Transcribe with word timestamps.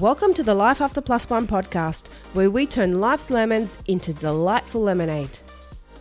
Welcome 0.00 0.34
to 0.34 0.42
the 0.42 0.54
Life 0.54 0.82
After 0.82 1.00
Plus 1.00 1.30
One 1.30 1.46
podcast, 1.46 2.08
where 2.34 2.50
we 2.50 2.66
turn 2.66 3.00
life's 3.00 3.30
lemons 3.30 3.78
into 3.86 4.12
delightful 4.12 4.82
lemonade. 4.82 5.38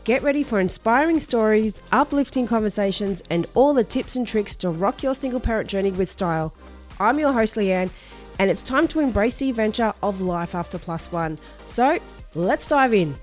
Get 0.03 0.21
ready 0.21 0.43
for 0.43 0.59
inspiring 0.59 1.17
stories, 1.17 1.81
uplifting 1.93 2.45
conversations, 2.45 3.23
and 3.29 3.47
all 3.53 3.73
the 3.73 3.85
tips 3.85 4.17
and 4.17 4.27
tricks 4.27 4.53
to 4.57 4.69
rock 4.69 5.01
your 5.01 5.13
single 5.13 5.39
parent 5.39 5.69
journey 5.69 5.93
with 5.93 6.11
style. 6.11 6.53
I'm 6.99 7.17
your 7.17 7.31
host, 7.31 7.55
Leanne, 7.55 7.89
and 8.37 8.51
it's 8.51 8.61
time 8.61 8.89
to 8.89 8.99
embrace 8.99 9.37
the 9.37 9.49
adventure 9.49 9.93
of 10.03 10.19
life 10.19 10.55
after 10.55 10.77
plus 10.77 11.09
one. 11.09 11.39
So 11.65 11.97
let's 12.33 12.67
dive 12.67 12.93
in. 12.93 13.17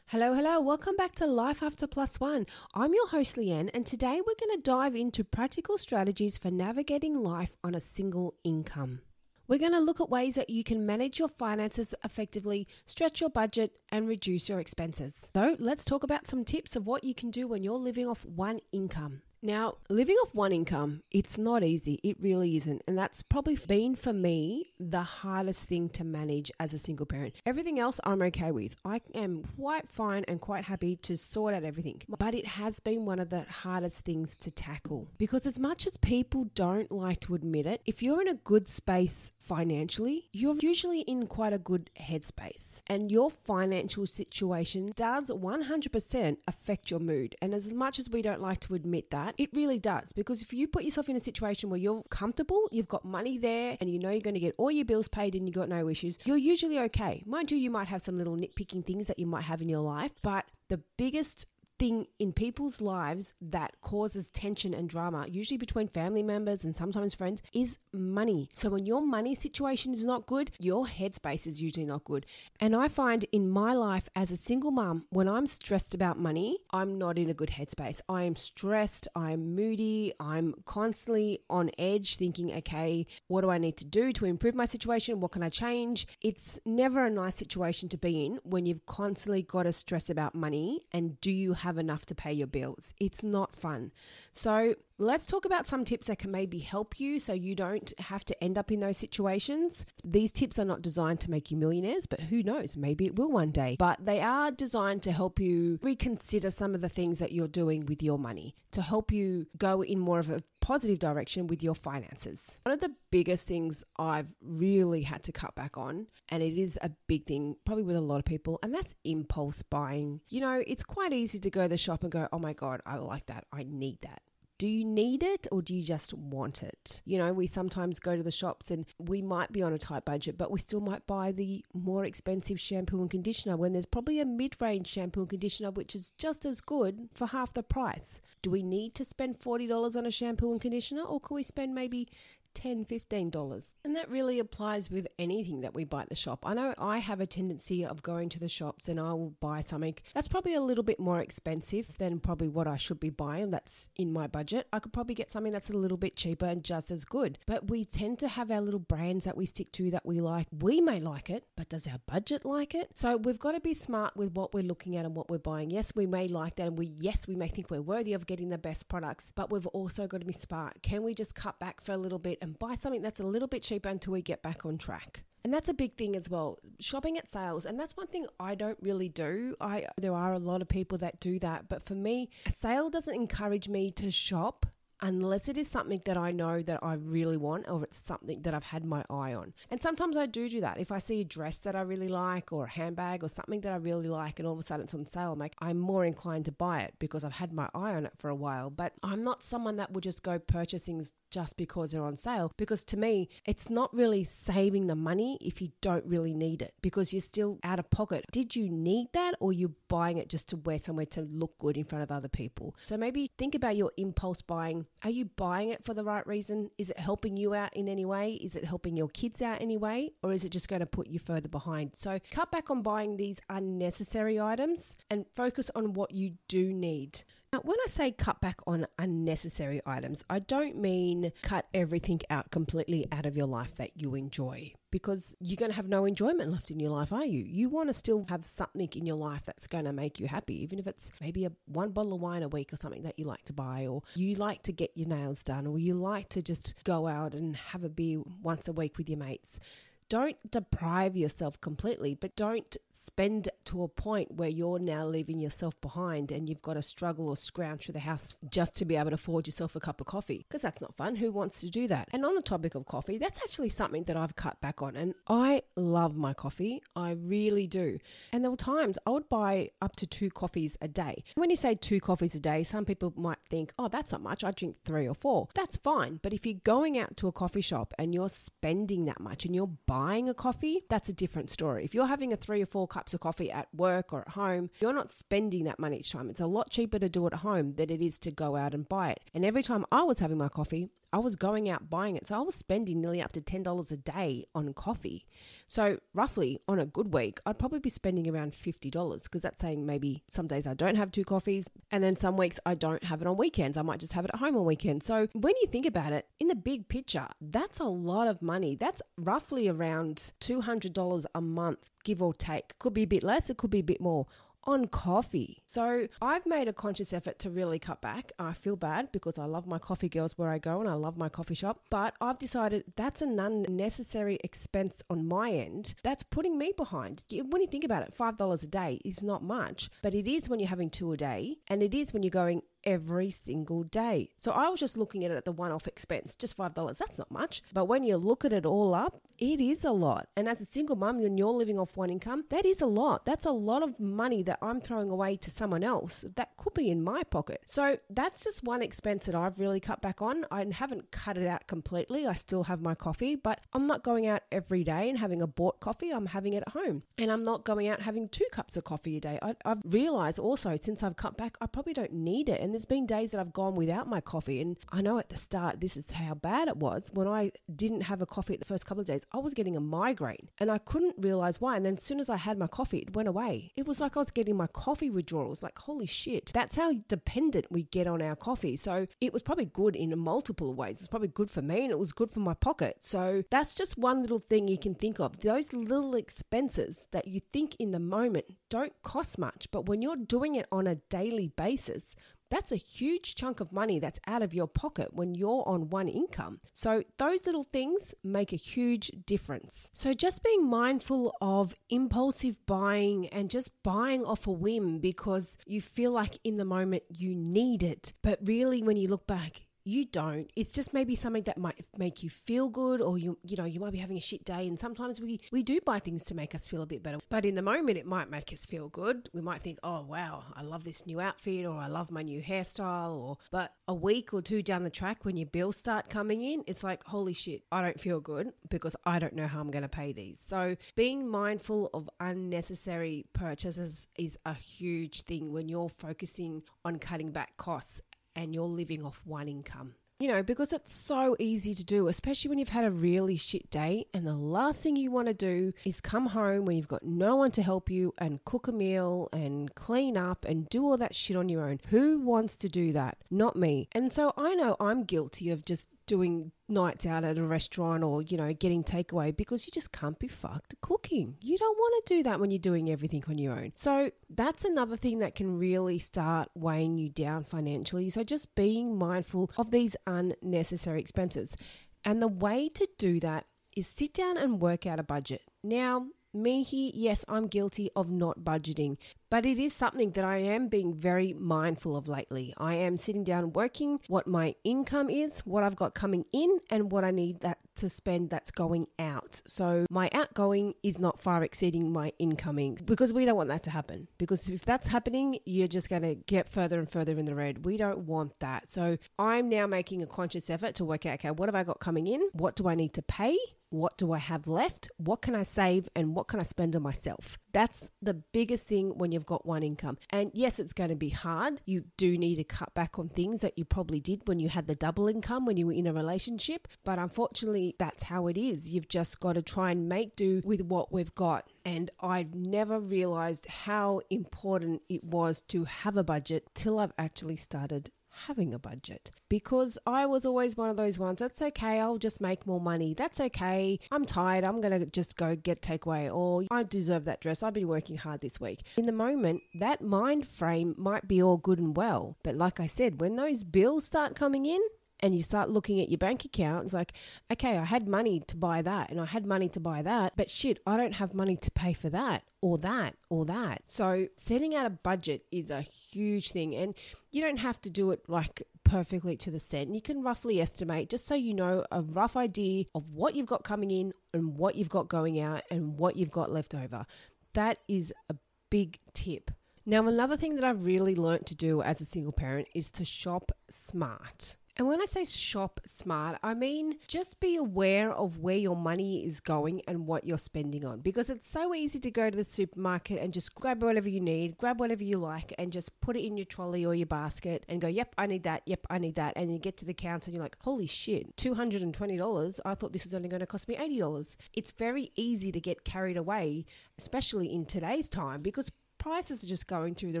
Hello, 0.10 0.34
hello. 0.34 0.60
Welcome 0.60 0.94
back 0.94 1.16
to 1.16 1.26
Life 1.26 1.64
After 1.64 1.88
Plus 1.88 2.20
One. 2.20 2.46
I'm 2.74 2.94
your 2.94 3.08
host, 3.08 3.34
Leanne, 3.34 3.70
and 3.74 3.84
today 3.84 4.20
we're 4.24 4.38
going 4.38 4.56
to 4.56 4.62
dive 4.62 4.94
into 4.94 5.24
practical 5.24 5.76
strategies 5.78 6.38
for 6.38 6.48
navigating 6.48 7.24
life 7.24 7.56
on 7.64 7.74
a 7.74 7.80
single 7.80 8.36
income. 8.44 9.00
We're 9.48 9.58
going 9.58 9.72
to 9.72 9.80
look 9.80 10.00
at 10.00 10.08
ways 10.08 10.36
that 10.36 10.48
you 10.48 10.62
can 10.62 10.86
manage 10.86 11.18
your 11.18 11.28
finances 11.28 11.92
effectively, 12.04 12.68
stretch 12.84 13.20
your 13.20 13.30
budget, 13.30 13.72
and 13.90 14.06
reduce 14.06 14.48
your 14.48 14.60
expenses. 14.60 15.28
So, 15.34 15.56
let's 15.58 15.84
talk 15.84 16.04
about 16.04 16.28
some 16.28 16.44
tips 16.44 16.76
of 16.76 16.86
what 16.86 17.02
you 17.02 17.12
can 17.12 17.32
do 17.32 17.48
when 17.48 17.64
you're 17.64 17.74
living 17.74 18.06
off 18.06 18.24
one 18.24 18.60
income. 18.70 19.22
Now, 19.46 19.76
living 19.88 20.16
off 20.16 20.34
one 20.34 20.50
income, 20.50 21.04
it's 21.12 21.38
not 21.38 21.62
easy. 21.62 22.00
It 22.02 22.16
really 22.20 22.56
isn't. 22.56 22.82
And 22.88 22.98
that's 22.98 23.22
probably 23.22 23.54
been 23.54 23.94
for 23.94 24.12
me 24.12 24.72
the 24.80 25.02
hardest 25.02 25.68
thing 25.68 25.88
to 25.90 26.02
manage 26.02 26.50
as 26.58 26.74
a 26.74 26.78
single 26.78 27.06
parent. 27.06 27.34
Everything 27.46 27.78
else 27.78 28.00
I'm 28.02 28.22
okay 28.22 28.50
with. 28.50 28.74
I 28.84 29.02
am 29.14 29.44
quite 29.56 29.88
fine 29.88 30.24
and 30.26 30.40
quite 30.40 30.64
happy 30.64 30.96
to 30.96 31.16
sort 31.16 31.54
out 31.54 31.62
everything. 31.62 32.02
But 32.18 32.34
it 32.34 32.44
has 32.44 32.80
been 32.80 33.04
one 33.04 33.20
of 33.20 33.30
the 33.30 33.42
hardest 33.42 34.04
things 34.04 34.36
to 34.40 34.50
tackle 34.50 35.06
because, 35.16 35.46
as 35.46 35.60
much 35.60 35.86
as 35.86 35.96
people 35.96 36.50
don't 36.56 36.90
like 36.90 37.20
to 37.20 37.36
admit 37.36 37.66
it, 37.66 37.82
if 37.86 38.02
you're 38.02 38.20
in 38.20 38.26
a 38.26 38.34
good 38.34 38.66
space 38.66 39.30
financially, 39.46 40.28
you're 40.32 40.56
usually 40.60 41.00
in 41.02 41.26
quite 41.26 41.52
a 41.52 41.58
good 41.58 41.90
headspace. 42.00 42.82
And 42.86 43.10
your 43.10 43.30
financial 43.30 44.06
situation 44.06 44.92
does 44.96 45.30
100% 45.30 46.36
affect 46.46 46.90
your 46.90 47.00
mood. 47.00 47.34
And 47.40 47.54
as 47.54 47.70
much 47.70 47.98
as 47.98 48.10
we 48.10 48.22
don't 48.22 48.42
like 48.42 48.60
to 48.60 48.74
admit 48.74 49.10
that, 49.10 49.34
it 49.38 49.50
really 49.52 49.78
does. 49.78 50.12
Because 50.12 50.42
if 50.42 50.52
you 50.52 50.66
put 50.66 50.84
yourself 50.84 51.08
in 51.08 51.16
a 51.16 51.20
situation 51.20 51.70
where 51.70 51.78
you're 51.78 52.02
comfortable, 52.10 52.68
you've 52.72 52.88
got 52.88 53.04
money 53.04 53.38
there, 53.38 53.76
and 53.80 53.88
you 53.88 53.98
know 53.98 54.10
you're 54.10 54.20
going 54.20 54.34
to 54.34 54.40
get 54.40 54.54
all 54.58 54.70
your 54.70 54.84
bills 54.84 55.08
paid 55.08 55.34
and 55.34 55.46
you've 55.46 55.54
got 55.54 55.68
no 55.68 55.88
issues, 55.88 56.18
you're 56.24 56.36
usually 56.36 56.78
okay. 56.78 57.22
Mind 57.26 57.50
you, 57.50 57.58
you 57.58 57.70
might 57.70 57.88
have 57.88 58.02
some 58.02 58.18
little 58.18 58.36
nitpicking 58.36 58.84
things 58.84 59.06
that 59.06 59.18
you 59.18 59.26
might 59.26 59.44
have 59.44 59.62
in 59.62 59.68
your 59.68 59.80
life, 59.80 60.12
but 60.22 60.44
the 60.68 60.80
biggest 60.96 61.46
thing 61.78 62.06
in 62.18 62.32
people's 62.32 62.80
lives 62.80 63.34
that 63.40 63.80
causes 63.80 64.30
tension 64.30 64.74
and 64.74 64.88
drama, 64.88 65.26
usually 65.28 65.58
between 65.58 65.88
family 65.88 66.22
members 66.22 66.64
and 66.64 66.74
sometimes 66.74 67.14
friends, 67.14 67.42
is 67.52 67.78
money. 67.92 68.48
So 68.54 68.70
when 68.70 68.86
your 68.86 69.04
money 69.04 69.34
situation 69.34 69.92
is 69.92 70.04
not 70.04 70.26
good, 70.26 70.50
your 70.58 70.86
headspace 70.86 71.46
is 71.46 71.60
usually 71.60 71.86
not 71.86 72.04
good. 72.04 72.26
And 72.60 72.74
I 72.74 72.88
find 72.88 73.24
in 73.32 73.48
my 73.50 73.74
life 73.74 74.08
as 74.14 74.30
a 74.30 74.36
single 74.36 74.70
mum, 74.70 75.04
when 75.10 75.28
I'm 75.28 75.46
stressed 75.46 75.94
about 75.94 76.18
money, 76.18 76.58
I'm 76.70 76.98
not 76.98 77.18
in 77.18 77.30
a 77.30 77.34
good 77.34 77.50
headspace. 77.50 78.00
I 78.08 78.24
am 78.24 78.36
stressed, 78.36 79.08
I'm 79.14 79.54
moody, 79.54 80.12
I'm 80.18 80.54
constantly 80.64 81.40
on 81.48 81.70
edge 81.78 82.16
thinking, 82.16 82.52
okay, 82.52 83.06
what 83.28 83.42
do 83.42 83.50
I 83.50 83.58
need 83.58 83.76
to 83.78 83.84
do 83.84 84.12
to 84.12 84.24
improve 84.24 84.54
my 84.54 84.64
situation? 84.64 85.20
What 85.20 85.32
can 85.32 85.42
I 85.42 85.48
change? 85.48 86.06
It's 86.20 86.58
never 86.64 87.04
a 87.04 87.10
nice 87.10 87.36
situation 87.36 87.88
to 87.90 87.96
be 87.96 88.24
in 88.24 88.38
when 88.44 88.66
you've 88.66 88.86
constantly 88.86 89.42
got 89.42 89.64
to 89.64 89.72
stress 89.72 90.10
about 90.10 90.34
money 90.34 90.86
and 90.92 91.20
do 91.20 91.30
you 91.30 91.52
have 91.66 91.78
enough 91.78 92.06
to 92.06 92.14
pay 92.14 92.32
your 92.32 92.46
bills. 92.46 92.94
It's 92.98 93.22
not 93.22 93.54
fun. 93.54 93.92
So, 94.32 94.76
let's 94.98 95.26
talk 95.26 95.44
about 95.44 95.66
some 95.66 95.84
tips 95.84 96.06
that 96.06 96.18
can 96.18 96.30
maybe 96.30 96.58
help 96.58 96.98
you 96.98 97.20
so 97.20 97.32
you 97.32 97.54
don't 97.54 97.92
have 97.98 98.24
to 98.24 98.44
end 98.44 98.56
up 98.56 98.72
in 98.72 98.80
those 98.80 98.96
situations. 98.96 99.84
These 100.02 100.32
tips 100.32 100.58
are 100.58 100.64
not 100.64 100.82
designed 100.82 101.20
to 101.20 101.30
make 101.30 101.50
you 101.50 101.56
millionaires, 101.56 102.06
but 102.06 102.20
who 102.20 102.42
knows, 102.42 102.76
maybe 102.76 103.06
it 103.06 103.16
will 103.16 103.30
one 103.30 103.50
day. 103.50 103.76
But 103.78 104.04
they 104.04 104.20
are 104.20 104.50
designed 104.50 105.02
to 105.02 105.12
help 105.12 105.38
you 105.38 105.78
reconsider 105.82 106.50
some 106.50 106.74
of 106.74 106.80
the 106.80 106.88
things 106.88 107.18
that 107.18 107.32
you're 107.32 107.48
doing 107.48 107.86
with 107.86 108.02
your 108.02 108.18
money, 108.18 108.54
to 108.72 108.82
help 108.82 109.12
you 109.12 109.46
go 109.58 109.82
in 109.82 109.98
more 109.98 110.18
of 110.18 110.30
a 110.30 110.42
positive 110.60 110.98
direction 110.98 111.46
with 111.46 111.62
your 111.62 111.74
finances. 111.74 112.40
One 112.64 112.72
of 112.72 112.80
the 112.80 112.94
biggest 113.10 113.46
things 113.46 113.84
I've 113.98 114.28
really 114.42 115.02
had 115.02 115.22
to 115.24 115.32
cut 115.32 115.54
back 115.54 115.76
on, 115.76 116.06
and 116.28 116.42
it 116.42 116.58
is 116.58 116.78
a 116.82 116.90
big 117.06 117.26
thing 117.26 117.56
probably 117.64 117.84
with 117.84 117.96
a 117.96 118.00
lot 118.00 118.18
of 118.18 118.24
people, 118.24 118.58
and 118.62 118.74
that's 118.74 118.94
impulse 119.04 119.62
buying. 119.62 120.20
You 120.28 120.40
know, 120.40 120.62
it's 120.66 120.82
quite 120.82 121.12
easy 121.12 121.38
to 121.38 121.50
go 121.50 121.62
to 121.62 121.68
the 121.68 121.76
shop 121.76 122.02
and 122.02 122.10
go, 122.10 122.28
oh 122.32 122.38
my 122.38 122.54
God, 122.54 122.80
I 122.86 122.96
like 122.96 123.26
that. 123.26 123.44
I 123.52 123.66
need 123.68 123.98
that 124.02 124.22
do 124.58 124.66
you 124.66 124.84
need 124.84 125.22
it 125.22 125.46
or 125.52 125.60
do 125.60 125.74
you 125.74 125.82
just 125.82 126.14
want 126.14 126.62
it? 126.62 127.02
You 127.04 127.18
know, 127.18 127.32
we 127.32 127.46
sometimes 127.46 127.98
go 127.98 128.16
to 128.16 128.22
the 128.22 128.30
shops 128.30 128.70
and 128.70 128.86
we 128.98 129.20
might 129.20 129.52
be 129.52 129.62
on 129.62 129.72
a 129.72 129.78
tight 129.78 130.04
budget, 130.04 130.38
but 130.38 130.50
we 130.50 130.58
still 130.58 130.80
might 130.80 131.06
buy 131.06 131.32
the 131.32 131.64
more 131.74 132.04
expensive 132.04 132.58
shampoo 132.58 133.00
and 133.00 133.10
conditioner 133.10 133.56
when 133.56 133.72
there's 133.72 133.86
probably 133.86 134.20
a 134.20 134.24
mid 134.24 134.56
range 134.60 134.86
shampoo 134.86 135.20
and 135.20 135.30
conditioner 135.30 135.70
which 135.70 135.94
is 135.94 136.12
just 136.16 136.46
as 136.46 136.60
good 136.60 137.08
for 137.14 137.26
half 137.26 137.52
the 137.52 137.62
price. 137.62 138.20
Do 138.42 138.50
we 138.50 138.62
need 138.62 138.94
to 138.94 139.04
spend 139.04 139.40
$40 139.40 139.96
on 139.96 140.06
a 140.06 140.10
shampoo 140.10 140.52
and 140.52 140.60
conditioner 140.60 141.02
or 141.02 141.20
can 141.20 141.34
we 141.34 141.42
spend 141.42 141.74
maybe 141.74 142.08
10 142.56 142.86
$15. 142.86 143.70
And 143.84 143.94
that 143.96 144.10
really 144.10 144.38
applies 144.38 144.90
with 144.90 145.06
anything 145.18 145.60
that 145.60 145.74
we 145.74 145.84
buy 145.84 146.02
at 146.02 146.08
the 146.08 146.14
shop. 146.14 146.44
I 146.44 146.54
know 146.54 146.74
I 146.78 146.98
have 146.98 147.20
a 147.20 147.26
tendency 147.26 147.84
of 147.84 148.02
going 148.02 148.30
to 148.30 148.40
the 148.40 148.48
shops 148.48 148.88
and 148.88 148.98
I 148.98 149.12
will 149.12 149.34
buy 149.40 149.60
something 149.60 149.94
that's 150.14 150.26
probably 150.26 150.54
a 150.54 150.60
little 150.60 150.82
bit 150.82 150.98
more 150.98 151.20
expensive 151.20 151.98
than 151.98 152.18
probably 152.18 152.48
what 152.48 152.66
I 152.66 152.78
should 152.78 152.98
be 152.98 153.10
buying 153.10 153.50
that's 153.50 153.88
in 153.96 154.10
my 154.10 154.26
budget. 154.26 154.68
I 154.72 154.78
could 154.78 154.94
probably 154.94 155.14
get 155.14 155.30
something 155.30 155.52
that's 155.52 155.68
a 155.68 155.76
little 155.76 155.98
bit 155.98 156.16
cheaper 156.16 156.46
and 156.46 156.64
just 156.64 156.90
as 156.90 157.04
good. 157.04 157.38
But 157.46 157.68
we 157.68 157.84
tend 157.84 158.18
to 158.20 158.28
have 158.28 158.50
our 158.50 158.62
little 158.62 158.80
brands 158.80 159.26
that 159.26 159.36
we 159.36 159.44
stick 159.44 159.70
to 159.72 159.90
that 159.90 160.06
we 160.06 160.20
like. 160.20 160.46
We 160.58 160.80
may 160.80 160.98
like 160.98 161.28
it, 161.28 161.44
but 161.56 161.68
does 161.68 161.86
our 161.86 162.00
budget 162.06 162.46
like 162.46 162.74
it? 162.74 162.90
So 162.94 163.18
we've 163.18 163.38
got 163.38 163.52
to 163.52 163.60
be 163.60 163.74
smart 163.74 164.16
with 164.16 164.32
what 164.32 164.54
we're 164.54 164.62
looking 164.62 164.96
at 164.96 165.04
and 165.04 165.14
what 165.14 165.28
we're 165.28 165.38
buying. 165.38 165.70
Yes, 165.70 165.92
we 165.94 166.06
may 166.06 166.26
like 166.26 166.56
that 166.56 166.68
and 166.68 166.78
we 166.78 166.92
yes, 166.98 167.28
we 167.28 167.36
may 167.36 167.48
think 167.48 167.70
we're 167.70 167.82
worthy 167.82 168.14
of 168.14 168.26
getting 168.26 168.48
the 168.48 168.58
best 168.58 168.88
products, 168.88 169.30
but 169.34 169.50
we've 169.50 169.66
also 169.68 170.06
got 170.06 170.20
to 170.20 170.26
be 170.26 170.32
smart. 170.32 170.82
Can 170.82 171.02
we 171.02 171.12
just 171.12 171.34
cut 171.34 171.58
back 171.58 171.84
for 171.84 171.92
a 171.92 171.98
little 171.98 172.18
bit 172.18 172.38
and 172.46 172.58
buy 172.58 172.76
something 172.76 173.02
that's 173.02 173.20
a 173.20 173.26
little 173.26 173.48
bit 173.48 173.62
cheaper 173.62 173.88
until 173.88 174.12
we 174.12 174.22
get 174.22 174.40
back 174.42 174.64
on 174.64 174.78
track. 174.78 175.24
And 175.44 175.52
that's 175.52 175.68
a 175.68 175.74
big 175.74 175.96
thing 175.96 176.16
as 176.16 176.30
well. 176.30 176.58
Shopping 176.80 177.18
at 177.18 177.28
sales, 177.28 177.66
and 177.66 177.78
that's 177.78 177.96
one 177.96 178.06
thing 178.06 178.26
I 178.40 178.54
don't 178.54 178.78
really 178.80 179.08
do. 179.08 179.54
I 179.60 179.86
there 179.96 180.14
are 180.14 180.32
a 180.32 180.38
lot 180.38 180.62
of 180.62 180.68
people 180.68 180.98
that 180.98 181.20
do 181.20 181.38
that, 181.40 181.68
but 181.68 181.84
for 181.84 181.94
me, 181.94 182.30
a 182.46 182.50
sale 182.50 182.90
doesn't 182.90 183.14
encourage 183.14 183.68
me 183.68 183.90
to 183.92 184.10
shop 184.10 184.66
unless 185.00 185.48
it 185.48 185.56
is 185.56 185.68
something 185.68 186.00
that 186.04 186.16
I 186.16 186.32
know 186.32 186.62
that 186.62 186.80
I 186.82 186.94
really 186.94 187.36
want 187.36 187.68
or 187.68 187.84
it's 187.84 187.98
something 187.98 188.42
that 188.42 188.54
I've 188.54 188.64
had 188.64 188.84
my 188.84 189.04
eye 189.10 189.34
on. 189.34 189.52
And 189.70 189.82
sometimes 189.82 190.16
I 190.16 190.26
do 190.26 190.48
do 190.48 190.60
that. 190.60 190.78
If 190.78 190.90
I 190.90 190.98
see 190.98 191.20
a 191.20 191.24
dress 191.24 191.56
that 191.58 191.76
I 191.76 191.82
really 191.82 192.08
like 192.08 192.52
or 192.52 192.64
a 192.64 192.70
handbag 192.70 193.22
or 193.22 193.28
something 193.28 193.60
that 193.62 193.72
I 193.72 193.76
really 193.76 194.08
like 194.08 194.38
and 194.38 194.46
all 194.46 194.54
of 194.54 194.58
a 194.58 194.62
sudden 194.62 194.84
it's 194.84 194.94
on 194.94 195.06
sale, 195.06 195.32
I'm 195.32 195.38
like, 195.38 195.54
I'm 195.60 195.78
more 195.78 196.04
inclined 196.04 196.46
to 196.46 196.52
buy 196.52 196.80
it 196.80 196.94
because 196.98 197.24
I've 197.24 197.32
had 197.32 197.52
my 197.52 197.68
eye 197.74 197.94
on 197.94 198.06
it 198.06 198.12
for 198.18 198.28
a 198.28 198.34
while. 198.34 198.70
But 198.70 198.92
I'm 199.02 199.22
not 199.22 199.42
someone 199.42 199.76
that 199.76 199.92
will 199.92 200.00
just 200.00 200.22
go 200.22 200.38
purchase 200.38 200.82
things 200.82 201.12
just 201.30 201.56
because 201.56 201.92
they're 201.92 202.04
on 202.04 202.16
sale 202.16 202.52
because 202.56 202.84
to 202.84 202.96
me, 202.96 203.28
it's 203.44 203.68
not 203.68 203.92
really 203.92 204.24
saving 204.24 204.86
the 204.86 204.94
money 204.94 205.36
if 205.40 205.60
you 205.60 205.70
don't 205.80 206.04
really 206.06 206.32
need 206.32 206.62
it 206.62 206.74
because 206.80 207.12
you're 207.12 207.20
still 207.20 207.58
out 207.62 207.78
of 207.78 207.90
pocket. 207.90 208.24
Did 208.32 208.56
you 208.56 208.70
need 208.70 209.08
that 209.12 209.34
or 209.40 209.52
you're 209.52 209.74
buying 209.88 210.18
it 210.18 210.28
just 210.28 210.48
to 210.48 210.56
wear 210.56 210.78
somewhere 210.78 211.06
to 211.06 211.22
look 211.22 211.58
good 211.58 211.76
in 211.76 211.84
front 211.84 212.02
of 212.02 212.10
other 212.10 212.28
people? 212.28 212.74
So 212.84 212.96
maybe 212.96 213.30
think 213.36 213.54
about 213.54 213.76
your 213.76 213.92
impulse 213.96 214.40
buying 214.40 214.85
are 215.02 215.10
you 215.10 215.26
buying 215.36 215.70
it 215.70 215.84
for 215.84 215.94
the 215.94 216.04
right 216.04 216.26
reason? 216.26 216.70
Is 216.78 216.90
it 216.90 216.98
helping 216.98 217.36
you 217.36 217.54
out 217.54 217.74
in 217.76 217.88
any 217.88 218.04
way? 218.04 218.32
Is 218.34 218.56
it 218.56 218.64
helping 218.64 218.96
your 218.96 219.08
kids 219.08 219.42
out 219.42 219.60
any 219.60 219.76
way? 219.76 220.12
Or 220.22 220.32
is 220.32 220.44
it 220.44 220.50
just 220.50 220.68
going 220.68 220.80
to 220.80 220.86
put 220.86 221.08
you 221.08 221.18
further 221.18 221.48
behind? 221.48 221.94
So 221.94 222.18
cut 222.30 222.50
back 222.50 222.70
on 222.70 222.82
buying 222.82 223.16
these 223.16 223.38
unnecessary 223.48 224.40
items 224.40 224.96
and 225.10 225.26
focus 225.34 225.70
on 225.74 225.92
what 225.92 226.12
you 226.12 226.34
do 226.48 226.72
need. 226.72 227.22
Now, 227.56 227.62
when 227.62 227.78
I 227.82 227.88
say 227.88 228.10
cut 228.10 228.42
back 228.42 228.60
on 228.66 228.86
unnecessary 228.98 229.80
items, 229.86 230.22
I 230.28 230.40
don't 230.40 230.76
mean 230.76 231.32
cut 231.40 231.64
everything 231.72 232.20
out 232.28 232.50
completely 232.50 233.06
out 233.10 233.24
of 233.24 233.34
your 233.34 233.46
life 233.46 233.76
that 233.76 233.92
you 233.96 234.14
enjoy 234.14 234.74
because 234.90 235.34
you're 235.40 235.56
going 235.56 235.70
to 235.70 235.76
have 235.76 235.88
no 235.88 236.04
enjoyment 236.04 236.52
left 236.52 236.70
in 236.70 236.78
your 236.78 236.90
life, 236.90 237.14
are 237.14 237.24
you? 237.24 237.42
You 237.42 237.70
want 237.70 237.88
to 237.88 237.94
still 237.94 238.26
have 238.28 238.44
something 238.44 238.90
in 238.94 239.06
your 239.06 239.16
life 239.16 239.44
that's 239.46 239.66
going 239.66 239.86
to 239.86 239.92
make 239.94 240.20
you 240.20 240.28
happy, 240.28 240.62
even 240.62 240.78
if 240.78 240.86
it's 240.86 241.10
maybe 241.18 241.46
a 241.46 241.52
one 241.64 241.92
bottle 241.92 242.12
of 242.12 242.20
wine 242.20 242.42
a 242.42 242.48
week 242.48 242.74
or 242.74 242.76
something 242.76 243.04
that 243.04 243.18
you 243.18 243.24
like 243.24 243.46
to 243.46 243.54
buy, 243.54 243.86
or 243.86 244.02
you 244.14 244.34
like 244.34 244.62
to 244.64 244.72
get 244.72 244.90
your 244.94 245.08
nails 245.08 245.42
done, 245.42 245.66
or 245.66 245.78
you 245.78 245.94
like 245.94 246.28
to 246.28 246.42
just 246.42 246.74
go 246.84 247.06
out 247.06 247.34
and 247.34 247.56
have 247.56 247.84
a 247.84 247.88
beer 247.88 248.20
once 248.42 248.68
a 248.68 248.72
week 248.72 248.98
with 248.98 249.08
your 249.08 249.18
mates 249.18 249.58
don't 250.08 250.36
deprive 250.50 251.16
yourself 251.16 251.60
completely, 251.60 252.14
but 252.14 252.36
don't 252.36 252.76
spend 252.90 253.48
to 253.64 253.82
a 253.82 253.88
point 253.88 254.32
where 254.34 254.48
you're 254.48 254.78
now 254.78 255.06
leaving 255.06 255.38
yourself 255.38 255.80
behind 255.80 256.32
and 256.32 256.48
you've 256.48 256.62
got 256.62 256.74
to 256.74 256.82
struggle 256.82 257.28
or 257.28 257.36
scrounge 257.36 257.84
through 257.84 257.92
the 257.92 258.00
house 258.00 258.34
just 258.50 258.74
to 258.76 258.84
be 258.84 258.96
able 258.96 259.10
to 259.10 259.14
afford 259.14 259.46
yourself 259.46 259.76
a 259.76 259.80
cup 259.80 260.00
of 260.00 260.06
coffee 260.06 260.44
because 260.48 260.62
that's 260.62 260.80
not 260.80 260.96
fun. 260.96 261.16
Who 261.16 261.30
wants 261.30 261.60
to 261.60 261.70
do 261.70 261.86
that? 261.88 262.08
And 262.12 262.24
on 262.24 262.34
the 262.34 262.42
topic 262.42 262.74
of 262.74 262.86
coffee, 262.86 263.18
that's 263.18 263.38
actually 263.38 263.68
something 263.68 264.04
that 264.04 264.16
I've 264.16 264.36
cut 264.36 264.60
back 264.60 264.82
on. 264.82 264.96
And 264.96 265.14
I 265.28 265.62
love 265.76 266.16
my 266.16 266.34
coffee. 266.34 266.82
I 266.94 267.12
really 267.12 267.66
do. 267.66 267.98
And 268.32 268.44
there 268.44 268.50
were 268.50 268.56
times 268.56 268.98
I 269.06 269.10
would 269.10 269.28
buy 269.28 269.70
up 269.82 269.96
to 269.96 270.06
two 270.06 270.30
coffees 270.30 270.76
a 270.80 270.88
day. 270.88 271.24
When 271.34 271.50
you 271.50 271.56
say 271.56 271.74
two 271.74 272.00
coffees 272.00 272.34
a 272.34 272.40
day, 272.40 272.62
some 272.62 272.84
people 272.84 273.12
might 273.16 273.38
think, 273.48 273.72
oh, 273.78 273.88
that's 273.88 274.12
not 274.12 274.22
much. 274.22 274.44
I 274.44 274.52
drink 274.52 274.76
three 274.84 275.08
or 275.08 275.14
four. 275.14 275.48
That's 275.54 275.76
fine. 275.76 276.20
But 276.22 276.32
if 276.32 276.46
you're 276.46 276.60
going 276.64 276.98
out 276.98 277.16
to 277.18 277.28
a 277.28 277.32
coffee 277.32 277.60
shop 277.60 277.92
and 277.98 278.14
you're 278.14 278.28
spending 278.28 279.04
that 279.06 279.20
much 279.20 279.44
and 279.44 279.54
you're 279.54 279.66
buying 279.66 279.95
a 279.96 280.34
coffee, 280.34 280.82
that's 280.90 281.08
a 281.08 281.12
different 281.14 281.48
story. 281.48 281.84
If 281.84 281.94
you're 281.94 282.06
having 282.06 282.32
a 282.32 282.36
three 282.36 282.62
or 282.62 282.66
four 282.66 282.86
cups 282.86 283.14
of 283.14 283.20
coffee 283.20 283.50
at 283.50 283.68
work 283.74 284.12
or 284.12 284.20
at 284.20 284.28
home, 284.28 284.68
you're 284.78 284.92
not 284.92 285.10
spending 285.10 285.64
that 285.64 285.78
money 285.78 285.98
each 285.98 286.12
time. 286.12 286.28
It's 286.28 286.40
a 286.40 286.46
lot 286.46 286.70
cheaper 286.70 286.98
to 286.98 287.08
do 287.08 287.26
it 287.26 287.32
at 287.32 287.38
home 287.40 287.74
than 287.76 287.88
it 287.90 288.02
is 288.02 288.18
to 288.20 288.30
go 288.30 288.56
out 288.56 288.74
and 288.74 288.86
buy 288.86 289.12
it. 289.12 289.20
And 289.32 289.42
every 289.42 289.62
time 289.62 289.86
I 289.90 290.02
was 290.02 290.18
having 290.18 290.36
my 290.36 290.48
coffee, 290.48 290.90
I 291.12 291.18
was 291.18 291.36
going 291.36 291.68
out 291.68 291.88
buying 291.88 292.16
it. 292.16 292.26
So 292.26 292.36
I 292.36 292.40
was 292.40 292.54
spending 292.54 293.00
nearly 293.00 293.22
up 293.22 293.32
to 293.32 293.40
$10 293.40 293.90
a 293.90 293.96
day 293.96 294.44
on 294.54 294.72
coffee. 294.74 295.26
So, 295.68 295.98
roughly 296.14 296.60
on 296.68 296.78
a 296.78 296.86
good 296.86 297.12
week, 297.12 297.40
I'd 297.44 297.58
probably 297.58 297.80
be 297.80 297.90
spending 297.90 298.28
around 298.28 298.52
$50 298.52 299.22
because 299.24 299.42
that's 299.42 299.60
saying 299.60 299.84
maybe 299.84 300.22
some 300.28 300.46
days 300.46 300.66
I 300.66 300.74
don't 300.74 300.96
have 300.96 301.10
two 301.10 301.24
coffees 301.24 301.68
and 301.90 302.02
then 302.02 302.16
some 302.16 302.36
weeks 302.36 302.60
I 302.64 302.74
don't 302.74 303.02
have 303.04 303.20
it 303.20 303.26
on 303.26 303.36
weekends. 303.36 303.76
I 303.76 303.82
might 303.82 304.00
just 304.00 304.12
have 304.12 304.24
it 304.24 304.30
at 304.32 304.40
home 304.40 304.56
on 304.56 304.64
weekends. 304.64 305.06
So, 305.06 305.28
when 305.32 305.54
you 305.60 305.68
think 305.68 305.86
about 305.86 306.12
it, 306.12 306.26
in 306.38 306.48
the 306.48 306.54
big 306.54 306.88
picture, 306.88 307.26
that's 307.40 307.80
a 307.80 307.84
lot 307.84 308.28
of 308.28 308.42
money. 308.42 308.76
That's 308.76 309.02
roughly 309.16 309.68
around 309.68 310.32
$200 310.40 311.24
a 311.34 311.40
month 311.40 311.78
give 312.06 312.22
or 312.22 312.32
take. 312.32 312.78
Could 312.78 312.94
be 312.94 313.02
a 313.02 313.06
bit 313.06 313.24
less, 313.24 313.50
it 313.50 313.56
could 313.58 313.70
be 313.70 313.80
a 313.80 313.84
bit 313.84 314.00
more 314.00 314.26
on 314.66 314.86
coffee. 314.86 315.62
So 315.66 316.08
I've 316.20 316.44
made 316.46 316.68
a 316.68 316.72
conscious 316.72 317.12
effort 317.12 317.38
to 317.40 317.50
really 317.50 317.78
cut 317.78 318.00
back. 318.00 318.32
I 318.38 318.52
feel 318.52 318.76
bad 318.76 319.12
because 319.12 319.38
I 319.38 319.44
love 319.44 319.66
my 319.66 319.78
coffee 319.78 320.08
girls 320.08 320.36
where 320.36 320.48
I 320.48 320.58
go 320.58 320.80
and 320.80 320.88
I 320.88 320.94
love 320.94 321.16
my 321.16 321.28
coffee 321.28 321.54
shop, 321.54 321.80
but 321.90 322.14
I've 322.20 322.38
decided 322.38 322.84
that's 322.96 323.22
an 323.22 323.38
unnecessary 323.38 324.38
expense 324.42 325.02
on 325.08 325.26
my 325.26 325.50
end. 325.50 325.94
That's 326.02 326.22
putting 326.22 326.58
me 326.58 326.72
behind. 326.76 327.24
When 327.30 327.62
you 327.62 327.68
think 327.68 327.84
about 327.84 328.02
it, 328.02 328.14
$5 328.18 328.62
a 328.62 328.66
day 328.66 329.00
is 329.04 329.22
not 329.22 329.42
much, 329.42 329.90
but 330.02 330.14
it 330.14 330.26
is 330.26 330.48
when 330.48 330.60
you're 330.60 330.68
having 330.68 330.90
two 330.90 331.12
a 331.12 331.16
day 331.16 331.58
and 331.68 331.82
it 331.82 331.94
is 331.94 332.12
when 332.12 332.22
you're 332.22 332.30
going 332.30 332.62
every 332.86 333.28
single 333.28 333.82
day. 333.82 334.30
So 334.38 334.52
I 334.52 334.68
was 334.68 334.80
just 334.80 334.96
looking 334.96 335.24
at 335.24 335.30
it 335.30 335.36
at 335.36 335.44
the 335.44 335.52
one 335.52 335.72
off 335.72 335.86
expense, 335.86 336.34
just 336.34 336.56
$5. 336.56 336.96
That's 336.96 337.18
not 337.18 337.30
much. 337.30 337.62
But 337.72 337.86
when 337.86 338.04
you 338.04 338.16
look 338.16 338.44
at 338.44 338.52
it 338.52 338.64
all 338.64 338.94
up, 338.94 339.20
it 339.38 339.60
is 339.60 339.84
a 339.84 339.90
lot. 339.90 340.28
And 340.36 340.48
as 340.48 340.60
a 340.60 340.66
single 340.66 340.96
mum, 340.96 341.20
when 341.20 341.36
you're 341.36 341.50
living 341.50 341.78
off 341.78 341.96
one 341.96 342.08
income, 342.08 342.44
that 342.50 342.64
is 342.64 342.80
a 342.80 342.86
lot. 342.86 343.26
That's 343.26 343.44
a 343.44 343.50
lot 343.50 343.82
of 343.82 343.98
money 344.00 344.42
that 344.44 344.58
I'm 344.62 344.80
throwing 344.80 345.10
away 345.10 345.36
to 345.38 345.50
someone 345.50 345.82
else 345.82 346.24
that 346.36 346.56
could 346.56 346.74
be 346.74 346.90
in 346.90 347.02
my 347.02 347.22
pocket. 347.24 347.62
So 347.66 347.98
that's 348.08 348.44
just 348.44 348.62
one 348.62 348.82
expense 348.82 349.26
that 349.26 349.34
I've 349.34 349.58
really 349.58 349.80
cut 349.80 350.00
back 350.00 350.22
on. 350.22 350.46
I 350.50 350.64
haven't 350.72 351.10
cut 351.10 351.36
it 351.36 351.46
out 351.46 351.66
completely. 351.66 352.26
I 352.26 352.34
still 352.34 352.64
have 352.64 352.80
my 352.80 352.94
coffee, 352.94 353.36
but 353.36 353.60
I'm 353.72 353.86
not 353.86 354.04
going 354.04 354.26
out 354.26 354.42
every 354.52 354.84
day 354.84 355.10
and 355.10 355.18
having 355.18 355.42
a 355.42 355.46
bought 355.46 355.80
coffee. 355.80 356.10
I'm 356.10 356.26
having 356.26 356.52
it 356.52 356.62
at 356.66 356.72
home. 356.72 357.02
And 357.18 357.30
I'm 357.30 357.42
not 357.42 357.64
going 357.64 357.88
out 357.88 358.00
having 358.00 358.28
two 358.28 358.46
cups 358.52 358.76
of 358.76 358.84
coffee 358.84 359.16
a 359.16 359.20
day. 359.20 359.38
I, 359.42 359.54
have 359.64 359.82
realized 359.84 360.38
also 360.38 360.76
since 360.76 361.02
I've 361.02 361.16
cut 361.16 361.36
back, 361.36 361.56
I 361.60 361.66
probably 361.66 361.92
don't 361.92 362.12
need 362.12 362.48
it. 362.48 362.60
And 362.60 362.74
there's 362.76 362.84
been 362.84 363.06
days 363.06 363.30
that 363.30 363.40
I've 363.40 363.54
gone 363.54 363.74
without 363.74 364.06
my 364.06 364.20
coffee. 364.20 364.60
And 364.60 364.76
I 364.92 365.00
know 365.00 365.18
at 365.18 365.30
the 365.30 365.36
start, 365.38 365.80
this 365.80 365.96
is 365.96 366.12
how 366.12 366.34
bad 366.34 366.68
it 366.68 366.76
was. 366.76 367.10
When 367.14 367.26
I 367.26 367.52
didn't 367.74 368.02
have 368.02 368.20
a 368.20 368.26
coffee 368.26 368.52
at 368.52 368.60
the 368.60 368.66
first 368.66 368.84
couple 368.84 369.00
of 369.00 369.06
days, 369.06 369.24
I 369.32 369.38
was 369.38 369.54
getting 369.54 369.78
a 369.78 369.80
migraine 369.80 370.50
and 370.58 370.70
I 370.70 370.76
couldn't 370.76 371.14
realize 371.18 371.58
why. 371.58 371.76
And 371.76 371.86
then 371.86 371.94
as 371.94 372.02
soon 372.02 372.20
as 372.20 372.28
I 372.28 372.36
had 372.36 372.58
my 372.58 372.66
coffee, 372.66 372.98
it 372.98 373.16
went 373.16 373.28
away. 373.28 373.72
It 373.76 373.86
was 373.86 373.98
like 373.98 374.14
I 374.14 374.20
was 374.20 374.30
getting 374.30 374.58
my 374.58 374.66
coffee 374.66 375.08
withdrawals. 375.08 375.62
Like, 375.62 375.78
holy 375.78 376.04
shit. 376.04 376.50
That's 376.52 376.76
how 376.76 376.92
dependent 377.08 377.64
we 377.70 377.84
get 377.84 378.06
on 378.06 378.20
our 378.20 378.36
coffee. 378.36 378.76
So 378.76 379.06
it 379.22 379.32
was 379.32 379.42
probably 379.42 379.70
good 379.72 379.96
in 379.96 380.16
multiple 380.18 380.74
ways. 380.74 380.98
It's 380.98 381.08
probably 381.08 381.28
good 381.28 381.50
for 381.50 381.62
me 381.62 381.84
and 381.84 381.90
it 381.90 381.98
was 381.98 382.12
good 382.12 382.28
for 382.28 382.40
my 382.40 382.52
pocket. 382.52 382.98
So 383.00 383.42
that's 383.50 383.74
just 383.74 383.96
one 383.96 384.20
little 384.20 384.44
thing 384.50 384.68
you 384.68 384.76
can 384.76 384.94
think 384.94 385.18
of. 385.18 385.40
Those 385.40 385.72
little 385.72 386.14
expenses 386.14 387.08
that 387.12 387.26
you 387.26 387.40
think 387.54 387.74
in 387.78 387.92
the 387.92 388.00
moment 388.00 388.44
don't 388.68 388.92
cost 389.02 389.38
much, 389.38 389.68
but 389.70 389.86
when 389.86 390.02
you're 390.02 390.16
doing 390.16 390.56
it 390.56 390.66
on 390.70 390.86
a 390.86 390.96
daily 390.96 391.48
basis, 391.48 392.16
that's 392.50 392.72
a 392.72 392.76
huge 392.76 393.34
chunk 393.34 393.60
of 393.60 393.72
money 393.72 393.98
that's 393.98 394.20
out 394.26 394.42
of 394.42 394.54
your 394.54 394.66
pocket 394.66 395.12
when 395.12 395.34
you're 395.34 395.64
on 395.66 395.90
one 395.90 396.08
income. 396.08 396.60
So, 396.72 397.02
those 397.18 397.46
little 397.46 397.66
things 397.72 398.14
make 398.22 398.52
a 398.52 398.56
huge 398.56 399.10
difference. 399.26 399.90
So, 399.92 400.12
just 400.14 400.42
being 400.42 400.68
mindful 400.68 401.34
of 401.40 401.74
impulsive 401.90 402.56
buying 402.66 403.28
and 403.28 403.50
just 403.50 403.70
buying 403.82 404.24
off 404.24 404.46
a 404.46 404.52
whim 404.52 404.98
because 404.98 405.56
you 405.66 405.80
feel 405.80 406.12
like 406.12 406.38
in 406.44 406.56
the 406.56 406.64
moment 406.64 407.02
you 407.16 407.34
need 407.34 407.82
it. 407.82 408.12
But 408.22 408.40
really, 408.42 408.82
when 408.82 408.96
you 408.96 409.08
look 409.08 409.26
back, 409.26 409.65
you 409.86 410.04
don't. 410.04 410.50
It's 410.56 410.72
just 410.72 410.92
maybe 410.92 411.14
something 411.14 411.44
that 411.44 411.58
might 411.58 411.84
make 411.96 412.22
you 412.22 412.30
feel 412.30 412.68
good 412.68 413.00
or 413.00 413.18
you 413.18 413.38
you 413.44 413.56
know 413.56 413.64
you 413.64 413.80
might 413.80 413.92
be 413.92 413.98
having 413.98 414.16
a 414.16 414.20
shit 414.20 414.44
day 414.44 414.66
and 414.66 414.78
sometimes 414.78 415.20
we 415.20 415.40
we 415.52 415.62
do 415.62 415.78
buy 415.84 416.00
things 416.00 416.24
to 416.24 416.34
make 416.34 416.54
us 416.54 416.66
feel 416.66 416.82
a 416.82 416.86
bit 416.86 417.02
better. 417.02 417.18
But 417.28 417.44
in 417.44 417.54
the 417.54 417.62
moment 417.62 417.98
it 417.98 418.06
might 418.06 418.30
make 418.30 418.52
us 418.52 418.66
feel 418.66 418.88
good. 418.88 419.28
We 419.32 419.40
might 419.40 419.62
think 419.62 419.78
oh 419.82 420.02
wow 420.02 420.44
i 420.54 420.62
love 420.62 420.84
this 420.84 421.06
new 421.06 421.20
outfit 421.20 421.66
or 421.66 421.76
i 421.76 421.86
love 421.86 422.10
my 422.10 422.22
new 422.22 422.42
hairstyle 422.42 423.14
or 423.14 423.36
but 423.50 423.72
a 423.88 423.94
week 423.94 424.32
or 424.34 424.42
two 424.42 424.62
down 424.62 424.82
the 424.84 424.90
track 424.90 425.24
when 425.24 425.36
your 425.36 425.46
bills 425.46 425.76
start 425.76 426.08
coming 426.08 426.42
in 426.42 426.62
it's 426.66 426.82
like 426.82 427.04
holy 427.04 427.32
shit 427.32 427.62
i 427.70 427.82
don't 427.82 428.00
feel 428.00 428.20
good 428.20 428.52
because 428.68 428.96
i 429.04 429.18
don't 429.18 429.34
know 429.34 429.46
how 429.46 429.60
i'm 429.60 429.70
going 429.70 429.82
to 429.82 429.88
pay 429.88 430.12
these. 430.12 430.42
So 430.44 430.76
being 430.96 431.28
mindful 431.28 431.90
of 431.94 432.08
unnecessary 432.20 433.26
purchases 433.32 434.08
is 434.16 434.38
a 434.44 434.54
huge 434.54 435.22
thing 435.22 435.52
when 435.52 435.68
you're 435.68 435.88
focusing 435.88 436.62
on 436.84 436.98
cutting 436.98 437.30
back 437.30 437.56
costs 437.56 438.00
and 438.36 438.54
you're 438.54 438.64
living 438.64 439.04
off 439.04 439.20
one 439.24 439.48
income. 439.48 439.94
You 440.18 440.28
know, 440.28 440.42
because 440.42 440.72
it's 440.72 440.94
so 440.94 441.36
easy 441.38 441.74
to 441.74 441.84
do, 441.84 442.08
especially 442.08 442.48
when 442.48 442.58
you've 442.58 442.70
had 442.70 442.86
a 442.86 442.90
really 442.90 443.36
shit 443.36 443.70
day, 443.70 444.06
and 444.14 444.26
the 444.26 444.32
last 444.32 444.82
thing 444.82 444.96
you 444.96 445.10
want 445.10 445.28
to 445.28 445.34
do 445.34 445.72
is 445.84 446.00
come 446.00 446.26
home 446.26 446.64
when 446.64 446.74
you've 446.76 446.88
got 446.88 447.04
no 447.04 447.36
one 447.36 447.50
to 447.50 447.62
help 447.62 447.90
you 447.90 448.14
and 448.16 448.42
cook 448.46 448.66
a 448.66 448.72
meal 448.72 449.28
and 449.30 449.74
clean 449.74 450.16
up 450.16 450.46
and 450.46 450.70
do 450.70 450.84
all 450.84 450.96
that 450.96 451.14
shit 451.14 451.36
on 451.36 451.50
your 451.50 451.68
own. 451.68 451.80
Who 451.90 452.18
wants 452.20 452.56
to 452.56 452.68
do 452.70 452.92
that? 452.92 453.18
Not 453.30 453.56
me. 453.56 453.88
And 453.92 454.10
so 454.10 454.32
I 454.38 454.54
know 454.54 454.76
I'm 454.80 455.04
guilty 455.04 455.50
of 455.50 455.66
just 455.66 455.86
doing 456.06 456.52
nights 456.68 457.06
out 457.06 457.24
at 457.24 457.38
a 457.38 457.44
restaurant 457.44 458.02
or, 458.02 458.22
you 458.22 458.36
know, 458.36 458.52
getting 458.52 458.82
takeaway 458.82 459.36
because 459.36 459.66
you 459.66 459.72
just 459.72 459.92
can't 459.92 460.18
be 460.18 460.28
fucked 460.28 460.74
cooking. 460.80 461.36
You 461.40 461.58
don't 461.58 461.76
want 461.76 462.06
to 462.06 462.14
do 462.14 462.22
that 462.24 462.40
when 462.40 462.50
you're 462.50 462.58
doing 462.58 462.90
everything 462.90 463.24
on 463.28 463.38
your 463.38 463.54
own. 463.54 463.72
So 463.74 464.10
that's 464.30 464.64
another 464.64 464.96
thing 464.96 465.18
that 465.20 465.34
can 465.34 465.58
really 465.58 465.98
start 465.98 466.48
weighing 466.54 466.98
you 466.98 467.08
down 467.08 467.44
financially. 467.44 468.10
So 468.10 468.24
just 468.24 468.54
being 468.54 468.98
mindful 468.98 469.50
of 469.56 469.70
these 469.70 469.96
unnecessary 470.06 471.00
expenses. 471.00 471.56
And 472.04 472.22
the 472.22 472.28
way 472.28 472.68
to 472.70 472.88
do 472.98 473.20
that 473.20 473.46
is 473.76 473.86
sit 473.86 474.14
down 474.14 474.36
and 474.36 474.60
work 474.60 474.86
out 474.86 475.00
a 475.00 475.02
budget. 475.02 475.42
Now, 475.62 476.06
me 476.36 476.62
here, 476.62 476.90
yes, 476.94 477.24
I'm 477.28 477.48
guilty 477.48 477.90
of 477.96 478.10
not 478.10 478.40
budgeting, 478.40 478.96
but 479.30 479.44
it 479.44 479.58
is 479.58 479.72
something 479.72 480.12
that 480.12 480.24
I 480.24 480.38
am 480.38 480.68
being 480.68 480.94
very 480.94 481.32
mindful 481.32 481.96
of 481.96 482.06
lately. 482.06 482.54
I 482.56 482.74
am 482.74 482.96
sitting 482.96 483.24
down 483.24 483.52
working 483.52 483.98
what 484.06 484.26
my 484.26 484.54
income 484.62 485.10
is, 485.10 485.40
what 485.40 485.64
I've 485.64 485.76
got 485.76 485.94
coming 485.94 486.24
in, 486.32 486.60
and 486.70 486.92
what 486.92 487.02
I 487.02 487.10
need 487.10 487.40
that 487.40 487.58
to 487.76 487.90
spend 487.90 488.30
that's 488.30 488.50
going 488.50 488.86
out. 488.98 489.42
So 489.46 489.86
my 489.90 490.08
outgoing 490.12 490.74
is 490.82 490.98
not 490.98 491.20
far 491.20 491.42
exceeding 491.42 491.92
my 491.92 492.12
incoming 492.18 492.78
because 492.84 493.12
we 493.12 493.24
don't 493.24 493.36
want 493.36 493.48
that 493.48 493.64
to 493.64 493.70
happen. 493.70 494.08
Because 494.16 494.48
if 494.48 494.64
that's 494.64 494.88
happening, 494.88 495.40
you're 495.44 495.66
just 495.66 495.90
going 495.90 496.02
to 496.02 496.14
get 496.14 496.48
further 496.48 496.78
and 496.78 496.90
further 496.90 497.18
in 497.18 497.26
the 497.26 497.34
red. 497.34 497.64
We 497.64 497.76
don't 497.76 498.00
want 498.00 498.38
that. 498.40 498.70
So 498.70 498.96
I'm 499.18 499.48
now 499.48 499.66
making 499.66 500.02
a 500.02 500.06
conscious 500.06 500.48
effort 500.48 500.74
to 500.76 500.84
work 500.84 501.04
out 501.04 501.16
okay, 501.16 501.30
what 501.30 501.48
have 501.48 501.54
I 501.54 501.64
got 501.64 501.80
coming 501.80 502.06
in? 502.06 502.28
What 502.32 502.56
do 502.56 502.68
I 502.68 502.74
need 502.74 502.94
to 502.94 503.02
pay? 503.02 503.36
What 503.76 503.98
do 503.98 504.12
I 504.12 504.18
have 504.18 504.48
left? 504.48 504.88
What 504.96 505.20
can 505.20 505.34
I 505.34 505.42
save? 505.42 505.86
And 505.94 506.14
what 506.16 506.28
can 506.28 506.40
I 506.40 506.44
spend 506.44 506.74
on 506.74 506.82
myself? 506.82 507.38
That's 507.52 507.88
the 508.00 508.14
biggest 508.14 508.66
thing 508.66 508.96
when 508.96 509.12
you've 509.12 509.26
got 509.26 509.44
one 509.46 509.62
income. 509.62 509.98
And 510.08 510.30
yes, 510.32 510.58
it's 510.58 510.72
going 510.72 510.88
to 510.88 510.96
be 510.96 511.10
hard. 511.10 511.60
You 511.66 511.84
do 511.98 512.16
need 512.16 512.36
to 512.36 512.44
cut 512.44 512.74
back 512.74 512.98
on 512.98 513.10
things 513.10 513.42
that 513.42 513.58
you 513.58 513.66
probably 513.66 514.00
did 514.00 514.26
when 514.26 514.40
you 514.40 514.48
had 514.48 514.66
the 514.66 514.74
double 514.74 515.08
income 515.08 515.44
when 515.44 515.58
you 515.58 515.66
were 515.66 515.72
in 515.72 515.86
a 515.86 515.92
relationship. 515.92 516.68
But 516.84 516.98
unfortunately, 516.98 517.76
that's 517.78 518.04
how 518.04 518.28
it 518.28 518.38
is. 518.38 518.72
You've 518.72 518.88
just 518.88 519.20
got 519.20 519.34
to 519.34 519.42
try 519.42 519.72
and 519.72 519.88
make 519.88 520.16
do 520.16 520.40
with 520.42 520.62
what 520.62 520.90
we've 520.90 521.14
got. 521.14 521.50
And 521.64 521.90
I 522.00 522.26
never 522.32 522.80
realized 522.80 523.46
how 523.46 524.00
important 524.08 524.82
it 524.88 525.04
was 525.04 525.42
to 525.48 525.64
have 525.64 525.96
a 525.98 526.04
budget 526.04 526.48
till 526.54 526.78
I've 526.78 526.92
actually 526.96 527.36
started 527.36 527.90
having 528.26 528.54
a 528.54 528.58
budget 528.58 529.10
because 529.28 529.78
I 529.86 530.06
was 530.06 530.24
always 530.24 530.56
one 530.56 530.70
of 530.70 530.76
those 530.76 530.98
ones 530.98 531.18
that's 531.18 531.42
okay, 531.42 531.80
I'll 531.80 531.98
just 531.98 532.20
make 532.20 532.46
more 532.46 532.60
money. 532.60 532.94
That's 532.94 533.20
okay. 533.20 533.78
I'm 533.90 534.04
tired. 534.04 534.44
I'm 534.44 534.60
going 534.60 534.78
to 534.78 534.86
just 534.86 535.16
go 535.16 535.36
get 535.36 535.62
takeaway 535.62 536.12
or 536.12 536.44
I 536.50 536.62
deserve 536.62 537.04
that 537.04 537.20
dress. 537.20 537.42
I've 537.42 537.54
been 537.54 537.68
working 537.68 537.96
hard 537.96 538.20
this 538.20 538.40
week. 538.40 538.62
In 538.76 538.86
the 538.86 538.92
moment, 538.92 539.42
that 539.54 539.82
mind 539.82 540.28
frame 540.28 540.74
might 540.76 541.06
be 541.08 541.22
all 541.22 541.36
good 541.36 541.58
and 541.58 541.76
well, 541.76 542.16
but 542.22 542.36
like 542.36 542.60
I 542.60 542.66
said, 542.66 543.00
when 543.00 543.16
those 543.16 543.44
bills 543.44 543.84
start 543.84 544.16
coming 544.16 544.46
in, 544.46 544.60
and 545.00 545.14
you 545.14 545.22
start 545.22 545.50
looking 545.50 545.80
at 545.80 545.88
your 545.88 545.98
bank 545.98 546.24
account, 546.24 546.64
it's 546.64 546.74
like, 546.74 546.92
okay, 547.32 547.58
I 547.58 547.64
had 547.64 547.88
money 547.88 548.20
to 548.28 548.36
buy 548.36 548.62
that 548.62 548.90
and 548.90 549.00
I 549.00 549.04
had 549.04 549.26
money 549.26 549.48
to 549.50 549.60
buy 549.60 549.82
that, 549.82 550.14
but 550.16 550.30
shit, 550.30 550.60
I 550.66 550.76
don't 550.76 550.94
have 550.94 551.14
money 551.14 551.36
to 551.36 551.50
pay 551.50 551.72
for 551.72 551.90
that 551.90 552.24
or 552.40 552.58
that 552.58 552.94
or 553.10 553.24
that. 553.26 553.62
So, 553.64 554.06
setting 554.16 554.54
out 554.54 554.66
a 554.66 554.70
budget 554.70 555.24
is 555.32 555.50
a 555.50 555.62
huge 555.62 556.30
thing, 556.32 556.54
and 556.54 556.74
you 557.10 557.20
don't 557.20 557.38
have 557.38 557.60
to 557.62 557.70
do 557.70 557.90
it 557.90 558.08
like 558.08 558.42
perfectly 558.64 559.16
to 559.16 559.30
the 559.30 559.40
cent. 559.40 559.74
You 559.74 559.80
can 559.80 560.02
roughly 560.02 560.40
estimate 560.40 560.90
just 560.90 561.06
so 561.06 561.14
you 561.14 561.34
know 561.34 561.64
a 561.70 561.82
rough 561.82 562.16
idea 562.16 562.64
of 562.74 562.92
what 562.92 563.14
you've 563.14 563.26
got 563.26 563.44
coming 563.44 563.70
in 563.70 563.92
and 564.12 564.36
what 564.36 564.54
you've 564.54 564.68
got 564.68 564.88
going 564.88 565.20
out 565.20 565.42
and 565.50 565.78
what 565.78 565.96
you've 565.96 566.10
got 566.10 566.32
left 566.32 566.54
over. 566.54 566.86
That 567.34 567.58
is 567.68 567.92
a 568.08 568.16
big 568.50 568.78
tip. 568.94 569.30
Now, 569.64 569.86
another 569.88 570.16
thing 570.16 570.36
that 570.36 570.44
I've 570.44 570.64
really 570.64 570.94
learnt 570.94 571.26
to 571.26 571.34
do 571.34 571.60
as 571.60 571.80
a 571.80 571.84
single 571.84 572.12
parent 572.12 572.46
is 572.54 572.70
to 572.72 572.84
shop 572.84 573.32
smart. 573.50 574.36
And 574.58 574.66
when 574.66 574.80
I 574.80 574.86
say 574.86 575.04
shop 575.04 575.60
smart, 575.66 576.18
I 576.22 576.32
mean 576.32 576.76
just 576.88 577.20
be 577.20 577.36
aware 577.36 577.92
of 577.92 578.20
where 578.20 578.36
your 578.36 578.56
money 578.56 579.04
is 579.04 579.20
going 579.20 579.60
and 579.68 579.86
what 579.86 580.06
you're 580.06 580.16
spending 580.16 580.64
on. 580.64 580.80
Because 580.80 581.10
it's 581.10 581.30
so 581.30 581.54
easy 581.54 581.78
to 581.80 581.90
go 581.90 582.08
to 582.08 582.16
the 582.16 582.24
supermarket 582.24 583.02
and 583.02 583.12
just 583.12 583.34
grab 583.34 583.62
whatever 583.62 583.88
you 583.88 584.00
need, 584.00 584.38
grab 584.38 584.58
whatever 584.58 584.82
you 584.82 584.96
like, 584.96 585.34
and 585.38 585.52
just 585.52 585.78
put 585.80 585.96
it 585.96 586.06
in 586.06 586.16
your 586.16 586.24
trolley 586.24 586.64
or 586.64 586.74
your 586.74 586.86
basket 586.86 587.44
and 587.48 587.60
go, 587.60 587.68
yep, 587.68 587.94
I 587.98 588.06
need 588.06 588.22
that, 588.22 588.42
yep, 588.46 588.66
I 588.70 588.78
need 588.78 588.94
that. 588.94 589.12
And 589.16 589.30
you 589.30 589.38
get 589.38 589.58
to 589.58 589.66
the 589.66 589.74
counter 589.74 590.08
and 590.08 590.14
you're 590.14 590.24
like, 590.24 590.38
holy 590.40 590.66
shit, 590.66 591.14
$220? 591.16 592.40
I 592.44 592.54
thought 592.54 592.72
this 592.72 592.84
was 592.84 592.94
only 592.94 593.08
going 593.08 593.20
to 593.20 593.26
cost 593.26 593.48
me 593.48 593.56
$80. 593.56 594.16
It's 594.32 594.52
very 594.52 594.90
easy 594.96 595.30
to 595.32 595.40
get 595.40 595.64
carried 595.64 595.98
away, 595.98 596.46
especially 596.78 597.32
in 597.32 597.44
today's 597.44 597.90
time, 597.90 598.22
because 598.22 598.50
prices 598.78 599.24
are 599.24 599.26
just 599.26 599.46
going 599.46 599.74
through 599.74 599.92
the 599.92 600.00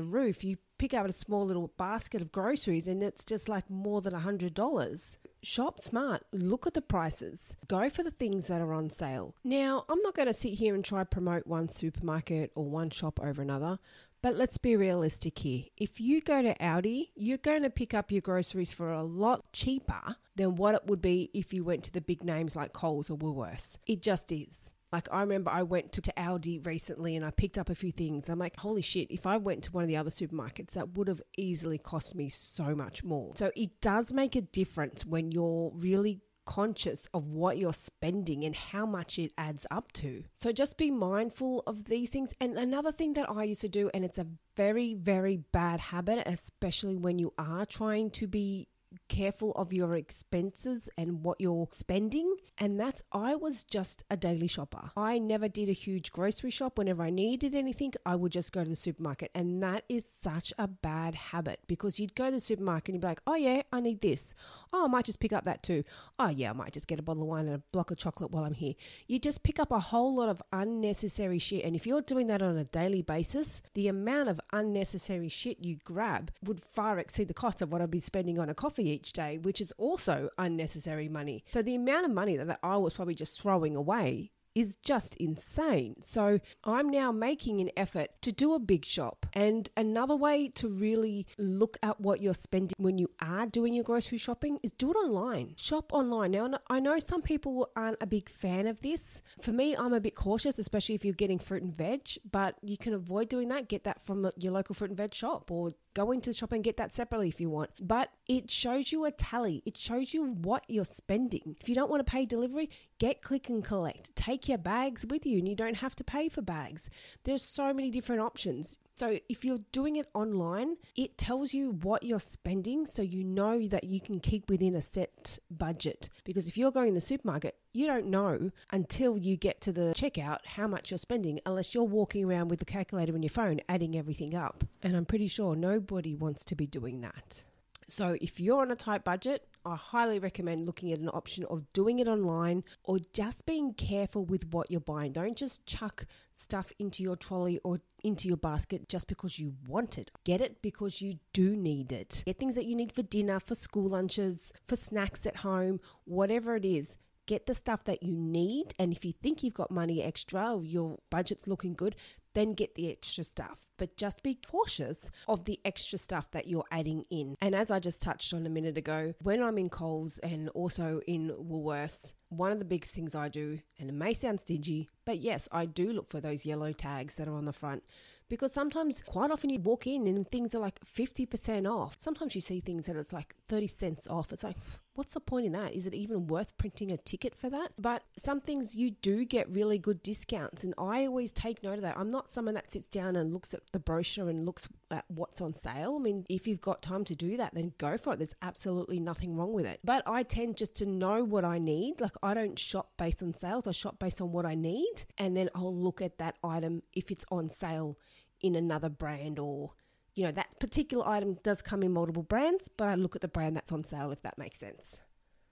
roof. 0.00 0.44
You 0.44 0.56
pick 0.78 0.94
up 0.94 1.06
a 1.06 1.12
small 1.12 1.44
little 1.46 1.72
basket 1.76 2.20
of 2.20 2.32
groceries 2.32 2.88
and 2.88 3.02
it's 3.02 3.24
just 3.24 3.48
like 3.48 3.68
more 3.70 4.00
than 4.00 4.12
$100. 4.12 5.16
Shop 5.42 5.80
smart, 5.80 6.24
look 6.32 6.66
at 6.66 6.74
the 6.74 6.82
prices, 6.82 7.56
go 7.68 7.88
for 7.88 8.02
the 8.02 8.10
things 8.10 8.48
that 8.48 8.60
are 8.60 8.72
on 8.72 8.90
sale. 8.90 9.34
Now, 9.44 9.84
I'm 9.88 10.00
not 10.00 10.14
going 10.14 10.26
to 10.26 10.34
sit 10.34 10.54
here 10.54 10.74
and 10.74 10.84
try 10.84 11.04
promote 11.04 11.46
one 11.46 11.68
supermarket 11.68 12.52
or 12.54 12.64
one 12.64 12.90
shop 12.90 13.20
over 13.22 13.42
another. 13.42 13.78
But 14.22 14.34
let's 14.34 14.58
be 14.58 14.74
realistic 14.74 15.38
here. 15.38 15.64
If 15.76 16.00
you 16.00 16.20
go 16.20 16.42
to 16.42 16.54
Aldi, 16.56 17.10
you're 17.14 17.38
going 17.38 17.62
to 17.62 17.70
pick 17.70 17.94
up 17.94 18.10
your 18.10 18.22
groceries 18.22 18.72
for 18.72 18.90
a 18.90 19.04
lot 19.04 19.52
cheaper 19.52 20.16
than 20.34 20.56
what 20.56 20.74
it 20.74 20.86
would 20.86 21.00
be 21.00 21.30
if 21.32 21.52
you 21.52 21.62
went 21.62 21.84
to 21.84 21.92
the 21.92 22.00
big 22.00 22.24
names 22.24 22.56
like 22.56 22.72
Coles 22.72 23.08
or 23.08 23.16
Woolworths. 23.16 23.78
It 23.86 24.02
just 24.02 24.32
is. 24.32 24.72
Like 24.92 25.08
I 25.12 25.20
remember 25.20 25.50
I 25.50 25.62
went 25.62 25.92
to, 25.92 26.00
to 26.00 26.12
Aldi 26.16 26.64
recently 26.64 27.16
and 27.16 27.24
I 27.24 27.30
picked 27.30 27.58
up 27.58 27.68
a 27.68 27.74
few 27.74 27.90
things. 27.90 28.28
I'm 28.28 28.38
like, 28.38 28.56
holy 28.56 28.82
shit, 28.82 29.10
if 29.10 29.26
I 29.26 29.36
went 29.36 29.64
to 29.64 29.72
one 29.72 29.82
of 29.82 29.88
the 29.88 29.96
other 29.96 30.10
supermarkets, 30.10 30.72
that 30.72 30.96
would 30.96 31.08
have 31.08 31.22
easily 31.36 31.78
cost 31.78 32.14
me 32.14 32.28
so 32.28 32.74
much 32.74 33.02
more. 33.02 33.32
So 33.36 33.50
it 33.56 33.80
does 33.80 34.12
make 34.12 34.36
a 34.36 34.42
difference 34.42 35.04
when 35.04 35.32
you're 35.32 35.72
really 35.74 36.20
conscious 36.46 37.08
of 37.12 37.26
what 37.26 37.58
you're 37.58 37.72
spending 37.72 38.44
and 38.44 38.54
how 38.54 38.86
much 38.86 39.18
it 39.18 39.32
adds 39.36 39.66
up 39.70 39.92
to. 39.92 40.22
So 40.32 40.52
just 40.52 40.78
be 40.78 40.90
mindful 40.90 41.64
of 41.66 41.84
these 41.84 42.08
things. 42.08 42.32
And 42.40 42.56
another 42.56 42.92
thing 42.92 43.12
that 43.14 43.28
I 43.28 43.44
used 43.44 43.60
to 43.62 43.68
do, 43.68 43.90
and 43.92 44.04
it's 44.04 44.18
a 44.18 44.26
very, 44.56 44.94
very 44.94 45.36
bad 45.36 45.80
habit, 45.80 46.22
especially 46.26 46.96
when 46.96 47.18
you 47.18 47.34
are 47.36 47.66
trying 47.66 48.10
to 48.12 48.26
be 48.26 48.68
careful 49.08 49.52
of 49.52 49.72
your 49.72 49.94
expenses 49.94 50.88
and 50.96 51.22
what 51.22 51.40
you're 51.40 51.68
spending. 51.72 52.36
And 52.58 52.80
that's, 52.80 53.02
I 53.12 53.34
was 53.34 53.64
just 53.64 54.04
a 54.10 54.16
daily 54.16 54.46
shopper. 54.46 54.90
I 54.96 55.18
never 55.18 55.48
did 55.48 55.68
a 55.68 55.72
huge 55.72 56.12
grocery 56.12 56.50
shop. 56.50 56.78
Whenever 56.78 57.02
I 57.02 57.10
needed 57.10 57.54
anything, 57.54 57.92
I 58.04 58.16
would 58.16 58.32
just 58.32 58.52
go 58.52 58.64
to 58.64 58.70
the 58.70 58.76
supermarket. 58.76 59.30
And 59.34 59.62
that 59.62 59.84
is 59.88 60.04
such 60.06 60.52
a 60.58 60.66
bad 60.66 61.14
habit 61.14 61.60
because 61.66 62.00
you'd 62.00 62.14
go 62.14 62.26
to 62.26 62.32
the 62.32 62.40
supermarket 62.40 62.88
and 62.88 62.94
you'd 62.96 63.02
be 63.02 63.08
like, 63.08 63.22
oh, 63.26 63.34
yeah, 63.34 63.62
I 63.72 63.80
need 63.80 64.00
this. 64.00 64.34
Oh, 64.72 64.84
I 64.84 64.88
might 64.88 65.04
just 65.04 65.20
pick 65.20 65.32
up 65.32 65.44
that 65.44 65.62
too. 65.62 65.84
Oh, 66.18 66.28
yeah, 66.28 66.50
I 66.50 66.52
might 66.54 66.72
just 66.72 66.88
get 66.88 66.98
a 66.98 67.02
bottle 67.02 67.22
of 67.22 67.28
wine 67.28 67.46
and 67.46 67.56
a 67.56 67.62
block 67.72 67.90
of 67.90 67.98
chocolate 67.98 68.30
while 68.30 68.44
I'm 68.44 68.54
here. 68.54 68.74
You 69.06 69.18
just 69.18 69.42
pick 69.42 69.58
up 69.58 69.70
a 69.70 69.80
whole 69.80 70.14
lot 70.14 70.28
of 70.28 70.42
unnecessary 70.52 71.38
shit. 71.38 71.64
And 71.64 71.76
if 71.76 71.86
you're 71.86 72.00
doing 72.00 72.26
that 72.28 72.42
on 72.42 72.56
a 72.56 72.64
daily 72.64 73.02
basis, 73.02 73.62
the 73.74 73.88
amount 73.88 74.28
of 74.28 74.40
unnecessary 74.52 75.28
shit 75.28 75.58
you 75.60 75.76
grab 75.84 76.32
would 76.42 76.60
far 76.60 76.98
exceed 76.98 77.28
the 77.28 77.34
cost 77.34 77.60
of 77.60 77.70
what 77.70 77.82
I'd 77.82 77.90
be 77.90 77.98
spending 77.98 78.38
on 78.38 78.48
a 78.48 78.54
coffee 78.54 78.85
each 78.86 79.12
day, 79.12 79.38
which 79.38 79.60
is 79.60 79.72
also 79.78 80.30
unnecessary 80.38 81.08
money. 81.08 81.44
So 81.52 81.62
the 81.62 81.74
amount 81.74 82.06
of 82.06 82.12
money 82.12 82.36
that 82.36 82.58
I 82.62 82.76
was 82.76 82.94
probably 82.94 83.14
just 83.14 83.40
throwing 83.40 83.76
away 83.76 84.32
is 84.56 84.74
just 84.82 85.14
insane. 85.16 85.96
So 86.00 86.40
I'm 86.64 86.88
now 86.88 87.12
making 87.12 87.60
an 87.60 87.70
effort 87.76 88.08
to 88.22 88.32
do 88.32 88.54
a 88.54 88.58
big 88.58 88.86
shop. 88.86 89.26
And 89.34 89.68
another 89.76 90.16
way 90.16 90.48
to 90.54 90.68
really 90.68 91.26
look 91.36 91.76
at 91.82 92.00
what 92.00 92.22
you're 92.22 92.32
spending 92.32 92.74
when 92.78 92.96
you 92.96 93.10
are 93.20 93.46
doing 93.46 93.74
your 93.74 93.84
grocery 93.84 94.16
shopping 94.16 94.58
is 94.62 94.72
do 94.72 94.90
it 94.90 94.96
online. 94.96 95.52
Shop 95.56 95.92
online. 95.92 96.30
Now, 96.30 96.58
I 96.70 96.80
know 96.80 96.98
some 96.98 97.20
people 97.20 97.70
aren't 97.76 97.98
a 98.00 98.06
big 98.06 98.30
fan 98.30 98.66
of 98.66 98.80
this. 98.80 99.22
For 99.42 99.52
me, 99.52 99.76
I'm 99.76 99.92
a 99.92 100.00
bit 100.00 100.14
cautious, 100.14 100.58
especially 100.58 100.94
if 100.94 101.04
you're 101.04 101.12
getting 101.12 101.38
fruit 101.38 101.62
and 101.62 101.76
veg, 101.76 102.08
but 102.32 102.56
you 102.62 102.78
can 102.78 102.94
avoid 102.94 103.28
doing 103.28 103.48
that. 103.48 103.68
Get 103.68 103.84
that 103.84 104.00
from 104.00 104.30
your 104.38 104.54
local 104.54 104.74
fruit 104.74 104.88
and 104.88 104.96
veg 104.96 105.14
shop 105.14 105.50
or 105.50 105.72
go 105.96 106.12
into 106.12 106.30
the 106.30 106.34
shop 106.34 106.52
and 106.52 106.62
get 106.62 106.76
that 106.76 106.94
separately 106.94 107.28
if 107.28 107.40
you 107.40 107.50
want. 107.50 107.70
But 107.80 108.10
it 108.26 108.50
shows 108.50 108.92
you 108.92 109.04
a 109.04 109.10
tally, 109.10 109.62
it 109.64 109.76
shows 109.76 110.12
you 110.12 110.24
what 110.26 110.64
you're 110.68 110.84
spending. 110.84 111.56
If 111.60 111.68
you 111.68 111.74
don't 111.74 111.90
want 111.90 112.04
to 112.06 112.10
pay 112.10 112.26
delivery, 112.26 112.70
get 112.98 113.22
click 113.22 113.48
and 113.48 113.64
collect. 113.64 114.14
Take 114.16 114.48
your 114.48 114.58
bags 114.58 115.04
with 115.04 115.26
you 115.26 115.38
and 115.38 115.48
you 115.48 115.54
don't 115.54 115.76
have 115.76 115.96
to 115.96 116.04
pay 116.04 116.28
for 116.28 116.42
bags. 116.42 116.90
There's 117.24 117.42
so 117.42 117.72
many 117.72 117.90
different 117.90 118.22
options. 118.22 118.78
So 118.94 119.18
if 119.28 119.44
you're 119.44 119.58
doing 119.72 119.96
it 119.96 120.06
online, 120.14 120.76
it 120.96 121.18
tells 121.18 121.52
you 121.52 121.70
what 121.70 122.02
you're 122.02 122.18
spending 122.20 122.86
so 122.86 123.02
you 123.02 123.22
know 123.22 123.66
that 123.68 123.84
you 123.84 124.00
can 124.00 124.20
keep 124.20 124.48
within 124.48 124.74
a 124.74 124.80
set 124.80 125.38
budget. 125.50 126.08
Because 126.24 126.48
if 126.48 126.56
you're 126.56 126.70
going 126.70 126.88
in 126.88 126.94
the 126.94 127.00
supermarket, 127.00 127.56
you 127.72 127.86
don't 127.86 128.06
know 128.06 128.50
until 128.70 129.18
you 129.18 129.36
get 129.36 129.60
to 129.62 129.72
the 129.72 129.92
checkout 129.94 130.46
how 130.46 130.66
much 130.66 130.90
you're 130.90 130.98
spending 130.98 131.40
unless 131.44 131.74
you're 131.74 131.84
walking 131.84 132.24
around 132.24 132.48
with 132.48 132.58
the 132.58 132.64
calculator 132.64 133.14
in 133.14 133.22
your 133.22 133.30
phone 133.30 133.60
adding 133.68 133.96
everything 133.98 134.34
up. 134.34 134.64
And 134.82 134.96
I'm 134.96 135.04
pretty 135.04 135.28
sure 135.28 135.54
nobody 135.54 136.14
wants 136.14 136.44
to 136.46 136.54
be 136.54 136.66
doing 136.66 137.02
that. 137.02 137.42
So, 137.88 138.16
if 138.20 138.40
you're 138.40 138.60
on 138.60 138.70
a 138.70 138.76
tight 138.76 139.04
budget, 139.04 139.46
I 139.64 139.76
highly 139.76 140.18
recommend 140.18 140.66
looking 140.66 140.92
at 140.92 140.98
an 140.98 141.08
option 141.08 141.44
of 141.44 141.72
doing 141.72 141.98
it 141.98 142.08
online 142.08 142.64
or 142.84 142.98
just 143.12 143.46
being 143.46 143.74
careful 143.74 144.24
with 144.24 144.52
what 144.52 144.70
you're 144.70 144.80
buying. 144.80 145.12
Don't 145.12 145.36
just 145.36 145.66
chuck 145.66 146.06
stuff 146.36 146.72
into 146.78 147.02
your 147.02 147.16
trolley 147.16 147.58
or 147.64 147.80
into 148.04 148.28
your 148.28 148.36
basket 148.36 148.88
just 148.88 149.08
because 149.08 149.38
you 149.38 149.54
want 149.66 149.98
it. 149.98 150.10
Get 150.24 150.40
it 150.40 150.62
because 150.62 151.00
you 151.00 151.18
do 151.32 151.56
need 151.56 151.92
it. 151.92 152.22
Get 152.26 152.38
things 152.38 152.54
that 152.54 152.66
you 152.66 152.76
need 152.76 152.92
for 152.92 153.02
dinner, 153.02 153.40
for 153.40 153.54
school 153.54 153.88
lunches, 153.88 154.52
for 154.66 154.76
snacks 154.76 155.26
at 155.26 155.36
home, 155.36 155.80
whatever 156.04 156.56
it 156.56 156.64
is 156.64 156.98
get 157.26 157.46
the 157.46 157.54
stuff 157.54 157.84
that 157.84 158.02
you 158.02 158.14
need. 158.14 158.72
And 158.78 158.92
if 158.92 159.04
you 159.04 159.12
think 159.12 159.42
you've 159.42 159.54
got 159.54 159.70
money 159.70 160.02
extra, 160.02 160.54
or 160.54 160.64
your 160.64 160.98
budget's 161.10 161.46
looking 161.46 161.74
good, 161.74 161.96
then 162.36 162.52
get 162.52 162.74
the 162.74 162.90
extra 162.90 163.24
stuff. 163.24 163.66
But 163.78 163.96
just 163.96 164.22
be 164.22 164.38
cautious 164.46 165.10
of 165.26 165.44
the 165.46 165.58
extra 165.64 165.98
stuff 165.98 166.30
that 166.30 166.46
you're 166.46 166.64
adding 166.70 167.04
in. 167.10 167.36
And 167.40 167.54
as 167.54 167.70
I 167.70 167.78
just 167.78 168.00
touched 168.00 168.32
on 168.32 168.46
a 168.46 168.50
minute 168.50 168.76
ago, 168.78 169.14
when 169.22 169.42
I'm 169.42 169.58
in 169.58 169.70
Coles 169.70 170.18
and 170.18 170.48
also 170.50 171.00
in 171.06 171.30
Woolworths, 171.30 172.12
one 172.28 172.52
of 172.52 172.58
the 172.58 172.64
biggest 172.64 172.94
things 172.94 173.14
I 173.14 173.28
do, 173.28 173.60
and 173.78 173.88
it 173.88 173.94
may 173.94 174.12
sound 174.12 174.40
stingy, 174.40 174.88
but 175.04 175.18
yes, 175.18 175.48
I 175.50 175.64
do 175.66 175.92
look 175.92 176.10
for 176.10 176.20
those 176.20 176.46
yellow 176.46 176.72
tags 176.72 177.14
that 177.14 177.28
are 177.28 177.34
on 177.34 177.44
the 177.44 177.52
front 177.52 177.84
because 178.28 178.52
sometimes, 178.52 179.02
quite 179.02 179.30
often, 179.30 179.50
you 179.50 179.60
walk 179.60 179.86
in 179.86 180.06
and 180.06 180.28
things 180.28 180.54
are 180.54 180.58
like 180.58 180.80
50% 180.84 181.70
off. 181.70 181.96
Sometimes 182.00 182.34
you 182.34 182.40
see 182.40 182.60
things 182.60 182.86
that 182.86 182.96
it's 182.96 183.12
like 183.12 183.34
30 183.48 183.66
cents 183.68 184.06
off. 184.08 184.32
It's 184.32 184.42
like, 184.44 184.56
what's 184.96 185.14
the 185.14 185.20
point 185.20 185.46
in 185.46 185.52
that? 185.52 185.74
Is 185.74 185.86
it 185.86 185.94
even 185.94 186.26
worth 186.26 186.56
printing 186.58 186.90
a 186.90 186.96
ticket 186.96 187.34
for 187.34 187.48
that? 187.50 187.72
But 187.78 188.02
some 188.18 188.40
things 188.40 188.74
you 188.76 188.90
do 188.90 189.24
get 189.24 189.48
really 189.48 189.78
good 189.78 190.02
discounts, 190.02 190.64
and 190.64 190.74
I 190.78 191.06
always 191.06 191.32
take 191.32 191.62
note 191.62 191.74
of 191.74 191.82
that. 191.82 191.98
I'm 191.98 192.10
not 192.10 192.30
someone 192.30 192.54
that 192.54 192.72
sits 192.72 192.88
down 192.88 193.16
and 193.16 193.32
looks 193.32 193.54
at 193.54 193.60
the 193.72 193.78
brochure 193.78 194.28
and 194.28 194.44
looks 194.44 194.68
at 194.90 195.04
what's 195.08 195.40
on 195.40 195.54
sale. 195.54 195.96
I 195.98 196.02
mean, 196.02 196.24
if 196.28 196.46
you've 196.46 196.60
got 196.60 196.82
time 196.82 197.04
to 197.04 197.14
do 197.14 197.36
that, 197.36 197.54
then 197.54 197.72
go 197.78 197.96
for 197.96 198.14
it. 198.14 198.18
There's 198.18 198.34
absolutely 198.42 199.00
nothing 199.00 199.36
wrong 199.36 199.52
with 199.52 199.66
it. 199.66 199.80
But 199.84 200.02
I 200.06 200.22
tend 200.22 200.56
just 200.56 200.74
to 200.76 200.86
know 200.86 201.22
what 201.24 201.44
I 201.44 201.58
need. 201.58 202.00
Like, 202.00 202.16
I 202.22 202.34
don't 202.34 202.58
shop 202.58 202.92
based 202.96 203.22
on 203.22 203.34
sales, 203.34 203.66
I 203.66 203.72
shop 203.72 203.98
based 203.98 204.20
on 204.20 204.32
what 204.32 204.46
I 204.46 204.54
need, 204.54 205.04
and 205.18 205.36
then 205.36 205.50
I'll 205.54 205.76
look 205.76 206.00
at 206.00 206.18
that 206.18 206.36
item 206.42 206.82
if 206.92 207.10
it's 207.10 207.24
on 207.30 207.48
sale 207.48 207.98
in 208.40 208.54
another 208.54 208.88
brand 208.88 209.38
or 209.38 209.72
you 210.16 210.24
know 210.24 210.32
that 210.32 210.58
particular 210.58 211.06
item 211.06 211.38
does 211.44 211.62
come 211.62 211.82
in 211.82 211.92
multiple 211.92 212.24
brands 212.24 212.68
but 212.68 212.88
i 212.88 212.94
look 212.94 213.14
at 213.14 213.22
the 213.22 213.28
brand 213.28 213.54
that's 213.54 213.70
on 213.70 213.84
sale 213.84 214.10
if 214.10 214.20
that 214.22 214.36
makes 214.38 214.58
sense 214.58 215.00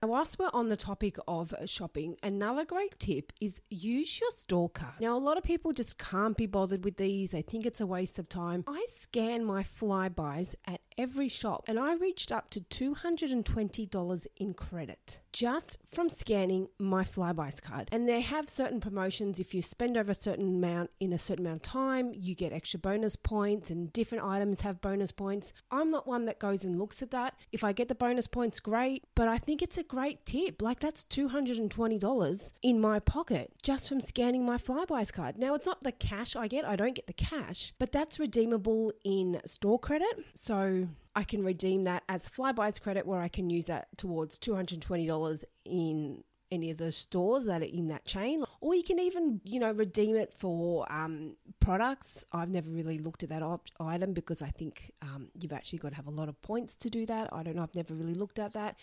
Now, 0.02 0.08
Whilst 0.08 0.38
we're 0.38 0.50
on 0.52 0.68
the 0.68 0.76
topic 0.76 1.16
of 1.26 1.54
shopping, 1.64 2.16
another 2.22 2.64
great 2.66 2.98
tip 2.98 3.32
is 3.40 3.60
use 3.70 4.20
your 4.20 4.30
store 4.32 4.68
card. 4.68 5.00
Now, 5.00 5.16
a 5.16 5.24
lot 5.28 5.38
of 5.38 5.44
people 5.44 5.72
just 5.72 5.96
can't 5.98 6.36
be 6.36 6.46
bothered 6.46 6.84
with 6.84 6.96
these, 6.98 7.30
they 7.30 7.40
think 7.40 7.64
it's 7.64 7.80
a 7.80 7.86
waste 7.86 8.18
of 8.18 8.28
time. 8.28 8.64
I 8.66 8.84
scan 9.00 9.44
my 9.46 9.62
Flybuys 9.62 10.56
at 10.66 10.80
every 10.98 11.28
shop 11.28 11.64
and 11.68 11.78
I 11.78 11.94
reached 11.94 12.30
up 12.32 12.50
to 12.50 12.60
$220 12.60 14.26
in 14.36 14.52
credit 14.54 15.20
just 15.34 15.76
from 15.84 16.08
scanning 16.08 16.68
my 16.78 17.02
Flybuys 17.02 17.60
card. 17.60 17.88
And 17.90 18.08
they 18.08 18.20
have 18.20 18.48
certain 18.48 18.80
promotions. 18.80 19.40
If 19.40 19.52
you 19.52 19.62
spend 19.62 19.96
over 19.96 20.12
a 20.12 20.14
certain 20.14 20.46
amount 20.54 20.90
in 21.00 21.12
a 21.12 21.18
certain 21.18 21.44
amount 21.44 21.66
of 21.66 21.72
time, 21.72 22.12
you 22.14 22.36
get 22.36 22.52
extra 22.52 22.78
bonus 22.78 23.16
points, 23.16 23.68
and 23.68 23.92
different 23.92 24.24
items 24.24 24.60
have 24.60 24.80
bonus 24.80 25.10
points. 25.10 25.52
I'm 25.72 25.90
not 25.90 26.06
one 26.06 26.26
that 26.26 26.38
goes 26.38 26.64
and 26.64 26.78
looks 26.78 27.02
at 27.02 27.10
that. 27.10 27.34
If 27.50 27.64
I 27.64 27.72
get 27.72 27.88
the 27.88 27.96
bonus 27.96 28.28
points, 28.28 28.60
great. 28.60 29.02
But 29.16 29.26
I 29.26 29.38
think 29.38 29.60
it's 29.60 29.76
a 29.76 29.82
great 29.82 30.24
tip. 30.24 30.62
Like 30.62 30.78
that's 30.78 31.02
$220 31.02 32.52
in 32.62 32.80
my 32.80 33.00
pocket 33.00 33.50
just 33.60 33.88
from 33.88 34.00
scanning 34.00 34.46
my 34.46 34.56
Flybuys 34.56 35.12
card. 35.12 35.36
Now, 35.36 35.54
it's 35.54 35.66
not 35.66 35.82
the 35.82 35.90
cash 35.90 36.36
I 36.36 36.46
get, 36.46 36.64
I 36.64 36.76
don't 36.76 36.94
get 36.94 37.08
the 37.08 37.12
cash, 37.12 37.74
but 37.80 37.90
that's 37.90 38.20
redeemable 38.20 38.92
in 39.02 39.40
store 39.46 39.80
credit. 39.80 40.24
So 40.34 40.86
I 41.16 41.24
can 41.24 41.44
redeem 41.44 41.84
that 41.84 42.02
as 42.08 42.28
Flybuys 42.28 42.80
credit 42.80 43.06
where 43.06 43.20
I 43.20 43.28
can 43.28 43.50
use 43.50 43.66
that 43.66 43.88
towards 43.96 44.38
$220 44.38 45.44
in 45.64 46.24
any 46.50 46.70
of 46.70 46.78
the 46.78 46.92
stores 46.92 47.44
that 47.46 47.62
are 47.62 47.64
in 47.64 47.88
that 47.88 48.04
chain. 48.04 48.44
Or 48.60 48.74
you 48.74 48.82
can 48.82 48.98
even 48.98 49.40
you 49.44 49.60
know 49.60 49.72
redeem 49.72 50.16
it 50.16 50.32
for 50.32 50.90
um, 50.92 51.36
products. 51.60 52.24
I've 52.32 52.50
never 52.50 52.70
really 52.70 52.98
looked 52.98 53.22
at 53.22 53.28
that 53.30 53.42
op- 53.42 53.68
item 53.80 54.12
because 54.12 54.42
i 54.42 54.48
think 54.48 54.92
um, 55.02 55.28
you've 55.38 55.52
actually 55.52 55.78
got 55.80 55.90
to 55.90 55.96
have 55.96 56.06
a 56.06 56.10
lot 56.10 56.28
of 56.28 56.40
points 56.42 56.76
to 56.76 56.90
do 56.90 57.06
that. 57.06 57.28
I 57.32 57.42
don't 57.42 57.56
know. 57.56 57.62
I've 57.62 57.74
never 57.74 57.94
really 57.94 58.14
looked 58.14 58.38
at 58.38 58.52
that 58.52 58.76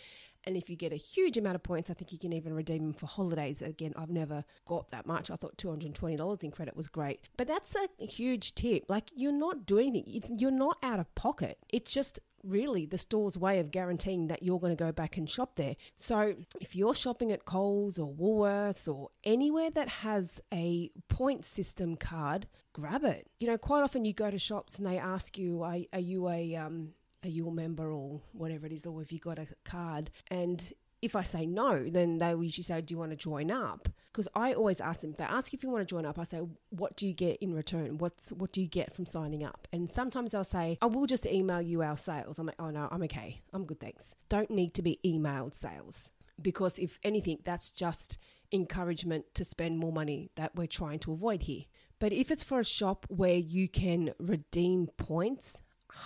and 0.45 0.57
if 0.57 0.69
you 0.69 0.75
get 0.75 0.93
a 0.93 0.98
huge 0.98 1.38
amount 1.38 1.55
of 1.55 1.63
points, 1.63 1.89
I 1.89 1.93
think 1.93 2.12
you 2.12 2.19
can 2.19 2.33
even 2.33 2.53
redeem 2.53 2.83
them 2.83 2.93
for 2.93 3.05
holidays. 3.05 3.62
Again, 3.62 3.93
I've 3.95 4.10
never 4.10 4.43
got 4.65 4.89
that 4.89 5.05
much. 5.05 5.29
I 5.29 5.36
thought 5.36 5.57
$220 5.57 6.43
in 6.43 6.51
credit 6.51 6.75
was 6.75 6.88
great. 6.88 7.21
But 7.38 7.48
that's 7.48 7.75
a 7.75 8.05
huge 8.05 8.55
tip. 8.55 8.86
Like, 8.88 9.10
you're 9.15 9.31
not 9.31 9.65
doing 9.65 9.95
it, 9.95 10.25
you're 10.39 10.51
not 10.51 10.77
out 10.83 11.00
of 11.00 11.13
pocket. 11.15 11.57
It's 11.69 11.91
just 11.91 12.19
really 12.43 12.86
the 12.86 12.98
store's 12.98 13.38
way 13.38 13.60
of 13.60 13.71
guaranteeing 13.71 14.27
that 14.27 14.43
you're 14.43 14.60
going 14.60 14.75
to 14.75 14.83
go 14.83 14.91
back 14.91 15.17
and 15.17 15.29
shop 15.29 15.55
there. 15.55 15.75
So 15.95 16.36
if 16.60 16.75
you're 16.75 16.95
shopping 16.95 17.31
at 17.31 17.45
Coles 17.45 18.00
or 18.00 18.12
Woolworths 18.12 18.91
or 18.91 19.10
anywhere 19.24 19.69
that 19.71 19.88
has 19.88 20.41
a 20.53 20.89
point 21.07 21.45
system 21.45 21.95
card, 21.95 22.48
grab 22.74 23.03
it. 23.03 23.27
You 23.39 23.48
know, 23.48 23.57
quite 23.57 23.83
often 23.83 24.05
you 24.05 24.13
go 24.13 24.31
to 24.31 24.39
shops 24.39 24.77
and 24.77 24.88
they 24.88 24.98
ask 24.98 25.38
you, 25.38 25.63
are, 25.63 25.77
are 25.93 26.00
you 26.00 26.29
a 26.29 26.55
um, 26.55 26.89
are 27.23 27.29
you 27.29 27.49
member 27.51 27.91
or 27.91 28.21
whatever 28.33 28.65
it 28.65 28.73
is, 28.73 28.85
or 28.85 28.99
have 28.99 29.11
you 29.11 29.19
got 29.19 29.39
a 29.39 29.47
card? 29.63 30.11
And 30.27 30.71
if 31.01 31.15
I 31.15 31.23
say 31.23 31.45
no, 31.45 31.89
then 31.89 32.19
they 32.19 32.35
will 32.35 32.43
usually 32.43 32.63
say, 32.63 32.81
Do 32.81 32.93
you 32.93 32.97
want 32.97 33.11
to 33.11 33.17
join 33.17 33.51
up? 33.51 33.89
Because 34.11 34.27
I 34.35 34.53
always 34.53 34.81
ask 34.81 35.01
them, 35.01 35.11
if 35.11 35.17
they 35.17 35.23
ask 35.23 35.53
if 35.53 35.63
you 35.63 35.69
want 35.69 35.87
to 35.87 35.91
join 35.91 36.05
up, 36.05 36.19
I 36.19 36.23
say, 36.23 36.41
What 36.69 36.95
do 36.95 37.07
you 37.07 37.13
get 37.13 37.37
in 37.41 37.53
return? 37.53 37.97
What's 37.97 38.31
what 38.31 38.51
do 38.51 38.61
you 38.61 38.67
get 38.67 38.93
from 38.93 39.05
signing 39.05 39.43
up? 39.43 39.67
And 39.73 39.89
sometimes 39.89 40.31
they'll 40.31 40.43
say, 40.43 40.77
I 40.81 40.85
will 40.85 41.07
just 41.07 41.25
email 41.25 41.61
you 41.61 41.81
our 41.81 41.97
sales. 41.97 42.37
I'm 42.37 42.45
like, 42.45 42.55
Oh 42.59 42.69
no, 42.69 42.87
I'm 42.91 43.03
okay. 43.03 43.41
I'm 43.53 43.65
good, 43.65 43.79
thanks. 43.79 44.15
Don't 44.29 44.51
need 44.51 44.73
to 44.75 44.81
be 44.81 44.99
emailed 45.05 45.55
sales. 45.55 46.11
Because 46.41 46.79
if 46.79 46.99
anything, 47.03 47.39
that's 47.43 47.71
just 47.71 48.17
encouragement 48.51 49.25
to 49.35 49.43
spend 49.43 49.79
more 49.79 49.91
money 49.91 50.29
that 50.35 50.55
we're 50.55 50.67
trying 50.67 50.99
to 50.99 51.13
avoid 51.13 51.43
here. 51.43 51.63
But 51.99 52.13
if 52.13 52.31
it's 52.31 52.43
for 52.43 52.59
a 52.59 52.65
shop 52.65 53.05
where 53.09 53.35
you 53.35 53.67
can 53.67 54.13
redeem 54.19 54.87
points, 54.97 55.61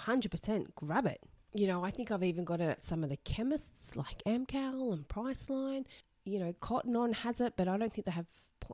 100% 0.06 0.76
grab 0.76 1.06
it. 1.06 1.22
You 1.54 1.68
know, 1.68 1.84
I 1.84 1.92
think 1.92 2.12
I've 2.12 2.24
even 2.24 2.44
got 2.44 2.60
it 2.60 2.70
at 2.70 2.84
some 2.84 3.04
of 3.04 3.10
the 3.10 3.18
chemists 3.18 3.96
like 3.96 4.24
Amcal 4.26 4.92
and 4.92 5.08
Priceline. 5.08 5.86
You 6.26 6.40
know, 6.40 6.54
Cotton 6.60 6.96
On 6.96 7.14
has 7.14 7.40
it, 7.40 7.54
but 7.56 7.68
I 7.68 7.78
don't 7.78 7.94
think 7.94 8.06
they 8.06 8.12
have. 8.12 8.26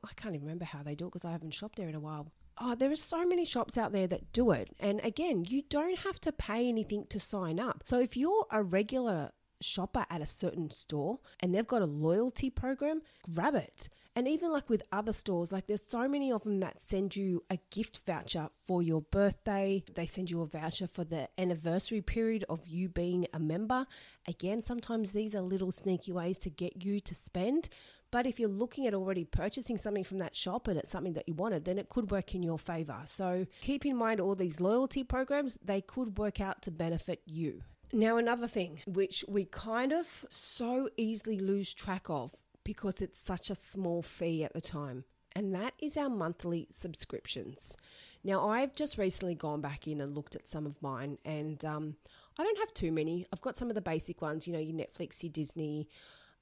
I 0.04 0.14
can't 0.16 0.34
even 0.34 0.48
remember 0.48 0.66
how 0.66 0.84
they 0.84 0.96
do 0.96 1.06
it 1.06 1.10
because 1.10 1.26
I 1.26 1.32
haven't 1.32 1.54
shopped 1.54 1.76
there 1.76 1.90
in 1.90 1.96
a 1.96 2.00
while. 2.00 2.32
Oh, 2.60 2.76
there 2.76 2.92
are 2.92 2.96
so 2.96 3.26
many 3.26 3.44
shops 3.44 3.78
out 3.78 3.92
there 3.92 4.08
that 4.08 4.32
do 4.34 4.52
it. 4.52 4.70
And 4.80 5.02
again, 5.04 5.46
you 5.48 5.64
don't 5.70 6.00
have 6.00 6.20
to 6.22 6.32
pay 6.32 6.68
anything 6.68 7.06
to 7.10 7.20
sign 7.20 7.60
up. 7.60 7.84
So 7.88 8.00
if 8.00 8.16
you're 8.16 8.46
a 8.52 8.64
regular 8.64 9.32
shopper 9.62 10.06
at 10.10 10.22
a 10.22 10.26
certain 10.26 10.72
store 10.72 11.20
and 11.40 11.54
they've 11.54 11.68
got 11.68 11.82
a 11.82 11.88
loyalty 11.88 12.50
program, 12.50 13.02
grab 13.32 13.56
it. 13.56 13.90
And 14.14 14.28
even 14.28 14.52
like 14.52 14.70
with 14.70 14.84
other 14.92 15.14
stores, 15.14 15.54
like 15.54 15.68
there's 15.68 15.88
so 15.88 16.06
many 16.08 16.34
of 16.34 16.44
them 16.44 16.60
that 16.60 16.82
send 16.86 17.16
you 17.16 17.44
a 17.50 17.58
gift 17.70 18.02
voucher 18.06 18.50
for 18.66 18.82
your 18.82 19.02
birthday. 19.02 19.84
They 19.96 20.06
send 20.06 20.30
you 20.30 20.42
a 20.42 20.46
voucher 20.46 20.88
for 20.88 21.06
the 21.06 21.30
anniversary 21.38 22.02
period 22.02 22.44
of 22.50 22.68
you 22.68 22.90
being 22.90 23.28
a 23.34 23.40
member. 23.40 23.86
Again, 24.28 24.64
sometimes 24.64 25.14
these 25.14 25.34
are 25.34 25.42
little 25.42 25.72
sneaky 25.72 26.12
ways 26.12 26.38
to 26.40 26.50
get 26.50 26.84
you 26.84 27.00
to 27.00 27.16
spend. 27.16 27.70
But 28.12 28.28
if 28.28 28.38
you're 28.38 28.50
looking 28.50 28.86
at 28.86 28.94
already 28.94 29.24
purchasing 29.24 29.78
something 29.78 30.04
from 30.04 30.18
that 30.18 30.36
shop 30.36 30.68
and 30.68 30.78
it's 30.78 30.92
something 30.92 31.14
that 31.14 31.30
you 31.30 31.34
wanted, 31.34 31.64
then 31.64 31.80
it 31.80 31.88
could 31.88 32.12
work 32.12 32.36
in 32.36 32.44
your 32.44 32.60
favor. 32.60 32.98
So 33.06 33.48
keep 33.62 33.86
in 33.86 33.96
mind 33.96 34.20
all 34.20 34.36
these 34.36 34.60
loyalty 34.60 35.06
programs, 35.06 35.58
they 35.64 35.80
could 35.80 36.18
work 36.18 36.42
out 36.42 36.62
to 36.64 36.72
benefit 36.72 37.22
you. 37.26 37.64
Now, 37.94 38.18
another 38.18 38.48
thing 38.48 38.80
which 38.86 39.24
we 39.28 39.46
kind 39.46 39.94
of 39.94 40.26
so 40.30 40.90
easily 40.98 41.40
lose 41.40 41.74
track 41.74 42.10
of 42.10 42.34
because 42.64 43.02
it's 43.02 43.20
such 43.20 43.50
a 43.50 43.56
small 43.56 44.02
fee 44.02 44.44
at 44.44 44.54
the 44.54 44.62
time, 44.62 45.04
and 45.34 45.54
that 45.56 45.74
is 45.80 45.98
our 45.98 46.10
monthly 46.10 46.68
subscriptions. 46.70 47.78
Now, 48.24 48.48
I've 48.50 48.76
just 48.76 48.98
recently 48.98 49.34
gone 49.34 49.62
back 49.62 49.88
in 49.88 50.00
and 50.00 50.14
looked 50.14 50.36
at 50.36 50.50
some 50.50 50.66
of 50.66 50.82
mine, 50.82 51.18
and 51.26 51.64
um, 51.66 51.96
I 52.38 52.44
don't 52.44 52.60
have 52.60 52.74
too 52.74 52.92
many. 52.92 53.26
I've 53.34 53.42
got 53.42 53.58
some 53.58 53.70
of 53.70 53.76
the 53.76 53.82
basic 53.82 54.22
ones, 54.22 54.46
you 54.46 54.54
know, 54.54 54.60
your 54.60 54.76
Netflix, 54.76 55.24
your 55.24 55.32
Disney. 55.32 55.88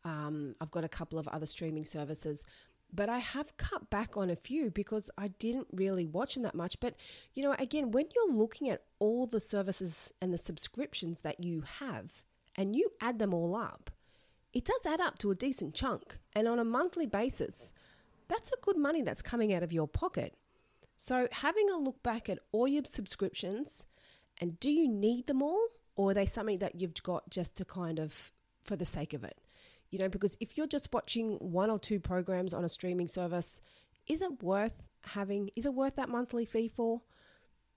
Um, 0.04 0.56
I've 0.60 0.72
got 0.72 0.84
a 0.84 0.90
couple 0.90 1.20
of 1.20 1.28
other 1.30 1.46
streaming 1.46 1.86
services, 1.86 2.46
but 2.92 3.08
I 3.08 3.20
have 3.20 3.56
cut 3.58 3.90
back 3.90 4.18
on 4.18 4.30
a 4.30 4.36
few 4.36 4.72
because 4.72 5.10
I 5.18 5.30
didn't 5.30 5.68
really 5.72 6.06
watch 6.06 6.34
them 6.34 6.44
that 6.44 6.56
much. 6.56 6.80
But, 6.80 6.96
you 7.34 7.44
know, 7.44 7.56
again, 7.60 7.92
when 7.92 8.08
you're 8.16 8.34
looking 8.34 8.70
at 8.70 8.84
all 9.00 9.28
the 9.28 9.40
services 9.40 10.14
and 10.22 10.34
the 10.34 10.38
subscriptions 10.38 11.22
that 11.22 11.44
you 11.44 11.62
have 11.80 12.24
and 12.56 12.76
you 12.76 12.92
add 13.00 13.20
them 13.20 13.34
all 13.34 13.56
up, 13.56 13.92
it 14.54 14.66
does 14.66 14.86
add 14.86 15.02
up 15.02 15.18
to 15.20 15.32
a 15.32 15.36
decent 15.36 15.74
chunk. 15.74 16.18
And 16.34 16.48
on 16.48 16.60
a 16.60 16.64
monthly 16.64 17.06
basis, 17.06 17.74
that's 18.28 18.52
a 18.52 18.62
good 18.62 18.78
money 18.78 19.02
that's 19.02 19.22
coming 19.22 19.54
out 19.54 19.64
of 19.64 19.74
your 19.74 19.88
pocket. 19.88 20.36
So, 20.96 21.28
having 21.32 21.70
a 21.70 21.78
look 21.78 22.04
back 22.04 22.30
at 22.30 22.40
all 22.52 22.68
your 22.68 22.84
subscriptions 22.86 23.86
and 24.40 24.60
do 24.60 24.70
you 24.70 24.88
need 24.88 25.28
them 25.28 25.42
all, 25.42 25.68
or 25.96 26.12
are 26.12 26.14
they 26.14 26.26
something 26.26 26.60
that 26.60 26.80
you've 26.80 27.02
got 27.04 27.30
just 27.30 27.56
to 27.58 27.66
kind 27.66 28.00
of 28.00 28.32
for 28.64 28.76
the 28.76 28.86
sake 28.86 29.14
of 29.14 29.24
it? 29.24 29.38
You 29.90 30.00
know, 30.00 30.10
because 30.10 30.38
if 30.40 30.58
you're 30.58 30.68
just 30.68 30.94
watching 30.94 31.38
one 31.40 31.70
or 31.70 31.80
two 31.80 32.00
programs 32.00 32.54
on 32.54 32.64
a 32.64 32.70
streaming 32.70 33.08
service, 33.08 33.60
is 34.08 34.22
it 34.22 34.42
worth 34.44 34.82
having, 35.06 35.50
is 35.56 35.66
it 35.66 35.74
worth 35.74 35.96
that 35.96 36.10
monthly 36.10 36.46
fee 36.46 36.70
for? 36.70 37.02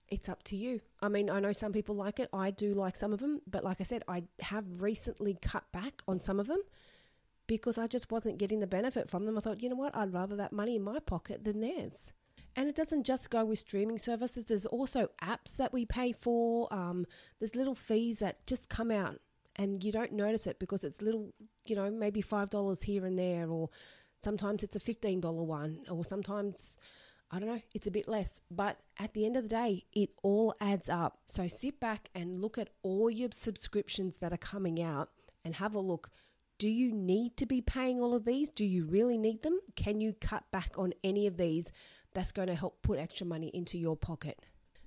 It's 0.08 0.28
up 0.28 0.42
to 0.44 0.56
you. 0.56 0.80
I 1.00 1.08
mean, 1.08 1.30
I 1.30 1.40
know 1.40 1.52
some 1.52 1.72
people 1.72 1.94
like 1.94 2.20
it. 2.20 2.28
I 2.32 2.50
do 2.50 2.74
like 2.74 2.96
some 2.96 3.12
of 3.12 3.20
them, 3.20 3.40
but 3.46 3.64
like 3.64 3.80
I 3.80 3.84
said, 3.84 4.02
I 4.08 4.24
have 4.40 4.82
recently 4.82 5.36
cut 5.40 5.64
back 5.72 6.02
on 6.06 6.20
some 6.20 6.38
of 6.38 6.46
them 6.46 6.60
because 7.46 7.78
I 7.78 7.86
just 7.86 8.10
wasn't 8.10 8.38
getting 8.38 8.60
the 8.60 8.66
benefit 8.66 9.10
from 9.10 9.24
them. 9.24 9.36
I 9.36 9.40
thought, 9.40 9.62
you 9.62 9.68
know 9.68 9.76
what, 9.76 9.96
I'd 9.96 10.12
rather 10.12 10.36
that 10.36 10.52
money 10.52 10.76
in 10.76 10.82
my 10.82 10.98
pocket 10.98 11.44
than 11.44 11.60
theirs. 11.60 12.12
And 12.54 12.68
it 12.68 12.74
doesn't 12.74 13.04
just 13.04 13.30
go 13.30 13.44
with 13.44 13.58
streaming 13.58 13.98
services, 13.98 14.44
there's 14.44 14.66
also 14.66 15.08
apps 15.22 15.56
that 15.56 15.72
we 15.72 15.86
pay 15.86 16.12
for. 16.12 16.72
Um, 16.72 17.06
there's 17.38 17.54
little 17.54 17.74
fees 17.74 18.18
that 18.18 18.46
just 18.46 18.68
come 18.68 18.90
out 18.90 19.20
and 19.56 19.82
you 19.82 19.92
don't 19.92 20.12
notice 20.12 20.46
it 20.46 20.58
because 20.58 20.84
it's 20.84 21.02
little, 21.02 21.32
you 21.66 21.76
know, 21.76 21.90
maybe 21.90 22.22
$5 22.22 22.84
here 22.84 23.04
and 23.04 23.18
there, 23.18 23.48
or 23.48 23.70
sometimes 24.22 24.62
it's 24.62 24.76
a 24.76 24.80
$15 24.80 25.22
one, 25.22 25.80
or 25.90 26.04
sometimes 26.04 26.76
I 27.34 27.38
don't 27.38 27.48
know, 27.48 27.62
it's 27.74 27.86
a 27.86 27.90
bit 27.90 28.06
less. 28.06 28.42
But 28.50 28.78
at 28.98 29.14
the 29.14 29.24
end 29.24 29.36
of 29.36 29.44
the 29.44 29.48
day, 29.48 29.84
it 29.94 30.10
all 30.22 30.54
adds 30.60 30.90
up. 30.90 31.18
So 31.24 31.48
sit 31.48 31.80
back 31.80 32.10
and 32.14 32.42
look 32.42 32.58
at 32.58 32.68
all 32.82 33.10
your 33.10 33.30
subscriptions 33.32 34.18
that 34.18 34.34
are 34.34 34.38
coming 34.38 34.82
out 34.82 35.08
and 35.42 35.56
have 35.56 35.74
a 35.74 35.80
look. 35.80 36.10
Do 36.58 36.68
you 36.68 36.92
need 36.92 37.38
to 37.38 37.46
be 37.46 37.62
paying 37.62 38.00
all 38.00 38.14
of 38.14 38.26
these? 38.26 38.50
Do 38.50 38.66
you 38.66 38.84
really 38.84 39.16
need 39.16 39.42
them? 39.42 39.58
Can 39.76 40.00
you 40.00 40.12
cut 40.12 40.44
back 40.52 40.74
on 40.76 40.92
any 41.02 41.26
of 41.26 41.38
these? 41.38 41.72
That's 42.12 42.32
going 42.32 42.48
to 42.48 42.54
help 42.54 42.82
put 42.82 42.98
extra 42.98 43.26
money 43.26 43.50
into 43.54 43.78
your 43.78 43.96
pocket. 43.96 44.38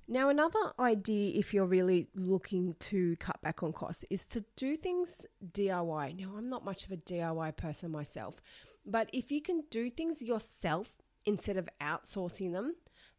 Now, 0.08 0.30
another 0.30 0.72
idea, 0.80 1.38
if 1.38 1.52
you're 1.52 1.66
really 1.66 2.08
looking 2.14 2.76
to 2.80 3.16
cut 3.16 3.42
back 3.42 3.64
on 3.64 3.74
costs, 3.74 4.06
is 4.12 4.28
to 4.28 4.46
do 4.56 4.78
things 4.78 5.26
DIY. 5.52 6.20
Now, 6.20 6.34
I'm 6.38 6.48
not 6.48 6.64
much 6.64 6.86
of 6.86 6.92
a 6.92 6.98
DIY 6.98 7.58
person 7.58 7.90
myself, 7.90 8.36
but 8.86 9.10
if 9.12 9.32
you 9.32 9.42
can 9.42 9.64
do 9.72 9.90
things 9.90 10.22
yourself 10.22 10.92
instead 11.26 11.58
of 11.58 11.70
outsourcing 11.82 12.54
them, 12.54 12.76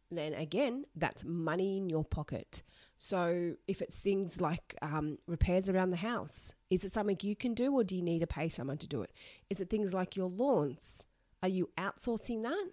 then 0.09 0.33
again, 0.33 0.85
that's 0.95 1.23
money 1.23 1.77
in 1.77 1.89
your 1.89 2.03
pocket. 2.03 2.63
So 2.97 3.55
if 3.67 3.81
it's 3.81 3.99
things 3.99 4.41
like 4.41 4.75
um, 4.81 5.17
repairs 5.27 5.69
around 5.69 5.91
the 5.91 5.97
house, 5.97 6.53
is 6.69 6.83
it 6.83 6.93
something 6.93 7.17
you 7.21 7.35
can 7.35 7.53
do 7.53 7.73
or 7.73 7.83
do 7.83 7.95
you 7.95 8.01
need 8.01 8.19
to 8.19 8.27
pay 8.27 8.49
someone 8.49 8.77
to 8.79 8.87
do 8.87 9.01
it? 9.01 9.11
Is 9.49 9.59
it 9.59 9.69
things 9.69 9.93
like 9.93 10.15
your 10.15 10.29
lawns? 10.29 11.05
Are 11.43 11.49
you 11.49 11.69
outsourcing 11.77 12.43
that? 12.43 12.69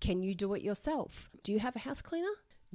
Can 0.00 0.22
you 0.22 0.34
do 0.34 0.54
it 0.54 0.62
yourself? 0.62 1.30
Do 1.42 1.52
you 1.52 1.60
have 1.60 1.76
a 1.76 1.80
house 1.80 2.02
cleaner? 2.02 2.28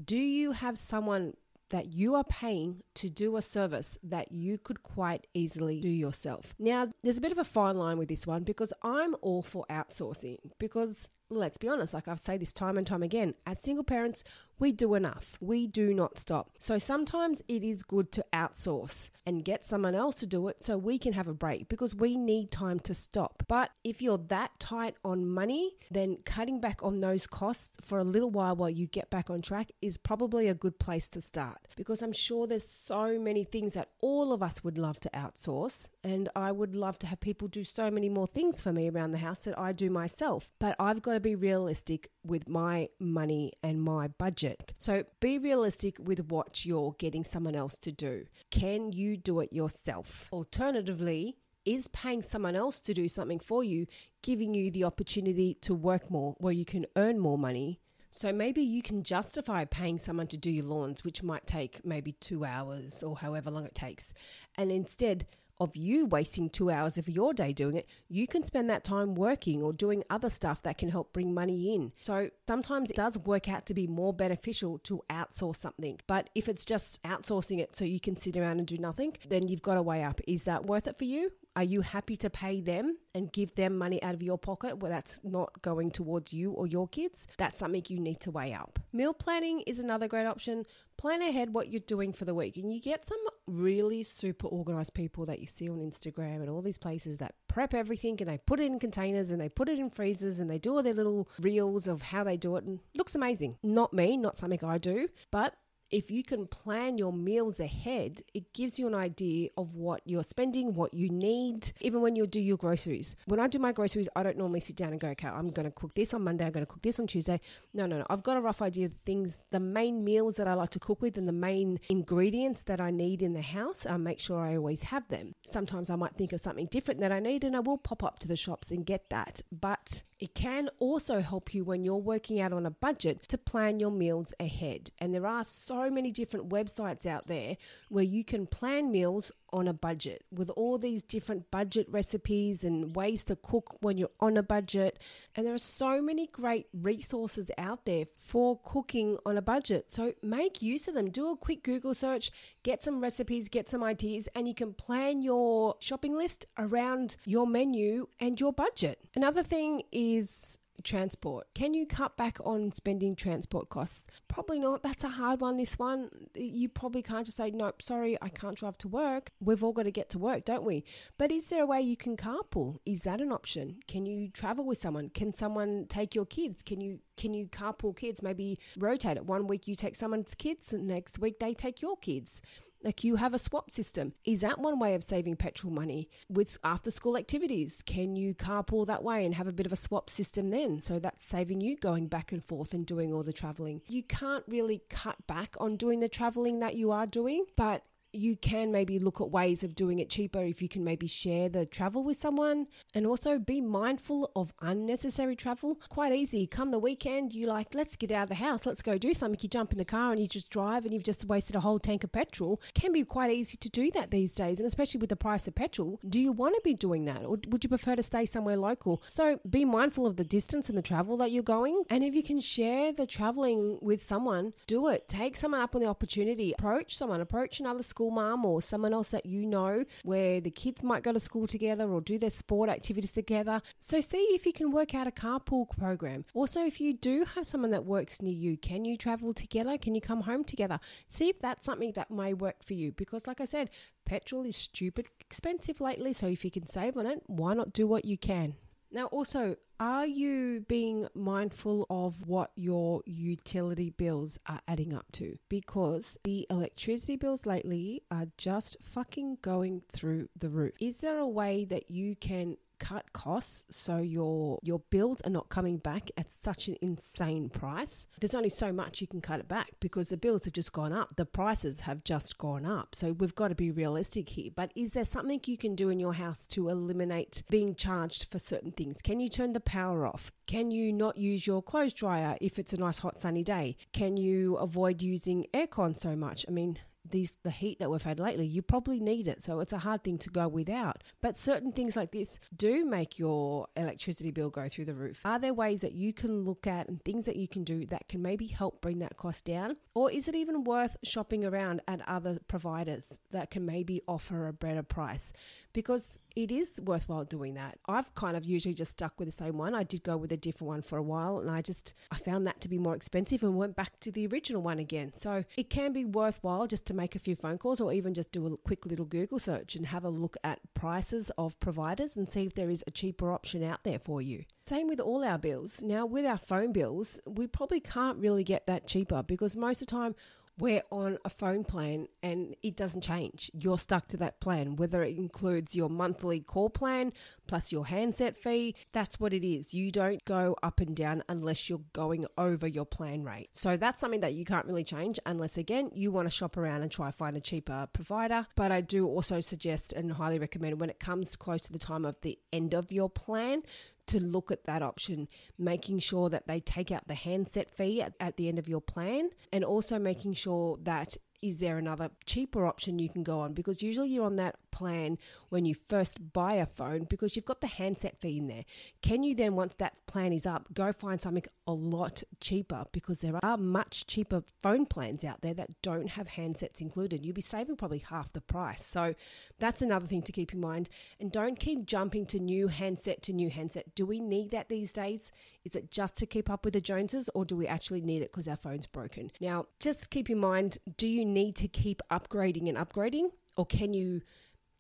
Do 0.04 0.18
you 0.18 0.52
have 0.54 0.78
someone 0.78 1.34
that 1.70 1.94
you 1.94 2.16
are 2.16 2.24
paying 2.24 2.82
to 2.96 3.10
do 3.10 3.38
a 3.38 3.42
service 3.42 3.98
that 4.04 4.32
you 4.32 4.58
could 4.58 4.84
quite 4.84 5.28
easily 5.34 5.80
do 5.80 5.90
yourself. 5.90 6.54
Now, 6.58 6.88
there's 7.04 7.18
a 7.18 7.22
bit 7.22 7.32
of 7.32 7.38
a 7.38 7.44
fine 7.44 7.78
line 7.78 7.98
with 7.98 8.10
this 8.10 8.26
one 8.28 8.44
because 8.44 8.74
I'm 8.82 9.16
all 9.22 9.42
for 9.42 9.66
outsourcing 9.70 10.38
because 10.58 11.10
let's 11.30 11.58
be 11.58 11.68
honest, 11.68 11.94
like 11.94 12.08
I've 12.08 12.20
said 12.20 12.42
this 12.42 12.54
time 12.54 12.78
and 12.78 12.86
time 12.86 13.04
again, 13.04 13.36
as 13.46 13.60
single 13.60 13.84
parents, 13.84 14.24
we 14.60 14.72
do 14.74 14.94
enough. 14.94 15.38
We 15.40 15.68
do 15.68 15.94
not 15.94 16.18
stop. 16.18 16.52
So 16.60 16.78
sometimes 16.78 17.42
it 17.48 17.64
is 17.64 17.82
good 17.84 18.12
to 18.14 18.26
outsource 18.34 19.10
and 19.26 19.46
get 19.46 19.66
someone 19.66 19.96
else 19.96 20.18
to 20.18 20.28
do 20.28 20.48
it 20.50 20.62
so 20.62 20.78
we 20.78 20.98
can 20.98 21.14
have 21.14 21.28
a 21.28 21.34
break 21.34 21.70
because 21.70 21.96
we 21.96 22.18
need 22.18 22.52
time 22.52 22.80
to 22.82 22.94
stop. 22.94 23.44
But 23.48 23.72
if 23.84 24.02
you're 24.02 24.18
that 24.28 24.60
tight 24.60 24.96
on 25.06 25.26
money, 25.26 25.76
then 25.90 26.18
cutting 26.26 26.60
back 26.60 26.84
on 26.84 27.00
those 27.00 27.26
costs 27.26 27.72
for 27.82 28.00
a 28.00 28.04
little 28.04 28.32
while 28.32 28.56
while 28.56 28.70
you 28.70 28.88
get 28.88 29.10
back 29.10 29.30
on 29.30 29.42
track 29.42 29.72
is 29.82 29.98
probably 29.98 30.48
a 30.48 30.54
good 30.54 30.78
place 30.78 31.08
to 31.10 31.22
start 31.22 31.60
because 31.78 32.02
I'm 32.02 32.14
sure 32.14 32.46
there's 32.46 32.68
so 32.68 33.18
many 33.18 33.44
things 33.46 33.74
that 33.76 33.90
all 34.02 34.34
of 34.34 34.44
us 34.44 34.64
would 34.64 34.78
love 34.78 35.00
to 35.02 35.10
outsource 35.12 35.88
and 36.04 36.30
I 36.36 36.52
would 36.52 36.76
love 36.76 36.98
to 37.00 37.08
have 37.08 37.20
people 37.20 37.48
do 37.48 37.64
so 37.64 37.92
many 37.92 38.10
more 38.10 38.28
things 38.28 38.62
for 38.62 38.72
me 38.72 38.90
around 38.90 39.12
the 39.12 39.18
house 39.18 39.40
that 39.40 39.58
I 39.60 39.72
do 39.72 39.90
myself. 39.90 40.50
But 40.60 40.76
I've 40.80 41.02
got 41.02 41.14
to 41.14 41.20
be 41.20 41.36
realistic 41.36 42.10
with 42.26 42.48
my 42.48 42.90
money 43.00 43.54
and 43.62 43.82
my 43.82 44.08
budget. 44.08 44.74
So 44.78 45.04
be 45.20 45.38
realistic 45.38 45.98
with 46.00 46.30
what 46.32 46.66
you're 46.66 46.96
getting 46.98 47.24
someone 47.26 47.56
else 47.56 47.78
to 47.80 47.92
do. 47.92 48.26
Can 48.50 48.92
you 48.92 49.18
do 49.18 49.40
it 49.42 49.52
yourself? 49.52 50.30
Alternatively, 50.32 51.38
is 51.66 51.88
paying 51.90 52.22
someone 52.22 52.56
else 52.56 52.80
to 52.82 52.94
do 52.94 53.08
something 53.08 53.40
for 53.40 53.64
you 53.64 53.86
giving 54.22 54.54
you 54.54 54.72
the 54.72 54.84
opportunity 54.84 55.54
to 55.62 55.74
work 55.74 56.10
more 56.10 56.36
where 56.40 56.54
you 56.54 56.66
can 56.66 56.86
earn 56.96 57.20
more 57.20 57.38
money? 57.38 57.80
So 58.12 58.34
maybe 58.34 58.62
you 58.62 58.82
can 58.82 59.04
justify 59.04 59.66
paying 59.66 60.00
someone 60.00 60.28
to 60.28 60.38
do 60.38 60.50
your 60.50 60.66
lawns, 60.66 61.04
which 61.04 61.22
might 61.22 61.46
take 61.46 61.86
maybe 61.86 62.14
two 62.14 62.44
hours 62.44 63.04
or 63.04 63.18
however 63.18 63.52
long 63.52 63.66
it 63.66 63.76
takes. 63.76 64.14
And 64.58 64.72
instead, 64.72 65.28
of 65.60 65.76
you 65.76 66.06
wasting 66.06 66.50
two 66.50 66.70
hours 66.70 66.98
of 66.98 67.10
your 67.10 67.34
day 67.34 67.54
doing 67.54 67.76
it, 67.76 67.88
you 68.08 68.28
can 68.28 68.44
spend 68.44 68.70
that 68.70 68.84
time 68.84 69.16
working 69.16 69.62
or 69.62 69.74
doing 69.74 70.04
other 70.10 70.30
stuff 70.30 70.62
that 70.64 70.78
can 70.78 70.90
help 70.90 71.14
bring 71.14 71.34
money 71.34 71.74
in. 71.76 71.92
So 72.02 72.30
sometimes 72.48 72.92
it 72.92 72.96
does 72.96 73.18
work 73.18 73.50
out 73.50 73.66
to 73.68 73.74
be 73.74 73.88
more 73.88 74.14
beneficial 74.14 74.80
to 74.80 75.02
outsource 75.10 75.58
something. 75.58 76.00
But 76.08 76.30
if 76.36 76.48
it's 76.48 76.66
just 76.66 77.02
outsourcing 77.04 77.60
it 77.60 77.76
so 77.76 77.86
you 77.86 78.00
can 78.00 78.16
sit 78.16 78.38
around 78.38 78.60
and 78.60 78.68
do 78.68 78.78
nothing, 78.78 79.18
then 79.28 79.48
you've 79.48 79.62
got 79.62 79.76
to 79.76 79.82
weigh 79.82 80.04
up 80.04 80.22
is 80.28 80.44
that 80.44 80.66
worth 80.66 80.88
it 80.88 80.98
for 80.98 81.06
you? 81.06 81.32
Are 81.56 81.64
you 81.64 81.82
happy 81.82 82.16
to 82.18 82.30
pay 82.30 82.62
them 82.62 82.98
and 83.14 83.32
give 83.32 83.56
them 83.56 83.78
money 83.78 84.02
out 84.04 84.14
of 84.14 84.24
your 84.24 84.38
pocket 84.38 84.78
where 84.78 84.92
that's 84.92 85.20
not 85.24 85.62
going 85.62 85.92
towards 85.92 86.32
you 86.32 86.52
or 86.52 86.68
your 86.68 86.88
kids? 86.88 87.28
That's 87.38 87.60
something 87.60 87.84
you 87.88 88.00
need 88.00 88.20
to 88.22 88.32
weigh 88.32 88.54
up. 88.54 88.80
Meal 88.94 89.14
planning 89.14 89.62
is 89.62 89.80
another 89.80 90.08
great 90.08 90.26
option. 90.26 90.66
Plan 90.98 91.22
ahead 91.22 91.54
what 91.54 91.72
you're 91.72 91.82
doing 91.82 92.14
for 92.14 92.26
the 92.26 92.36
week, 92.36 92.58
and 92.58 92.74
you 92.74 92.80
get 92.80 93.06
some 93.06 93.18
really 93.48 94.04
super 94.04 94.48
organized 94.48 94.94
people 94.94 95.26
that 95.26 95.40
you 95.40 95.48
see 95.48 95.70
on 95.70 95.80
Instagram 95.80 96.36
and 96.36 96.50
all 96.50 96.62
these 96.62 96.78
places 96.78 97.18
that 97.18 97.36
prep 97.48 97.74
everything 97.74 98.18
and 98.20 98.30
they 98.30 98.38
put 98.38 98.60
it 98.60 98.68
in 98.68 98.80
containers 98.80 99.32
and 99.32 99.42
they 99.42 99.50
put 99.50 99.70
it 99.70 99.80
in 99.80 99.90
freezers 99.90 100.40
and 100.40 100.50
they 100.50 100.60
do 100.60 100.76
all 100.76 100.84
their 100.84 100.94
little 100.94 101.28
reels 101.40 101.88
of 101.88 102.02
how 102.02 102.24
they 102.24 102.38
do 102.38 102.56
it 102.56 102.64
and 102.64 102.80
looks 102.96 103.16
amazing. 103.16 103.58
Not 103.64 103.94
me, 103.94 104.18
not 104.18 104.38
something 104.38 104.64
I 104.64 104.78
do, 104.78 105.10
but 105.32 105.56
if 105.92 106.12
you 106.12 106.24
can 106.24 106.48
plan 106.48 106.98
your 106.98 107.12
meals 107.12 107.60
ahead, 107.60 108.22
it 108.34 108.54
gives 108.54 108.78
you 108.78 108.88
an 108.88 108.96
idea 108.96 109.50
of 109.58 109.76
what 109.76 110.02
you're 110.06 110.24
spending, 110.24 110.76
what 110.76 110.94
you 110.94 111.10
need, 111.10 111.72
even 111.82 112.02
when 112.02 112.16
you 112.16 112.28
do 112.28 112.40
your 112.40 112.58
groceries. 112.58 113.16
When 113.26 113.40
I 113.40 113.48
do 113.48 113.60
my 113.60 113.72
groceries, 113.72 114.10
I 114.16 114.24
don't 114.24 114.38
normally 114.38 114.60
sit 114.60 114.76
down 114.76 114.92
and 114.92 115.00
go, 115.00 115.10
okay, 115.10 115.28
I'm 115.28 115.50
going 115.50 115.66
to 115.66 115.72
cook 115.72 115.96
this 115.96 116.14
on 116.14 116.24
Monday, 116.24 116.46
I'm 116.46 116.52
going 116.52 116.66
to 116.66 116.72
cook 116.72 116.82
this 116.82 117.00
on 117.00 117.08
Tuesday. 117.08 117.40
No, 117.74 117.86
no, 117.86 117.98
no. 117.98 118.06
I've 118.10 118.24
got 118.24 118.38
a 118.38 118.42
rough 118.42 118.62
idea 118.62 118.86
of 118.88 118.94
things, 119.06 119.44
the 119.52 119.60
main 119.60 120.04
meals 120.04 120.36
that 120.36 120.48
I 120.48 120.54
like 120.54 120.70
to 120.72 120.80
cook 120.80 121.02
with 121.02 121.18
and 121.18 121.28
the 121.28 121.34
main 121.34 121.80
ingredients 121.90 122.64
that 122.64 122.80
I 122.80 122.92
need 122.92 123.22
in 123.22 123.34
the 123.34 123.42
house. 123.42 123.86
I 123.86 123.98
make 123.98 124.20
sure 124.20 124.40
I 124.40 124.56
always 124.56 124.84
have 124.84 125.08
them. 125.08 125.34
Sometimes 125.46 125.90
I 125.90 125.96
might 125.96 126.16
think 126.16 126.34
of 126.34 126.42
something 126.42 126.68
different 126.68 127.00
that 127.00 127.12
I 127.12 127.20
need 127.20 127.44
and 127.44 127.56
I 127.56 127.60
will 127.60 127.78
pop 127.78 128.04
up 128.04 128.20
to 128.20 128.28
the 128.28 128.36
shops 128.36 128.72
and 128.72 128.86
get 128.86 129.10
that. 129.10 129.42
But 129.52 130.04
it 130.20 130.36
can 130.36 130.70
also 130.80 131.22
help 131.22 131.54
you 131.54 131.64
when 131.64 131.84
you're 131.86 131.96
working 131.96 132.42
out 132.42 132.52
on 132.52 132.66
a 132.66 132.72
budget 132.72 133.28
to 133.30 133.38
plan 133.38 133.80
your 133.80 133.92
meals 133.92 134.34
ahead. 134.40 134.92
And 135.00 135.14
there 135.14 135.26
are 135.26 135.44
so 135.46 135.79
many 135.88 136.10
different 136.10 136.50
websites 136.50 137.06
out 137.06 137.28
there 137.28 137.58
where 137.90 138.04
you 138.04 138.24
can 138.24 138.48
plan 138.48 138.92
meals 138.92 139.32
on 139.52 139.68
a 139.68 139.74
budget 139.74 140.24
with 140.32 140.50
all 140.52 140.78
these 140.78 141.04
different 141.04 141.50
budget 141.52 141.88
recipes 141.90 142.64
and 142.64 142.96
ways 142.96 143.24
to 143.24 143.36
cook 143.36 143.78
when 143.82 143.98
you're 143.98 144.10
on 144.20 144.38
a 144.38 144.44
budget. 144.44 145.00
And 145.36 145.46
there 145.46 145.54
are 145.54 145.58
so 145.58 146.02
many 146.02 146.28
great 146.28 146.68
resources 146.74 147.52
out 147.58 147.86
there 147.86 148.06
for 148.18 148.60
cooking 148.64 149.18
on 149.26 149.38
a 149.38 149.42
budget. 149.42 149.90
So 149.92 150.14
make 150.22 150.62
use 150.62 150.88
of 150.88 150.94
them. 150.94 151.10
Do 151.10 151.32
a 151.32 151.38
quick 151.38 151.64
Google 151.64 151.94
search, 151.94 152.32
get 152.64 152.84
some 152.84 153.02
recipes, 153.02 153.50
get 153.50 153.70
some 153.70 153.84
ideas, 153.84 154.28
and 154.36 154.48
you 154.48 154.56
can 154.56 154.74
plan 154.74 155.22
your 155.22 155.76
shopping 155.80 156.16
list 156.16 156.46
around 156.58 157.18
your 157.26 157.48
menu 157.48 158.08
and 158.20 158.40
your 158.40 158.54
budget. 158.54 159.00
Another 159.16 159.44
thing 159.44 159.84
is 159.92 160.60
transport. 160.82 161.48
Can 161.54 161.74
you 161.74 161.86
cut 161.86 162.18
back 162.18 162.38
on 162.44 162.72
spending 162.72 163.16
transport 163.16 163.70
costs? 163.70 164.06
Probably 164.28 164.60
not. 164.60 164.84
That's 164.84 165.04
a 165.04 165.10
hard 165.10 165.42
one, 165.42 165.58
this 165.58 165.78
one. 165.78 166.10
You 166.36 166.70
probably 166.70 167.02
can't 167.02 167.26
just 167.26 167.38
say, 167.38 167.52
nope, 167.52 167.82
sorry, 167.82 168.18
I 168.22 168.30
can't 168.30 168.58
drive 168.58 168.78
to 168.80 168.88
work. 168.88 169.32
We've 169.40 169.64
all 169.64 169.74
got 169.74 169.84
to 169.84 169.92
get 169.92 170.10
to 170.10 170.20
work, 170.20 170.46
don't 170.46 170.64
we? 170.64 170.84
But 171.18 171.32
is 171.32 171.48
there 171.48 171.64
a 171.64 171.66
way 171.66 171.82
you 171.82 171.98
can 171.98 172.18
carpool? 172.18 172.80
Is 172.86 173.02
that 173.04 173.22
an 173.22 173.32
option? 173.32 173.80
Can 173.88 174.06
you 174.06 174.30
travel 174.30 174.66
with 174.66 174.80
someone? 174.80 175.10
Can 175.10 175.34
someone 175.34 175.86
take 175.88 176.16
your 176.16 176.26
kids? 176.26 176.64
Can 176.64 176.82
you 176.82 177.00
can 177.18 177.34
you 177.34 177.48
carpool 177.48 177.96
kids? 177.96 178.24
Maybe 178.24 178.60
rotate 178.78 179.18
it. 179.18 179.26
One 179.26 179.48
week 179.48 179.68
you 179.68 179.76
take 179.76 179.96
someone's 179.96 180.34
kids, 180.36 180.72
and 180.72 180.88
next 180.88 181.20
week 181.20 181.40
they 181.40 181.54
take 181.54 181.82
your 181.82 181.98
kids. 181.98 182.42
Like 182.84 183.04
you 183.04 183.18
have 183.18 183.34
a 183.34 183.40
swap 183.40 183.72
system. 183.72 184.14
Is 184.24 184.42
that 184.42 184.60
one 184.60 184.80
way 184.80 184.96
of 184.96 185.04
saving 185.04 185.36
petrol 185.36 185.74
money? 185.74 186.10
With 186.30 186.58
after 186.64 186.92
school 186.92 187.18
activities, 187.18 187.84
can 187.86 188.16
you 188.16 188.34
carpool 188.34 188.86
that 188.86 189.04
way 189.04 189.26
and 189.26 189.36
have 189.36 189.48
a 189.48 189.54
bit 189.54 189.66
of 189.66 189.74
a 189.74 189.78
swap 189.78 190.10
system 190.10 190.50
then? 190.50 190.82
So 190.82 190.98
that's 191.00 191.26
saving 191.26 191.62
you 191.62 191.76
going 191.76 192.08
back 192.08 192.32
and 192.32 192.44
forth 192.44 192.74
and 192.74 192.86
doing 192.86 193.14
all 193.14 193.24
the 193.24 193.34
traveling. 193.34 193.82
You 193.88 194.04
can't 194.04 194.46
really 194.48 194.82
cut 194.90 195.28
back 195.28 195.56
on 195.60 195.76
doing 195.76 196.00
the 196.00 196.10
traveling 196.10 196.60
that 196.60 196.76
you 196.76 196.92
are 196.92 197.06
doing, 197.06 197.46
but 197.58 197.84
you 198.12 198.36
can 198.36 198.72
maybe 198.72 199.00
look 199.00 199.22
at 199.22 199.30
ways 199.30 199.64
of 199.64 199.76
doing 199.76 200.00
it 200.00 200.10
cheaper 200.10 200.44
if 200.44 200.62
you 200.62 200.70
can 200.70 200.84
maybe 200.84 201.08
share 201.08 201.50
the 201.50 201.66
travel 201.66 202.04
with 202.04 202.20
someone 202.20 202.68
and 202.94 203.06
also 203.06 203.38
be 203.38 203.62
mindful 203.62 204.32
of 204.36 204.54
unnecessary 204.62 205.36
travel. 205.36 205.80
Quite 205.90 206.14
easy. 206.14 206.48
Come 206.48 206.72
the 206.72 206.80
weekend, 206.80 207.34
you 207.34 207.48
like, 207.48 207.74
let's 207.74 207.96
get 207.96 208.12
out 208.12 208.24
of 208.24 208.30
the 208.30 208.36
house, 208.36 208.66
let's 208.66 208.82
go 208.82 208.98
do 208.98 209.14
something. 209.14 209.40
You 209.42 209.50
jump 209.50 209.72
in 209.72 209.78
the 209.78 209.86
car 209.86 210.12
and 210.12 210.22
you 210.22 210.28
just 210.28 210.50
drive 210.50 210.86
and 210.86 210.94
you've 210.94 211.04
just 211.04 211.26
wasted 211.26 211.56
a 211.56 211.60
whole 211.60 211.80
tank 211.80 212.04
of 212.04 212.12
petrol. 212.12 212.62
Can 212.74 212.92
be 212.92 213.04
quite 213.04 213.32
easy 213.32 213.58
to 213.58 213.70
do 213.70 213.92
that 213.92 214.12
these 214.12 214.32
days, 214.32 214.60
and 214.60 214.68
especially 214.68 215.00
with 215.00 215.10
the 215.10 215.16
price 215.16 215.48
of 215.48 215.56
petrol. 215.56 216.00
Do 216.08 216.20
you 216.20 216.32
want 216.32 216.56
to 216.56 216.62
be 216.64 216.74
doing 216.74 217.06
that 217.06 217.24
or 217.24 217.38
would 217.48 217.64
you 217.64 217.70
prefer 217.70 217.96
to 217.96 218.04
stay 218.04 218.26
somewhere 218.26 218.58
local? 218.58 219.04
So 219.10 219.40
be 219.50 219.66
mindful 219.66 220.06
of 220.06 220.16
the 220.16 220.24
distance 220.24 220.70
and 220.70 220.78
the 220.78 220.82
travel 220.82 221.18
that 221.18 221.32
you're 221.32 221.44
going. 221.44 221.84
And 221.90 222.04
if 222.04 222.16
you 222.16 222.24
can 222.24 222.42
share 222.42 222.92
the 222.92 223.06
traveling 223.06 223.78
with 223.82 224.02
someone, 224.02 224.54
do 224.68 224.88
it. 224.88 225.08
Take 225.08 225.36
someone 225.36 225.62
up 225.62 225.76
on 225.76 225.82
the 225.82 225.88
opportunity. 225.88 226.54
Approach 226.58 226.96
someone, 226.96 227.22
approach 227.22 227.60
another 227.60 227.84
school 227.84 227.99
school 228.00 228.12
mum 228.12 228.46
or 228.46 228.62
someone 228.62 228.94
else 228.94 229.12
that 229.12 229.26
you 229.26 229.46
know 229.46 229.84
where 230.04 230.40
the 230.40 230.50
kids 230.50 230.82
might 230.82 231.04
go 231.04 231.12
to 231.12 231.20
school 231.20 231.46
together 231.46 231.84
or 231.84 232.00
do 232.00 232.18
their 232.18 232.30
sport 232.30 232.70
activities 232.70 233.12
together. 233.12 233.62
So 233.78 234.00
see 234.00 234.26
if 234.32 234.46
you 234.46 234.54
can 234.54 234.72
work 234.72 234.96
out 234.96 235.06
a 235.06 235.12
carpool 235.12 235.70
program. 235.78 236.24
Also, 236.34 236.64
if 236.66 236.80
you 236.80 236.94
do 236.94 237.26
have 237.36 237.46
someone 237.46 237.72
that 237.72 237.84
works 237.84 238.22
near 238.22 238.32
you, 238.32 238.56
can 238.56 238.86
you 238.86 238.96
travel 238.96 239.34
together? 239.34 239.78
Can 239.78 239.96
you 239.96 240.02
come 240.02 240.22
home 240.22 240.46
together? 240.46 240.80
See 241.10 241.28
if 241.28 241.42
that's 241.42 241.66
something 241.66 241.92
that 241.96 242.10
may 242.10 242.34
work 242.34 242.64
for 242.64 242.74
you 242.74 242.94
because, 242.94 243.28
like 243.28 243.42
I 243.42 243.46
said, 243.46 243.70
petrol 244.06 244.46
is 244.46 244.56
stupid 244.56 245.08
expensive 245.20 245.82
lately. 245.82 246.14
So 246.14 246.28
if 246.28 246.46
you 246.46 246.52
can 246.52 246.68
save 246.68 246.96
on 246.96 247.06
it, 247.06 247.24
why 247.28 247.54
not 247.54 247.74
do 247.74 247.86
what 247.86 248.06
you 248.06 248.18
can? 248.18 248.56
Now, 248.92 249.06
also, 249.08 249.56
are 249.80 250.06
you 250.06 250.66
being 250.68 251.08
mindful 251.14 251.86
of 251.90 252.28
what 252.28 252.52
your 252.56 253.02
utility 253.06 253.92
bills 253.92 254.40
are 254.48 254.62
adding 254.68 254.94
up 254.94 255.12
to? 255.14 255.38
Because 255.48 256.18
the 256.24 256.48
electricity 256.50 257.16
bills 257.16 257.46
lately 257.46 258.02
are 258.10 258.28
just 258.38 258.78
fucking 258.82 259.38
going 259.42 259.84
through 259.92 260.30
the 260.38 260.50
roof. 260.50 260.74
Is 260.82 260.98
there 260.98 261.18
a 261.18 261.28
way 261.28 261.66
that 261.66 261.92
you 261.92 262.16
can 262.16 262.58
cut 262.80 263.12
costs 263.14 263.66
so 263.76 263.98
your 263.98 264.60
your 264.64 264.80
bills 264.90 265.22
are 265.22 265.30
not 265.30 265.50
coming 265.50 265.78
back 265.78 266.10
at 266.18 266.32
such 266.32 266.68
an 266.68 266.78
insane 266.82 267.50
price. 267.50 268.08
There's 268.20 268.36
only 268.36 268.50
so 268.50 268.72
much 268.72 269.02
you 269.02 269.08
can 269.08 269.22
cut 269.22 269.40
it 269.40 269.48
back 269.48 269.72
because 269.80 270.10
the 270.10 270.18
bills 270.18 270.46
have 270.46 270.54
just 270.54 270.74
gone 270.74 270.94
up. 270.94 271.16
The 271.16 271.26
prices 271.26 271.82
have 271.82 272.04
just 272.04 272.38
gone 272.38 272.66
up. 272.66 272.96
So 272.96 273.12
we've 273.14 273.36
got 273.36 273.50
to 273.50 273.56
be 273.56 273.72
realistic 273.72 274.30
here. 274.30 274.52
But 274.56 274.72
is 274.76 274.92
there 274.92 275.06
something 275.06 275.40
you 275.46 275.58
can 275.58 275.76
do 275.76 275.90
in 275.90 276.00
your 276.00 276.14
house 276.14 276.46
to 276.48 276.70
eliminate 276.70 277.44
being 277.50 277.76
charged 277.76 278.26
for 278.32 278.40
certain 278.40 278.72
things? 278.72 279.02
Can 279.02 279.20
you 279.20 279.30
turn 279.30 279.54
the 279.54 279.60
power 279.60 280.06
off? 280.06 280.32
Can 280.48 280.72
you 280.72 280.92
not 280.92 281.18
use 281.18 281.46
your 281.46 281.62
clothes 281.62 281.94
dryer 281.94 282.38
if 282.42 282.58
it's 282.58 282.74
a 282.74 282.78
nice 282.78 283.00
hot 283.00 283.22
sunny 283.22 283.44
day? 283.44 283.78
Can 283.94 284.18
you 284.18 284.56
avoid 284.56 285.02
using 285.02 285.46
aircon 285.54 285.96
so 285.96 286.16
much? 286.16 286.46
I 286.48 286.52
mean 286.52 286.78
these 287.12 287.34
the 287.44 287.52
heat 287.52 287.80
that 287.80 287.90
we've 287.90 288.04
had 288.04 288.20
lately, 288.20 288.46
you 288.46 288.62
probably 288.62 289.00
need 289.00 289.28
it. 289.28 289.44
So 289.44 289.60
it's 289.60 289.74
a 289.74 289.80
hard 289.80 290.04
thing 290.04 290.18
to 290.20 290.30
go 290.30 290.48
without. 290.48 291.04
But 291.22 291.38
certain 291.38 291.72
things 291.72 291.96
like 291.96 292.12
this 292.12 292.40
do 292.56 292.86
make 292.86 293.20
your 293.20 293.68
electricity 293.76 294.32
bill 294.32 294.50
go 294.50 294.68
through 294.68 294.86
the 294.86 294.94
roof. 294.94 295.22
Are 295.26 295.40
there 295.40 295.54
ways 295.54 295.82
that 295.82 295.94
you 295.94 296.14
can 296.14 296.44
look 296.44 296.68
at 296.68 296.88
and 296.88 297.04
things 297.04 297.26
that 297.26 297.36
you 297.36 297.48
can 297.48 297.64
do 297.64 297.86
that 297.88 298.08
can 298.10 298.22
maybe 298.22 298.48
help 298.48 298.82
bring 298.82 299.00
that 299.00 299.18
cost 299.18 299.46
down? 299.46 299.78
Or 299.94 300.12
is 300.12 300.28
it 300.28 300.36
even 300.36 300.64
worth 300.64 300.98
shopping 301.04 301.46
around 301.46 301.82
at 301.88 302.08
other 302.08 302.38
providers 302.48 303.20
that 303.32 303.52
can 303.52 303.66
maybe 303.66 304.02
offer 304.08 304.48
a 304.48 304.54
better 304.54 304.84
price? 304.84 305.34
Because 305.74 306.20
it 306.36 306.52
is 306.52 306.80
worthwhile 306.84 307.26
doing 307.26 307.56
that. 307.56 307.78
I've 307.88 308.14
kind 308.16 308.36
of 308.38 308.46
usually 308.46 308.74
just 308.74 308.92
stuck 308.92 309.20
with 309.20 309.28
the 309.28 309.32
same 309.32 309.58
one. 309.58 309.76
I 309.76 309.84
did 309.84 310.04
go 310.04 310.18
with 310.18 310.32
a 310.32 310.38
different 310.38 310.70
one 310.70 310.82
for 310.82 310.98
a 310.98 311.04
while 311.04 311.40
and 311.40 311.50
I 311.50 311.62
just 311.62 311.94
I 312.12 312.18
found 312.18 312.48
that 312.48 312.62
to 312.62 312.70
be 312.70 312.78
more 312.78 312.96
expensive 312.96 313.44
and 313.44 313.56
went 313.56 313.76
back 313.76 314.00
to 314.02 314.12
the 314.12 314.26
original 314.28 314.62
one 314.62 314.80
again. 314.80 315.12
So 315.14 315.44
it 315.58 315.70
can 315.70 315.94
be 315.94 316.06
worthwhile 316.06 316.68
just 316.68 316.86
to 316.88 316.94
make 317.00 317.16
a 317.16 317.20
few 317.20 317.36
phone 317.36 317.58
calls 317.58 317.80
or 317.80 317.94
even 317.94 318.14
just 318.14 318.32
do 318.32 318.46
a 318.46 318.58
quick 318.58 318.86
little 318.86 319.06
Google 319.06 319.40
search 319.40 319.76
and 319.76 319.88
have 319.88 320.04
a 320.04 320.10
look 320.10 320.36
at 320.44 320.60
prices 320.74 321.32
of 321.38 321.60
providers 321.60 322.18
and 322.18 322.30
see 322.30 322.46
if 322.46 322.54
there 322.54 322.70
is 322.70 322.84
a 322.86 322.92
cheaper 322.92 323.32
option 323.32 323.64
out 323.64 323.84
there 323.84 324.00
for 324.00 324.22
you. 324.22 324.44
Same 324.66 324.88
with 324.88 325.00
all 325.00 325.24
our 325.24 325.38
bills. 325.38 325.82
Now, 325.82 326.06
with 326.06 326.26
our 326.26 326.38
phone 326.38 326.74
bills, 326.74 327.20
we 327.26 327.48
probably 327.48 327.80
can't 327.80 328.20
really 328.20 328.44
get 328.44 328.68
that 328.68 328.86
cheaper 328.86 329.24
because 329.24 329.56
most 329.56 329.82
of 329.82 329.88
the 329.88 329.92
time 329.92 330.16
we're 330.60 330.84
on 330.92 331.18
a 331.24 331.30
phone 331.30 331.64
plan 331.64 332.08
and 332.22 332.54
it 332.62 332.76
doesn't 332.76 333.02
change. 333.02 333.50
You're 333.58 333.78
stuck 333.78 334.10
to 334.10 334.18
that 334.18 334.42
plan, 334.42 334.76
whether 334.76 335.02
it 335.04 335.18
includes 335.18 335.76
your 335.76 335.90
monthly 335.90 336.42
call 336.42 336.70
plan 336.70 337.14
plus 337.50 337.72
your 337.72 337.88
handset 337.88 338.38
fee. 338.38 338.76
That's 338.94 339.20
what 339.20 339.34
it 339.34 339.44
is. 339.44 339.74
You 339.74 339.92
don't 339.92 340.24
go 340.24 340.56
up 340.62 340.80
and 340.80 340.96
down 340.96 341.24
unless 341.28 341.68
you're 341.68 341.82
going 341.94 342.28
over 342.38 342.68
your 342.68 342.86
plan 342.86 343.24
rate. 343.24 343.50
So 343.54 343.76
that's 343.76 344.00
something 344.00 344.20
that 344.20 344.36
you 344.36 344.46
can't 344.46 344.68
really 344.68 344.84
change 344.84 345.20
unless, 345.26 345.58
again, 345.58 345.90
you 345.96 346.12
want 346.12 346.28
to 346.28 346.32
shop 346.32 346.58
around 346.58 346.84
and 346.84 346.92
try 346.92 347.10
find 347.10 347.36
a 347.36 347.42
cheaper 347.42 347.88
provider. 347.92 348.46
But 348.56 348.72
I 348.72 348.82
do 348.82 349.08
also 349.08 349.40
suggest 349.40 349.94
and 349.94 350.12
highly 350.12 350.38
recommend 350.38 350.80
when 350.80 350.92
it 350.92 351.00
comes 351.00 351.36
close 351.36 351.62
to 351.62 351.74
the 351.74 351.80
time 351.80 352.06
of 352.06 352.22
the 352.22 352.38
end 352.54 352.76
of 352.76 352.92
your 352.92 353.10
plan 353.10 353.64
to 354.08 354.20
look 354.20 354.52
at 354.52 354.66
that 354.66 354.84
option, 354.84 355.28
making 355.58 356.00
sure 356.00 356.30
that 356.30 356.46
they 356.46 356.60
take 356.60 356.92
out 356.92 357.08
the 357.08 357.16
handset 357.16 357.74
fee 357.74 358.00
at, 358.04 358.14
at 358.20 358.38
the 358.38 358.48
end 358.48 358.60
of 358.60 358.70
your 358.70 358.82
plan, 358.82 359.30
and 359.52 359.64
also 359.64 359.98
making 359.98 360.34
sure 360.34 360.78
that 360.84 361.18
is 361.42 361.60
there 361.60 361.78
another 361.78 362.12
cheaper 362.26 362.66
option 362.66 363.00
you 363.00 363.10
can 363.10 363.24
go 363.24 363.40
on? 363.40 363.54
Because 363.54 363.82
usually 363.82 364.10
you're 364.10 364.26
on 364.26 364.36
that 364.36 364.58
plan 364.72 365.18
when 365.50 365.66
you 365.66 365.76
first 365.76 366.34
buy 366.34 366.54
a 366.56 366.66
phone 366.66 367.04
because 367.04 367.36
you've 367.36 367.46
got 367.46 367.62
the 367.62 367.68
handset 367.68 368.20
fee 368.20 368.38
in 368.38 368.48
there. 368.48 368.66
Can 369.02 369.24
you 369.24 369.36
then, 369.36 369.56
once 369.56 369.76
that 369.76 370.06
plan 370.06 370.34
is 370.34 370.46
up, 370.46 370.74
go 370.74 370.92
find 370.94 371.22
something 371.22 371.44
a 371.68 371.72
lot 371.72 372.24
cheaper 372.40 372.86
because 372.92 373.20
there 373.20 373.40
are 373.44 373.58
much 373.58 374.08
cheaper 374.08 374.44
phone 374.62 374.86
plans 374.86 375.24
out 375.24 375.42
there 375.42 375.54
that 375.54 375.82
don't 375.82 376.10
have 376.10 376.30
handsets 376.30 376.82
included? 376.82 377.26
You'll 377.26 377.36
be 377.36 377.42
saving 377.42 377.76
probably 377.76 378.00
half 378.00 378.32
the 378.34 378.42
price. 378.42 378.86
So 378.86 379.16
that's 379.60 379.82
another 379.82 380.08
thing 380.08 380.22
to 380.24 380.32
keep 380.32 380.54
in 380.54 380.60
mind. 380.60 380.90
And 381.20 381.32
don't 381.32 381.60
keep 381.60 381.86
jumping 381.86 382.26
to 382.28 382.40
new 382.40 382.68
handset 382.68 383.22
to 383.24 383.34
new 383.34 383.50
handset. 383.50 383.96
Do 383.96 384.06
we 384.06 384.20
need 384.20 384.52
that 384.52 384.70
these 384.70 384.92
days? 384.92 385.32
Is 385.66 385.76
it 385.76 385.92
just 385.92 386.16
to 386.18 386.26
keep 386.26 386.50
up 386.50 386.66
with 386.66 386.74
the 386.74 386.82
Joneses 386.82 387.30
or 387.34 387.46
do 387.46 387.56
we 387.56 387.68
actually 387.68 388.02
need 388.02 388.22
it 388.22 388.32
because 388.32 388.48
our 388.48 388.56
phone's 388.56 388.86
broken? 388.86 389.32
Now, 389.40 389.66
just 389.80 390.10
keep 390.10 390.30
in 390.30 390.40
mind 390.40 390.78
do 390.98 391.08
you 391.08 391.26
need 391.26 391.56
to 391.58 391.68
keep 391.68 392.02
upgrading 392.12 392.68
and 392.70 392.78
upgrading 392.78 393.30
or 393.58 393.66
can 393.66 393.94
you 393.94 394.22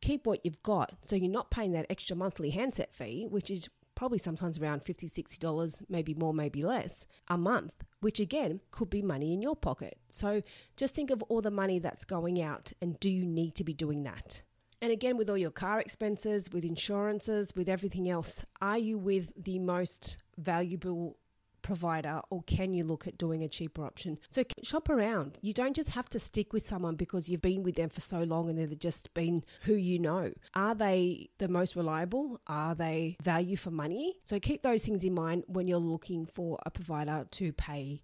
keep 0.02 0.26
what 0.26 0.44
you've 0.44 0.62
got 0.64 0.96
so 1.02 1.16
you're 1.16 1.32
not 1.32 1.52
paying 1.52 1.72
that 1.74 1.86
extra 1.90 2.16
monthly 2.16 2.52
handset 2.52 2.94
fee, 2.94 3.26
which 3.30 3.50
is 3.52 3.70
probably 4.00 4.18
sometimes 4.18 4.58
around 4.58 4.86
$50, 4.86 5.12
$60, 5.12 5.84
maybe 5.90 6.14
more, 6.14 6.34
maybe 6.34 6.64
less 6.64 7.06
a 7.28 7.38
month, 7.38 7.74
which 8.00 8.22
again 8.22 8.62
could 8.72 8.90
be 8.90 9.02
money 9.02 9.34
in 9.34 9.42
your 9.42 9.58
pocket. 9.58 9.98
So 10.08 10.42
just 10.78 10.96
think 10.96 11.12
of 11.12 11.22
all 11.24 11.42
the 11.42 11.52
money 11.52 11.80
that's 11.80 12.06
going 12.06 12.42
out 12.42 12.72
and 12.82 12.98
do 13.02 13.10
you 13.10 13.26
need 13.26 13.56
to 13.56 13.66
be 13.66 13.74
doing 13.74 14.04
that? 14.04 14.42
And 14.82 14.94
again, 14.94 15.18
with 15.18 15.30
all 15.30 15.38
your 15.38 15.52
car 15.52 15.82
expenses, 15.82 16.50
with 16.50 16.64
insurances, 16.64 17.54
with 17.54 17.68
everything 17.68 18.10
else, 18.10 18.46
are 18.62 18.78
you 18.78 18.98
with 18.98 19.34
the 19.36 19.60
most 19.60 20.16
valuable 20.38 21.18
provider 21.70 22.20
or 22.32 22.42
can 22.48 22.74
you 22.74 22.84
look 22.84 23.06
at 23.06 23.16
doing 23.16 23.44
a 23.44 23.48
cheaper 23.48 23.86
option? 23.86 24.18
So 24.32 24.44
shop 24.64 24.90
around. 24.90 25.38
You 25.44 25.54
don't 25.54 25.76
just 25.76 25.92
have 25.92 26.10
to 26.10 26.20
stick 26.20 26.52
with 26.52 26.64
someone 26.64 26.96
because 26.96 27.30
you've 27.30 27.44
been 27.44 27.62
with 27.62 27.76
them 27.76 27.90
for 27.90 28.02
so 28.02 28.24
long 28.24 28.50
and 28.50 28.58
they've 28.58 28.80
just 28.80 29.14
been 29.14 29.44
who 29.66 29.76
you 29.76 30.00
know. 30.00 30.34
Are 30.56 30.74
they 30.74 31.30
the 31.38 31.48
most 31.48 31.76
reliable? 31.76 32.40
Are 32.48 32.74
they 32.74 33.18
value 33.22 33.56
for 33.56 33.70
money? 33.70 34.16
So 34.24 34.40
keep 34.40 34.64
those 34.64 34.82
things 34.82 35.04
in 35.04 35.14
mind 35.14 35.44
when 35.46 35.68
you're 35.68 35.78
looking 35.78 36.26
for 36.26 36.58
a 36.66 36.72
provider 36.72 37.28
to 37.30 37.54
pay 37.54 38.02